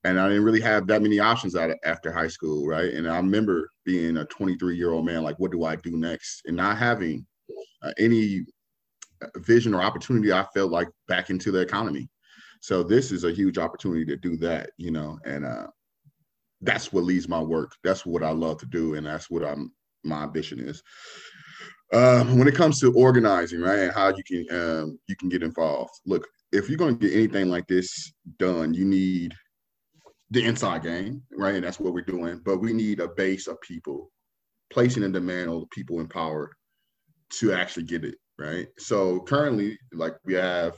and 0.03 0.19
I 0.19 0.27
didn't 0.29 0.43
really 0.43 0.61
have 0.61 0.87
that 0.87 1.01
many 1.01 1.19
options 1.19 1.55
out 1.55 1.71
after 1.83 2.11
high 2.11 2.27
school, 2.27 2.65
right? 2.65 2.93
And 2.93 3.07
I 3.09 3.17
remember 3.17 3.69
being 3.85 4.17
a 4.17 4.25
23 4.25 4.77
year 4.77 4.91
old 4.91 5.05
man, 5.05 5.23
like, 5.23 5.37
what 5.39 5.51
do 5.51 5.65
I 5.65 5.75
do 5.75 5.97
next? 5.97 6.43
And 6.45 6.55
not 6.55 6.77
having 6.77 7.25
uh, 7.83 7.91
any 7.97 8.45
uh, 9.21 9.27
vision 9.37 9.73
or 9.73 9.81
opportunity, 9.81 10.31
I 10.31 10.45
felt 10.53 10.71
like 10.71 10.87
back 11.07 11.29
into 11.29 11.51
the 11.51 11.59
economy. 11.59 12.09
So 12.61 12.83
this 12.83 13.11
is 13.11 13.23
a 13.23 13.31
huge 13.31 13.57
opportunity 13.57 14.05
to 14.05 14.17
do 14.17 14.37
that, 14.37 14.71
you 14.77 14.91
know, 14.91 15.19
and 15.25 15.45
uh, 15.45 15.67
that's 16.61 16.91
what 16.91 17.05
leads 17.05 17.27
my 17.27 17.41
work. 17.41 17.71
That's 17.83 18.05
what 18.05 18.23
I 18.23 18.31
love 18.31 18.59
to 18.59 18.65
do, 18.65 18.95
and 18.95 19.05
that's 19.05 19.29
what 19.29 19.45
I'm 19.45 19.71
my 20.03 20.23
ambition 20.23 20.59
is. 20.59 20.81
Uh, 21.91 22.23
when 22.25 22.47
it 22.47 22.55
comes 22.55 22.79
to 22.79 22.93
organizing, 22.93 23.61
right, 23.61 23.79
and 23.79 23.93
how 23.93 24.13
you 24.15 24.23
can 24.23 24.59
um, 24.59 24.99
you 25.07 25.15
can 25.15 25.29
get 25.29 25.41
involved. 25.41 25.91
Look, 26.05 26.27
if 26.51 26.69
you're 26.69 26.77
going 26.77 26.97
to 26.97 27.07
get 27.07 27.15
anything 27.15 27.49
like 27.49 27.67
this 27.67 28.11
done, 28.37 28.73
you 28.73 28.85
need 28.85 29.33
the 30.32 30.45
inside 30.45 30.84
game, 30.84 31.23
right? 31.32 31.55
And 31.55 31.63
that's 31.63 31.80
what 31.80 31.93
we're 31.93 32.01
doing. 32.01 32.41
But 32.43 32.59
we 32.59 32.73
need 32.73 32.99
a 32.99 33.07
base 33.07 33.47
of 33.47 33.59
people 33.61 34.11
placing 34.71 35.03
a 35.03 35.09
demand 35.09 35.49
on 35.49 35.61
the 35.61 35.67
people 35.67 35.99
in 35.99 36.07
power 36.07 36.51
to 37.32 37.53
actually 37.53 37.84
get 37.84 38.03
it, 38.03 38.15
right? 38.38 38.67
So 38.77 39.21
currently, 39.21 39.77
like 39.93 40.15
we 40.23 40.36
have 40.36 40.77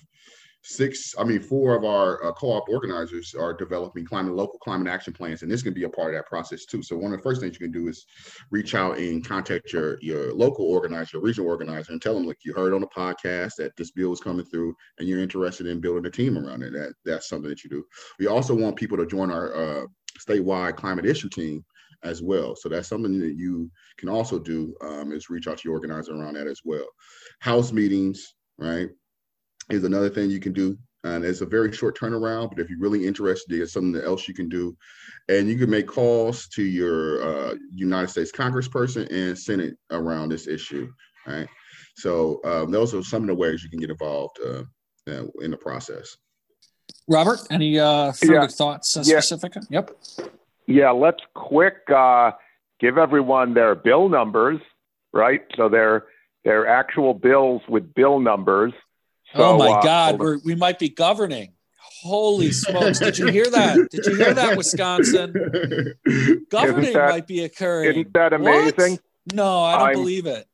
six, 0.64 1.16
I 1.18 1.24
mean, 1.24 1.42
four 1.42 1.76
of 1.76 1.84
our 1.84 2.24
uh, 2.24 2.32
co-op 2.34 2.70
organizers 2.70 3.34
are 3.34 3.54
developing 3.54 4.06
climate 4.06 4.36
local 4.36 4.60
climate 4.60 4.88
action 4.88 5.14
plans, 5.14 5.42
and 5.42 5.52
this 5.52 5.64
can 5.64 5.74
be 5.74 5.84
a 5.84 5.90
part 5.90 6.14
of 6.14 6.20
that 6.20 6.28
process 6.28 6.66
too. 6.66 6.84
So 6.84 6.98
one 6.98 7.12
of 7.12 7.20
the 7.20 7.24
first 7.24 7.42
things 7.42 7.60
you 7.60 7.68
can 7.68 7.72
do 7.72 7.88
is 7.88 8.06
reach 8.52 8.76
out 8.76 8.98
and 8.98 9.26
contact 9.26 9.74
your 9.74 9.98
your 10.02 10.34
local 10.34 10.66
organizer, 10.66 11.18
your 11.18 11.24
regional 11.24 11.50
organizer, 11.50 11.92
and 11.92 12.02
tell 12.02 12.14
them 12.14 12.26
like 12.26 12.38
you 12.46 12.54
heard 12.54 12.74
on 12.74 12.82
the 12.82 12.88
podcast 12.88 13.56
that 13.58 13.76
this 13.76 13.92
bill 13.92 14.14
is 14.14 14.22
coming 14.22 14.46
through, 14.46 14.76
and 15.00 15.08
you're 15.08 15.20
interested 15.20 15.68
in 15.68 15.82
building 15.82 16.06
a 16.06 16.12
team 16.12 16.38
around 16.38 16.64
it. 16.64 16.74
That 16.74 16.94
that's 17.06 17.28
something 17.28 17.50
that 17.50 17.64
you 17.64 17.70
do. 17.70 17.84
We 18.20 18.28
also 18.28 18.54
want 18.54 18.76
people 18.76 18.98
to 18.98 19.06
join 19.06 19.32
our 19.32 19.54
uh, 19.54 19.86
statewide 20.20 20.76
climate 20.76 21.06
issue 21.06 21.30
team 21.30 21.66
as 22.04 22.22
well. 22.22 22.56
So 22.56 22.70
that's 22.70 22.88
something 22.88 23.20
that 23.20 23.36
you 23.36 23.70
can 23.98 24.10
also 24.10 24.40
do 24.40 24.76
um, 24.82 25.12
is 25.12 25.30
reach 25.30 25.48
out 25.48 25.58
to 25.60 25.64
your 25.66 25.76
organizer 25.76 26.14
around 26.14 26.36
that 26.36 26.48
as 26.48 26.62
well. 26.64 26.88
House 27.40 27.72
meetings, 27.72 28.34
right? 28.58 28.90
Is 29.72 29.84
another 29.84 30.10
thing 30.10 30.30
you 30.30 30.40
can 30.40 30.54
do. 30.54 30.78
And 31.04 31.26
it's 31.26 31.42
a 31.42 31.48
very 31.48 31.72
short 31.72 31.98
turnaround, 31.98 32.50
but 32.50 32.60
if 32.60 32.70
you're 32.70 32.80
really 32.80 33.08
interested, 33.08 33.58
there's 33.58 33.74
something 33.74 34.00
else 34.04 34.28
you 34.28 34.36
can 34.36 34.48
do. 34.48 34.78
And 35.30 35.50
you 35.50 35.58
can 35.58 35.70
make 35.70 35.88
calls 35.88 36.48
to 36.50 36.62
your 36.62 37.24
uh, 37.24 37.56
United 37.74 38.10
States 38.10 38.32
Congressperson 38.32 39.12
and 39.12 39.38
Senate 39.38 39.76
around 39.90 40.30
this 40.30 40.48
issue. 40.48 40.92
Right. 41.26 41.48
So 41.96 42.40
um, 42.46 42.72
those 42.72 42.94
are 42.94 43.02
some 43.02 43.24
of 43.24 43.28
the 43.28 43.36
ways 43.36 43.64
you 43.64 43.70
can 43.70 43.80
get 43.80 43.90
involved 43.90 44.38
uh, 44.46 44.64
uh 45.08 45.26
in 45.42 45.52
the 45.52 45.58
process. 45.58 46.18
Robert, 47.08 47.40
any 47.50 47.80
uh, 47.80 48.12
further 48.12 48.34
yeah. 48.34 48.48
thoughts 48.48 48.96
uh, 48.96 49.04
specific? 49.04 49.54
Yep. 49.70 49.92
Yeah, 50.68 50.92
let's 50.92 51.22
quick 51.34 51.78
uh, 51.94 52.32
give 52.80 52.98
everyone 53.00 53.56
their 53.56 53.74
bill 53.74 54.08
numbers 54.08 54.62
right? 55.14 55.42
So 55.56 55.70
they're 55.70 56.06
they're 56.44 56.68
actual 56.68 57.14
bills 57.14 57.62
with 57.68 57.94
bill 57.94 58.20
numbers. 58.20 58.74
So, 59.36 59.44
oh 59.44 59.58
my 59.58 59.70
uh, 59.70 59.82
God, 59.82 60.20
we're, 60.20 60.40
we 60.44 60.56
might 60.56 60.80
be 60.80 60.90
governing. 60.90 61.54
Holy 62.02 62.52
smokes! 62.52 63.00
Did 63.00 63.18
you 63.18 63.28
hear 63.28 63.46
that? 63.50 63.88
Did 63.92 64.06
you 64.06 64.16
hear 64.16 64.34
that, 64.34 64.58
Wisconsin? 64.58 65.34
Governing 66.50 66.94
that- 66.94 67.10
might 67.10 67.28
be 67.28 67.44
occurring. 67.44 67.92
Isn't 67.92 68.14
that 68.14 68.34
amazing? 68.34 68.94
What? 68.94 69.36
No, 69.36 69.62
I 69.62 69.78
don't 69.78 69.88
I'm- 69.88 69.96
believe 69.98 70.26
it. 70.26 70.48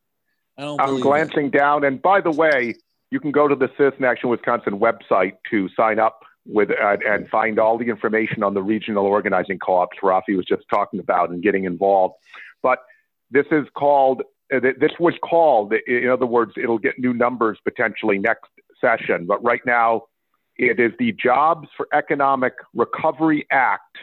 I 0.57 0.63
don't 0.63 0.81
I'm 0.81 0.99
glancing 0.99 1.49
down, 1.51 1.83
and 1.83 2.01
by 2.01 2.19
the 2.19 2.31
way, 2.31 2.73
you 3.11 3.19
can 3.19 3.31
go 3.31 3.47
to 3.47 3.55
the 3.55 3.69
Citizen 3.77 4.03
Action 4.05 4.29
Wisconsin 4.29 4.79
website 4.79 5.33
to 5.51 5.69
sign 5.77 5.99
up 5.99 6.23
with 6.45 6.71
uh, 6.71 6.97
and 7.07 7.29
find 7.29 7.59
all 7.59 7.77
the 7.77 7.85
information 7.89 8.41
on 8.43 8.53
the 8.55 8.63
regional 8.63 9.05
organizing 9.05 9.59
co-ops 9.59 9.97
Rafi 10.01 10.35
was 10.35 10.45
just 10.45 10.63
talking 10.69 10.99
about 10.99 11.29
and 11.29 11.43
getting 11.43 11.65
involved. 11.65 12.15
But 12.63 12.79
this 13.29 13.45
is 13.51 13.67
called. 13.75 14.23
uh, 14.53 14.59
This 14.61 14.93
was 14.99 15.13
called. 15.23 15.73
In 15.85 16.09
other 16.09 16.25
words, 16.25 16.53
it'll 16.57 16.79
get 16.79 16.97
new 16.97 17.13
numbers 17.13 17.59
potentially 17.63 18.17
next 18.17 18.49
session. 18.81 19.25
But 19.25 19.43
right 19.43 19.61
now, 19.65 20.03
it 20.57 20.79
is 20.79 20.91
the 20.99 21.11
Jobs 21.13 21.67
for 21.75 21.87
Economic 21.93 22.53
Recovery 22.73 23.45
Act, 23.51 23.97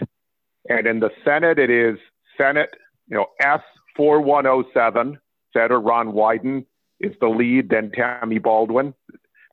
and 0.69 0.87
in 0.87 1.01
the 1.01 1.11
Senate, 1.25 1.59
it 1.59 1.71
is 1.71 1.99
Senate, 2.39 2.71
you 3.09 3.17
know, 3.17 3.27
S 3.41 3.61
four 3.97 4.21
one 4.21 4.45
zero 4.45 4.65
seven. 4.73 5.19
Senator 5.53 5.81
Ron 5.81 6.13
Wyden 6.13 6.65
is 7.01 7.13
the 7.21 7.29
lead, 7.29 7.71
then 7.71 7.91
Tammy 7.93 8.39
Baldwin, 8.39 8.95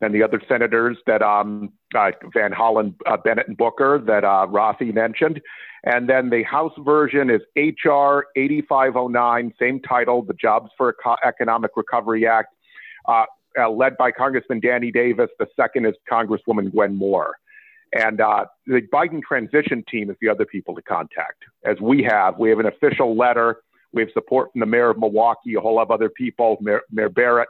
and 0.02 0.14
the 0.16 0.24
other 0.24 0.42
senators 0.48 0.98
that 1.06 1.22
um, 1.22 1.72
uh, 1.96 2.12
Van 2.34 2.52
Hollen, 2.52 2.96
uh, 3.06 3.18
Bennett, 3.18 3.48
and 3.48 3.58
Booker 3.58 4.02
that 4.06 4.24
uh, 4.24 4.48
Rafi 4.50 4.94
mentioned. 4.94 5.42
And 5.84 6.08
then 6.10 6.30
the 6.30 6.44
House 6.44 6.74
version 6.80 7.30
is 7.30 7.42
H.R. 7.56 8.26
8509, 8.36 9.54
same 9.60 9.80
title, 9.82 10.22
the 10.24 10.34
Jobs 10.34 10.72
for 10.78 10.96
Eco- 11.00 11.18
Economic 11.24 11.72
Recovery 11.76 12.28
Act, 12.28 12.54
uh, 13.60 13.70
led 13.70 13.98
by 13.98 14.12
Congressman 14.12 14.60
Danny 14.60 14.92
Davis. 14.92 15.30
The 15.40 15.48
second 15.56 15.86
is 15.86 15.94
Congresswoman 16.10 16.72
Gwen 16.72 16.96
Moore. 16.96 17.36
And 17.94 18.22
uh, 18.22 18.46
the 18.66 18.82
Biden 18.94 19.22
transition 19.22 19.84
team 19.90 20.10
is 20.10 20.16
the 20.22 20.30
other 20.30 20.46
people 20.46 20.76
to 20.76 20.82
contact, 20.82 21.44
as 21.66 21.80
we 21.82 22.04
have. 22.04 22.38
We 22.38 22.50
have 22.50 22.60
an 22.60 22.68
official 22.68 23.18
letter. 23.18 23.62
We 23.92 24.02
have 24.04 24.12
support 24.14 24.52
from 24.54 24.62
the 24.62 24.66
mayor 24.66 24.92
of 24.92 24.98
Milwaukee, 24.98 25.56
a 25.56 25.60
whole 25.60 25.76
lot 25.76 25.84
of 25.84 25.92
other 25.92 26.10
people, 26.10 26.58
Mayor, 26.62 26.82
mayor 26.90 27.10
Barrett. 27.10 27.50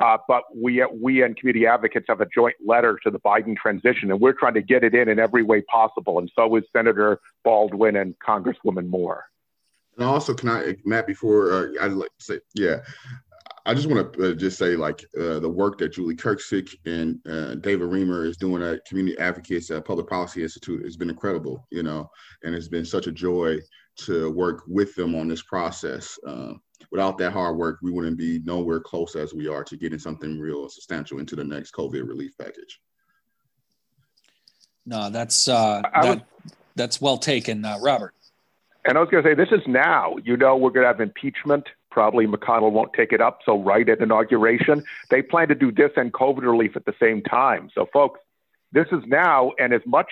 Uh, 0.00 0.18
but 0.28 0.42
we, 0.54 0.84
we 0.94 1.22
and 1.22 1.36
community 1.36 1.66
advocates 1.66 2.06
have 2.08 2.20
a 2.20 2.26
joint 2.26 2.54
letter 2.64 3.00
to 3.02 3.10
the 3.10 3.18
Biden 3.20 3.56
transition, 3.56 4.10
and 4.10 4.20
we're 4.20 4.34
trying 4.34 4.54
to 4.54 4.62
get 4.62 4.84
it 4.84 4.94
in 4.94 5.08
in 5.08 5.18
every 5.18 5.42
way 5.42 5.62
possible. 5.62 6.18
And 6.18 6.30
so 6.36 6.54
is 6.56 6.64
Senator 6.72 7.18
Baldwin 7.42 7.96
and 7.96 8.14
Congresswoman 8.20 8.88
Moore. 8.88 9.24
And 9.96 10.06
also, 10.06 10.34
can 10.34 10.50
I, 10.50 10.76
Matt, 10.84 11.08
before 11.08 11.52
uh, 11.52 11.66
I 11.82 11.86
like 11.88 12.10
say, 12.20 12.38
yeah, 12.54 12.82
I 13.68 13.74
just 13.74 13.86
want 13.86 14.14
to 14.14 14.30
uh, 14.30 14.34
just 14.34 14.56
say 14.56 14.76
like 14.76 15.04
uh, 15.20 15.40
the 15.40 15.48
work 15.48 15.76
that 15.76 15.92
Julie 15.92 16.16
Kerksick 16.16 16.74
and 16.86 17.20
uh, 17.30 17.56
David 17.56 17.90
Riemer 17.90 18.26
is 18.26 18.38
doing 18.38 18.62
at 18.62 18.82
Community 18.86 19.18
Advocates 19.18 19.70
at 19.70 19.84
Public 19.84 20.06
Policy 20.06 20.42
Institute 20.42 20.82
has 20.84 20.96
been 20.96 21.10
incredible, 21.10 21.66
you 21.70 21.82
know, 21.82 22.10
and 22.44 22.54
it's 22.54 22.68
been 22.68 22.86
such 22.86 23.08
a 23.08 23.12
joy 23.12 23.58
to 24.06 24.30
work 24.30 24.62
with 24.66 24.94
them 24.94 25.14
on 25.14 25.28
this 25.28 25.42
process. 25.42 26.18
Uh, 26.26 26.54
without 26.90 27.18
that 27.18 27.34
hard 27.34 27.58
work, 27.58 27.78
we 27.82 27.90
wouldn't 27.90 28.16
be 28.16 28.40
nowhere 28.42 28.80
close 28.80 29.14
as 29.16 29.34
we 29.34 29.48
are 29.48 29.64
to 29.64 29.76
getting 29.76 29.98
something 29.98 30.38
real 30.38 30.66
substantial 30.70 31.18
into 31.18 31.36
the 31.36 31.44
next 31.44 31.74
COVID 31.74 32.08
relief 32.08 32.32
package. 32.38 32.80
No, 34.86 35.10
that's 35.10 35.46
uh, 35.46 35.82
that, 35.92 36.08
would- 36.08 36.24
that's 36.74 37.02
well 37.02 37.18
taken, 37.18 37.66
uh, 37.66 37.76
Robert. 37.82 38.14
And 38.86 38.96
I 38.96 39.00
was 39.02 39.10
going 39.10 39.22
to 39.22 39.28
say, 39.28 39.34
this 39.34 39.52
is 39.52 39.60
now. 39.66 40.16
You 40.24 40.38
know, 40.38 40.56
we're 40.56 40.70
going 40.70 40.84
to 40.84 40.88
have 40.88 41.02
impeachment. 41.02 41.68
Probably 41.98 42.28
McConnell 42.28 42.70
won't 42.70 42.92
take 42.92 43.12
it 43.12 43.20
up. 43.20 43.40
So, 43.44 43.60
right 43.60 43.88
at 43.88 43.98
inauguration, 43.98 44.84
they 45.10 45.20
plan 45.20 45.48
to 45.48 45.56
do 45.56 45.72
this 45.72 45.90
and 45.96 46.12
COVID 46.12 46.42
relief 46.42 46.76
at 46.76 46.84
the 46.84 46.94
same 47.00 47.22
time. 47.22 47.70
So, 47.74 47.88
folks, 47.92 48.20
this 48.70 48.86
is 48.92 49.02
now. 49.08 49.50
And 49.58 49.74
as 49.74 49.80
much 49.84 50.06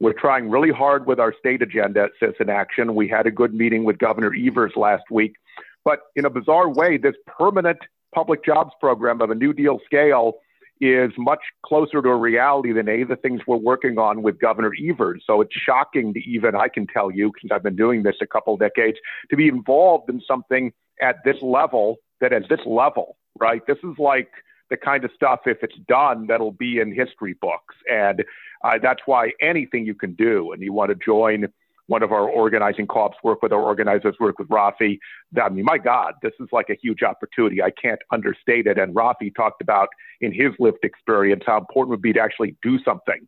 we're 0.00 0.14
trying 0.14 0.50
really 0.50 0.72
hard 0.72 1.06
with 1.06 1.20
our 1.20 1.32
state 1.38 1.62
agenda 1.62 2.08
at 2.20 2.40
in 2.40 2.50
Action, 2.50 2.96
we 2.96 3.06
had 3.06 3.28
a 3.28 3.30
good 3.30 3.54
meeting 3.54 3.84
with 3.84 3.98
Governor 3.98 4.34
Evers 4.34 4.72
last 4.74 5.04
week. 5.12 5.36
But 5.84 6.00
in 6.16 6.24
a 6.24 6.30
bizarre 6.30 6.68
way, 6.68 6.96
this 6.96 7.14
permanent 7.38 7.78
public 8.12 8.44
jobs 8.44 8.72
program 8.80 9.20
of 9.20 9.30
a 9.30 9.36
New 9.36 9.52
Deal 9.52 9.78
scale 9.86 10.38
is 10.80 11.12
much 11.16 11.42
closer 11.64 12.02
to 12.02 12.08
a 12.08 12.16
reality 12.16 12.72
than 12.72 12.88
any 12.88 13.02
of 13.02 13.08
the 13.08 13.14
things 13.14 13.42
we're 13.46 13.56
working 13.56 13.96
on 13.96 14.22
with 14.22 14.40
Governor 14.40 14.72
Evers. 14.84 15.22
So 15.24 15.40
it's 15.40 15.54
shocking 15.54 16.14
to 16.14 16.20
even, 16.28 16.56
I 16.56 16.66
can 16.66 16.88
tell 16.88 17.12
you, 17.12 17.30
since 17.40 17.52
I've 17.52 17.62
been 17.62 17.76
doing 17.76 18.02
this 18.02 18.16
a 18.20 18.26
couple 18.26 18.56
decades, 18.56 18.98
to 19.30 19.36
be 19.36 19.46
involved 19.46 20.10
in 20.10 20.20
something 20.26 20.72
at 21.00 21.16
this 21.24 21.36
level 21.42 21.96
that 22.20 22.32
at 22.32 22.48
this 22.48 22.60
level, 22.66 23.16
right? 23.38 23.62
This 23.66 23.78
is 23.78 23.98
like 23.98 24.30
the 24.70 24.76
kind 24.76 25.04
of 25.04 25.10
stuff, 25.14 25.40
if 25.46 25.58
it's 25.62 25.76
done, 25.86 26.26
that'll 26.28 26.52
be 26.52 26.78
in 26.78 26.94
history 26.94 27.34
books. 27.40 27.74
And 27.90 28.24
uh, 28.64 28.78
that's 28.82 29.02
why 29.06 29.32
anything 29.40 29.84
you 29.84 29.94
can 29.94 30.14
do, 30.14 30.52
and 30.52 30.62
you 30.62 30.72
want 30.72 30.90
to 30.90 30.94
join 30.94 31.48
one 31.88 32.02
of 32.02 32.12
our 32.12 32.28
organizing 32.28 32.86
co-ops, 32.86 33.18
work 33.22 33.42
with 33.42 33.52
our 33.52 33.60
organizers, 33.60 34.14
work 34.18 34.38
with 34.38 34.48
Rafi. 34.48 34.98
I 35.40 35.48
mean, 35.48 35.64
my 35.64 35.78
God, 35.78 36.14
this 36.22 36.32
is 36.40 36.48
like 36.52 36.70
a 36.70 36.76
huge 36.80 37.02
opportunity. 37.02 37.60
I 37.60 37.70
can't 37.70 38.00
understate 38.12 38.66
it. 38.66 38.78
And 38.78 38.94
Rafi 38.94 39.34
talked 39.34 39.60
about 39.60 39.88
in 40.20 40.32
his 40.32 40.52
lived 40.58 40.84
experience 40.84 41.42
how 41.44 41.58
important 41.58 41.90
it 41.90 41.96
would 41.96 42.02
be 42.02 42.12
to 42.14 42.20
actually 42.20 42.56
do 42.62 42.78
something 42.82 43.26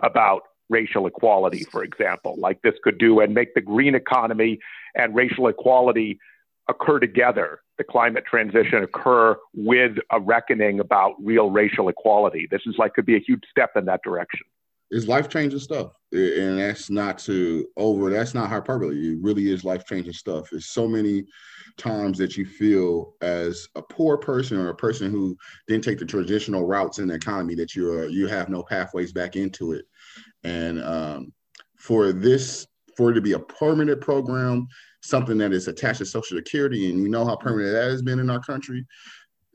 about 0.00 0.42
racial 0.68 1.06
equality, 1.06 1.64
for 1.64 1.82
example, 1.82 2.36
like 2.38 2.60
this 2.62 2.74
could 2.82 2.98
do, 2.98 3.20
and 3.20 3.34
make 3.34 3.54
the 3.54 3.60
green 3.60 3.94
economy 3.94 4.58
and 4.94 5.14
racial 5.14 5.48
equality 5.48 6.18
occur 6.68 6.98
together. 6.98 7.60
The 7.78 7.84
climate 7.84 8.24
transition 8.28 8.82
occur 8.82 9.36
with 9.54 9.96
a 10.10 10.20
reckoning 10.20 10.80
about 10.80 11.14
real 11.20 11.50
racial 11.50 11.88
equality. 11.88 12.46
This 12.50 12.62
is 12.66 12.76
like 12.78 12.94
could 12.94 13.06
be 13.06 13.16
a 13.16 13.20
huge 13.20 13.42
step 13.50 13.72
in 13.76 13.84
that 13.86 14.00
direction. 14.04 14.46
It's 14.90 15.08
life 15.08 15.28
changing 15.28 15.58
stuff, 15.58 15.92
and 16.12 16.58
that's 16.58 16.88
not 16.88 17.18
to 17.20 17.66
over. 17.76 18.10
That's 18.10 18.34
not 18.34 18.48
hyperbole. 18.48 19.14
It 19.14 19.18
really 19.22 19.50
is 19.50 19.64
life 19.64 19.84
changing 19.86 20.12
stuff. 20.12 20.52
It's 20.52 20.66
so 20.66 20.86
many 20.86 21.24
times 21.78 22.18
that 22.18 22.36
you 22.36 22.44
feel 22.44 23.14
as 23.20 23.66
a 23.74 23.82
poor 23.82 24.16
person 24.16 24.58
or 24.58 24.68
a 24.68 24.74
person 24.74 25.10
who 25.10 25.36
didn't 25.66 25.84
take 25.84 25.98
the 25.98 26.04
traditional 26.04 26.66
routes 26.66 26.98
in 26.98 27.08
the 27.08 27.14
economy 27.14 27.54
that 27.56 27.74
you're 27.74 28.08
you 28.08 28.28
have 28.28 28.48
no 28.48 28.62
pathways 28.62 29.12
back 29.12 29.36
into 29.36 29.72
it, 29.72 29.86
and 30.44 30.80
um, 30.84 31.32
for 31.76 32.12
this 32.12 32.66
for 32.96 33.10
it 33.10 33.14
to 33.14 33.20
be 33.20 33.32
a 33.32 33.38
permanent 33.38 34.00
program, 34.00 34.68
something 35.04 35.36
that 35.36 35.52
is 35.52 35.68
attached 35.68 35.98
to 35.98 36.06
Social 36.06 36.38
Security, 36.38 36.90
and 36.90 37.02
you 37.02 37.08
know 37.08 37.26
how 37.26 37.36
permanent 37.36 37.74
that 37.74 37.90
has 37.90 38.02
been 38.02 38.18
in 38.18 38.30
our 38.30 38.40
country. 38.40 38.84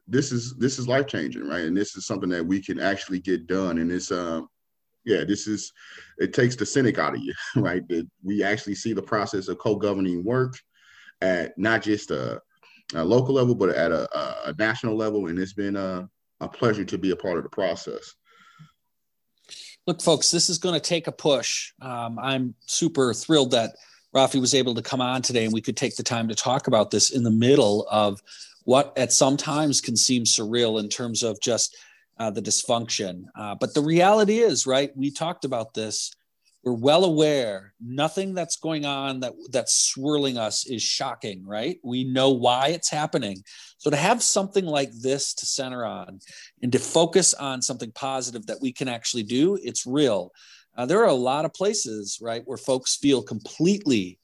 This 0.08 0.32
is 0.32 0.56
this 0.56 0.80
is 0.80 0.88
life 0.88 1.08
changing, 1.08 1.48
right? 1.48 1.66
And 1.66 1.76
this 1.76 1.96
is 1.96 2.06
something 2.06 2.30
that 2.30 2.46
we 2.46 2.62
can 2.62 2.80
actually 2.80 3.20
get 3.20 3.48
done, 3.48 3.80
and 3.80 3.92
it's 3.92 4.12
um 4.12 4.48
yeah, 5.06 5.24
this 5.24 5.48
is 5.48 5.74
it 6.20 6.34
takes 6.34 6.56
the 6.56 6.66
cynic 6.66 7.00
out 7.00 7.16
of 7.16 7.22
you, 7.22 7.34
right? 7.56 7.88
That 7.90 8.08
we 8.24 8.44
actually 8.44 8.76
see 8.76 8.94
the 8.94 9.02
process 9.02 9.48
of 9.48 9.58
co-governing 9.58 10.24
work 10.24 10.56
at 11.22 11.58
not 11.58 11.82
just 11.82 12.12
a, 12.12 12.42
a 12.94 13.04
local 13.04 13.34
level, 13.34 13.56
but 13.56 13.70
at 13.70 13.92
a, 13.92 14.08
a, 14.48 14.54
national 14.58 14.96
level, 14.96 15.28
and 15.28 15.38
it's 15.38 15.54
been 15.54 15.76
a, 15.76 16.08
a 16.40 16.48
pleasure 16.48 16.86
to 16.86 16.98
be 16.98 17.12
a 17.12 17.16
part 17.16 17.38
of 17.38 17.44
the 17.44 17.50
process. 17.50 18.16
Look, 19.86 20.02
folks, 20.02 20.32
this 20.32 20.50
is 20.50 20.60
going 20.60 20.76
to 20.76 20.80
take 20.80 21.08
a 21.08 21.12
push. 21.12 21.74
Um, 21.82 22.18
I'm 22.20 22.56
super 22.68 23.14
thrilled 23.14 23.52
that 23.52 23.72
Rafi 24.16 24.42
was 24.42 24.54
able 24.54 24.76
to 24.76 24.82
come 24.82 25.02
on 25.02 25.22
today 25.22 25.46
and 25.46 25.54
we 25.54 25.62
could 25.62 25.78
take 25.78 25.96
the 25.96 26.04
time 26.04 26.28
to 26.28 26.36
talk 26.36 26.68
about 26.68 26.92
this 26.92 27.12
in 27.12 27.24
the 27.24 27.32
middle 27.32 27.88
of 27.90 28.22
what 28.64 28.94
at 28.98 29.14
some 29.14 29.38
times 29.38 29.82
can 29.82 29.96
seem 29.96 30.24
surreal 30.24 30.80
in 30.80 30.90
terms 30.90 31.24
of 31.24 31.40
just 31.42 31.76
uh, 32.20 32.30
the 32.30 32.42
dysfunction. 32.42 33.26
Uh, 33.36 33.56
but 33.56 33.74
the 33.74 33.82
reality 33.82 34.40
is, 34.40 34.68
right? 34.68 34.92
We 34.96 35.12
talked 35.12 35.46
about 35.46 35.74
this. 35.74 36.12
We're 36.64 36.74
well 36.74 37.06
aware. 37.06 37.74
Nothing 37.80 38.34
that's 38.34 38.58
going 38.58 38.86
on 38.86 39.22
that 39.22 39.34
that's 39.50 39.74
swirling 39.74 40.38
us 40.38 40.66
is 40.66 40.84
shocking, 40.84 41.46
right? 41.46 41.80
We 41.84 42.04
know 42.04 42.32
why 42.32 42.70
it's 42.70 42.90
happening. 42.90 43.44
So 43.78 43.90
to 43.90 43.96
have 43.96 44.22
something 44.22 44.66
like 44.66 44.92
this 44.92 45.34
to 45.36 45.46
center 45.46 45.86
on 45.86 46.20
and 46.62 46.72
to 46.74 46.80
focus 46.80 47.34
on 47.34 47.62
something 47.62 47.94
positive 47.94 48.46
that 48.48 48.62
we 48.62 48.74
can 48.74 48.90
actually 48.90 49.24
do, 49.24 49.58
it's 49.64 49.86
real. 49.86 50.34
Uh, 50.80 50.86
there 50.86 51.02
are 51.02 51.10
a 51.10 51.14
lot 51.14 51.44
of 51.44 51.54
places, 51.54 52.20
right, 52.22 52.42
where 52.46 52.58
folks 52.58 52.96
feel 52.96 53.22
completely 53.22 54.18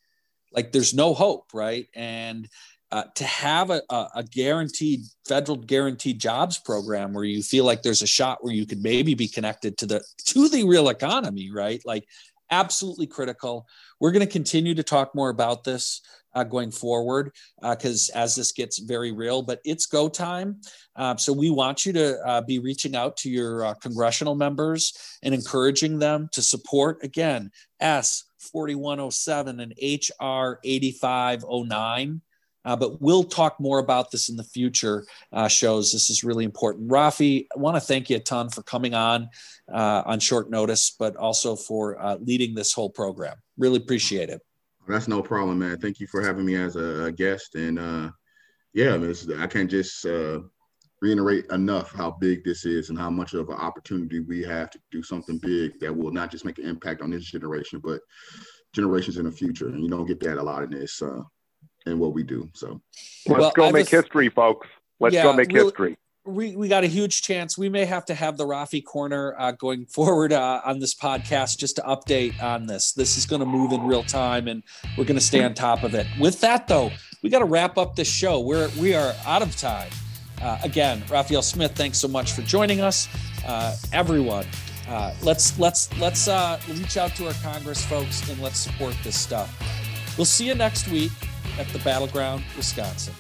like 0.53 0.71
there's 0.71 0.93
no 0.93 1.13
hope, 1.13 1.47
right? 1.53 1.87
And 1.93 2.47
uh, 2.93 3.03
to 3.15 3.25
have 3.25 3.71
a, 3.71 3.81
a, 3.89 4.23
guaranteed 4.31 5.01
federal 5.27 5.57
guaranteed 5.57 6.17
jobs 6.17 6.57
program 6.57 7.11
where 7.11 7.25
you 7.25 7.43
feel 7.43 7.65
like 7.65 7.81
there's 7.81 8.03
a 8.03 8.07
shot 8.07 8.41
where 8.41 8.53
you 8.53 8.65
could 8.65 8.81
maybe 8.81 9.15
be 9.15 9.27
connected 9.27 9.77
to 9.79 9.85
the 9.85 10.01
to 10.27 10.47
the 10.47 10.63
real 10.63 10.87
economy 10.87 11.51
right 11.51 11.81
like 11.83 12.07
absolutely 12.51 13.07
critical. 13.07 13.67
We're 13.99 14.11
going 14.11 14.25
to 14.25 14.31
continue 14.31 14.75
to 14.75 14.83
talk 14.83 15.15
more 15.15 15.29
about 15.29 15.63
this 15.63 16.01
uh, 16.35 16.43
going 16.43 16.69
forward 16.69 17.31
because 17.61 18.11
uh, 18.13 18.19
as 18.19 18.35
this 18.35 18.51
gets 18.51 18.79
very 18.79 19.11
real 19.11 19.41
but 19.41 19.59
it's 19.63 19.85
go 19.85 20.09
time. 20.09 20.59
Uh, 20.95 21.15
so 21.15 21.31
we 21.33 21.49
want 21.49 21.85
you 21.85 21.93
to 21.93 22.19
uh, 22.27 22.41
be 22.41 22.59
reaching 22.59 22.95
out 22.95 23.17
to 23.17 23.29
your 23.29 23.65
uh, 23.65 23.73
congressional 23.75 24.35
members 24.35 25.17
and 25.23 25.33
encouraging 25.33 25.97
them 25.97 26.27
to 26.33 26.41
support 26.41 27.03
again 27.03 27.49
s 27.79 28.25
4107 28.37 29.59
and 29.61 29.73
hr 30.19 30.59
8509 30.63 32.21
Uh, 32.65 32.75
but 32.75 33.01
we'll 33.01 33.23
talk 33.23 33.59
more 33.59 33.79
about 33.79 34.11
this 34.11 34.29
in 34.29 34.35
the 34.35 34.43
future 34.43 35.05
uh, 35.31 35.47
shows. 35.47 35.91
This 35.91 36.09
is 36.09 36.23
really 36.23 36.43
important. 36.43 36.89
Rafi, 36.89 37.45
I 37.55 37.59
want 37.59 37.75
to 37.75 37.81
thank 37.81 38.09
you 38.09 38.17
a 38.17 38.19
ton 38.19 38.49
for 38.49 38.63
coming 38.63 38.93
on 38.93 39.29
uh, 39.71 40.03
on 40.05 40.19
short 40.19 40.49
notice, 40.49 40.95
but 40.97 41.15
also 41.15 41.55
for 41.55 42.01
uh, 42.01 42.17
leading 42.19 42.55
this 42.55 42.73
whole 42.73 42.89
program. 42.89 43.37
Really 43.57 43.77
appreciate 43.77 44.29
it. 44.29 44.41
That's 44.87 45.07
no 45.07 45.21
problem, 45.21 45.59
man. 45.59 45.79
Thank 45.79 45.99
you 45.99 46.07
for 46.07 46.21
having 46.21 46.45
me 46.45 46.55
as 46.55 46.75
a, 46.75 47.11
guest. 47.11 47.55
And 47.55 47.79
uh, 47.79 48.09
yeah, 48.73 48.93
I, 48.93 48.97
mean, 48.97 49.15
I 49.39 49.47
can't 49.47 49.69
just 49.69 50.05
uh, 50.05 50.39
reiterate 51.01 51.45
enough 51.51 51.91
how 51.91 52.11
big 52.11 52.43
this 52.43 52.65
is 52.65 52.89
and 52.89 52.99
how 52.99 53.09
much 53.09 53.33
of 53.33 53.49
an 53.49 53.55
opportunity 53.55 54.19
we 54.19 54.43
have 54.43 54.69
to 54.71 54.79
do 54.91 55.01
something 55.01 55.39
big 55.39 55.79
that 55.79 55.95
will 55.95 56.11
not 56.11 56.31
just 56.31 56.45
make 56.45 56.59
an 56.59 56.65
impact 56.65 57.01
on 57.01 57.09
this 57.09 57.25
generation, 57.25 57.81
but 57.83 58.01
generations 58.73 59.17
in 59.17 59.25
the 59.25 59.31
future. 59.31 59.69
And 59.69 59.81
you 59.81 59.89
don't 59.89 60.05
get 60.05 60.19
that 60.21 60.37
a 60.37 60.43
lot 60.43 60.63
in 60.63 60.71
this 60.71 61.01
uh, 61.01 61.21
in 61.85 61.99
what 61.99 62.13
we 62.13 62.23
do. 62.23 62.49
So 62.53 62.81
let's 63.27 63.39
well, 63.39 63.51
go 63.55 63.71
make 63.71 63.89
history, 63.89 64.29
folks. 64.29 64.67
Let's 64.99 65.15
yeah, 65.15 65.23
go 65.23 65.33
make 65.33 65.49
really, 65.49 65.65
history. 65.65 65.97
We, 66.25 66.55
we 66.55 66.67
got 66.67 66.83
a 66.83 66.87
huge 66.87 67.21
chance. 67.21 67.57
We 67.57 67.69
may 67.69 67.85
have 67.85 68.05
to 68.05 68.15
have 68.15 68.37
the 68.37 68.45
Rafi 68.45 68.83
corner 68.83 69.35
uh, 69.37 69.51
going 69.51 69.85
forward 69.85 70.33
uh, 70.33 70.61
on 70.65 70.79
this 70.79 70.95
podcast 70.95 71.59
just 71.59 71.75
to 71.75 71.83
update 71.83 72.41
on 72.41 72.65
this. 72.65 72.93
This 72.93 73.17
is 73.17 73.25
going 73.25 73.41
to 73.41 73.45
move 73.45 73.71
in 73.73 73.85
real 73.85 74.03
time, 74.03 74.47
and 74.47 74.63
we're 74.97 75.03
going 75.03 75.19
to 75.19 75.25
stay 75.25 75.43
on 75.43 75.53
top 75.53 75.83
of 75.83 75.93
it. 75.93 76.07
With 76.19 76.41
that, 76.41 76.67
though, 76.67 76.91
we 77.21 77.29
got 77.29 77.39
to 77.39 77.45
wrap 77.45 77.77
up 77.77 77.95
this 77.95 78.07
show. 78.07 78.39
We're 78.39 78.69
we 78.79 78.95
are 78.95 79.13
out 79.25 79.43
of 79.43 79.55
time. 79.55 79.89
Uh, 80.41 80.57
again, 80.63 81.03
Raphael 81.09 81.41
Smith, 81.41 81.73
thanks 81.75 81.97
so 81.97 82.07
much 82.07 82.33
for 82.33 82.41
joining 82.41 82.81
us. 82.81 83.07
Uh, 83.45 83.75
everyone, 83.93 84.45
uh, 84.89 85.13
let's 85.21 85.57
let's 85.59 85.95
let's 85.99 86.27
uh, 86.27 86.59
reach 86.69 86.97
out 86.97 87.15
to 87.15 87.27
our 87.27 87.33
Congress 87.43 87.85
folks 87.85 88.27
and 88.29 88.41
let's 88.41 88.59
support 88.59 88.95
this 89.03 89.17
stuff. 89.17 89.53
We'll 90.17 90.25
see 90.25 90.47
you 90.47 90.55
next 90.55 90.87
week 90.87 91.11
at 91.59 91.67
the 91.69 91.79
Battleground, 91.79 92.43
Wisconsin. 92.57 93.13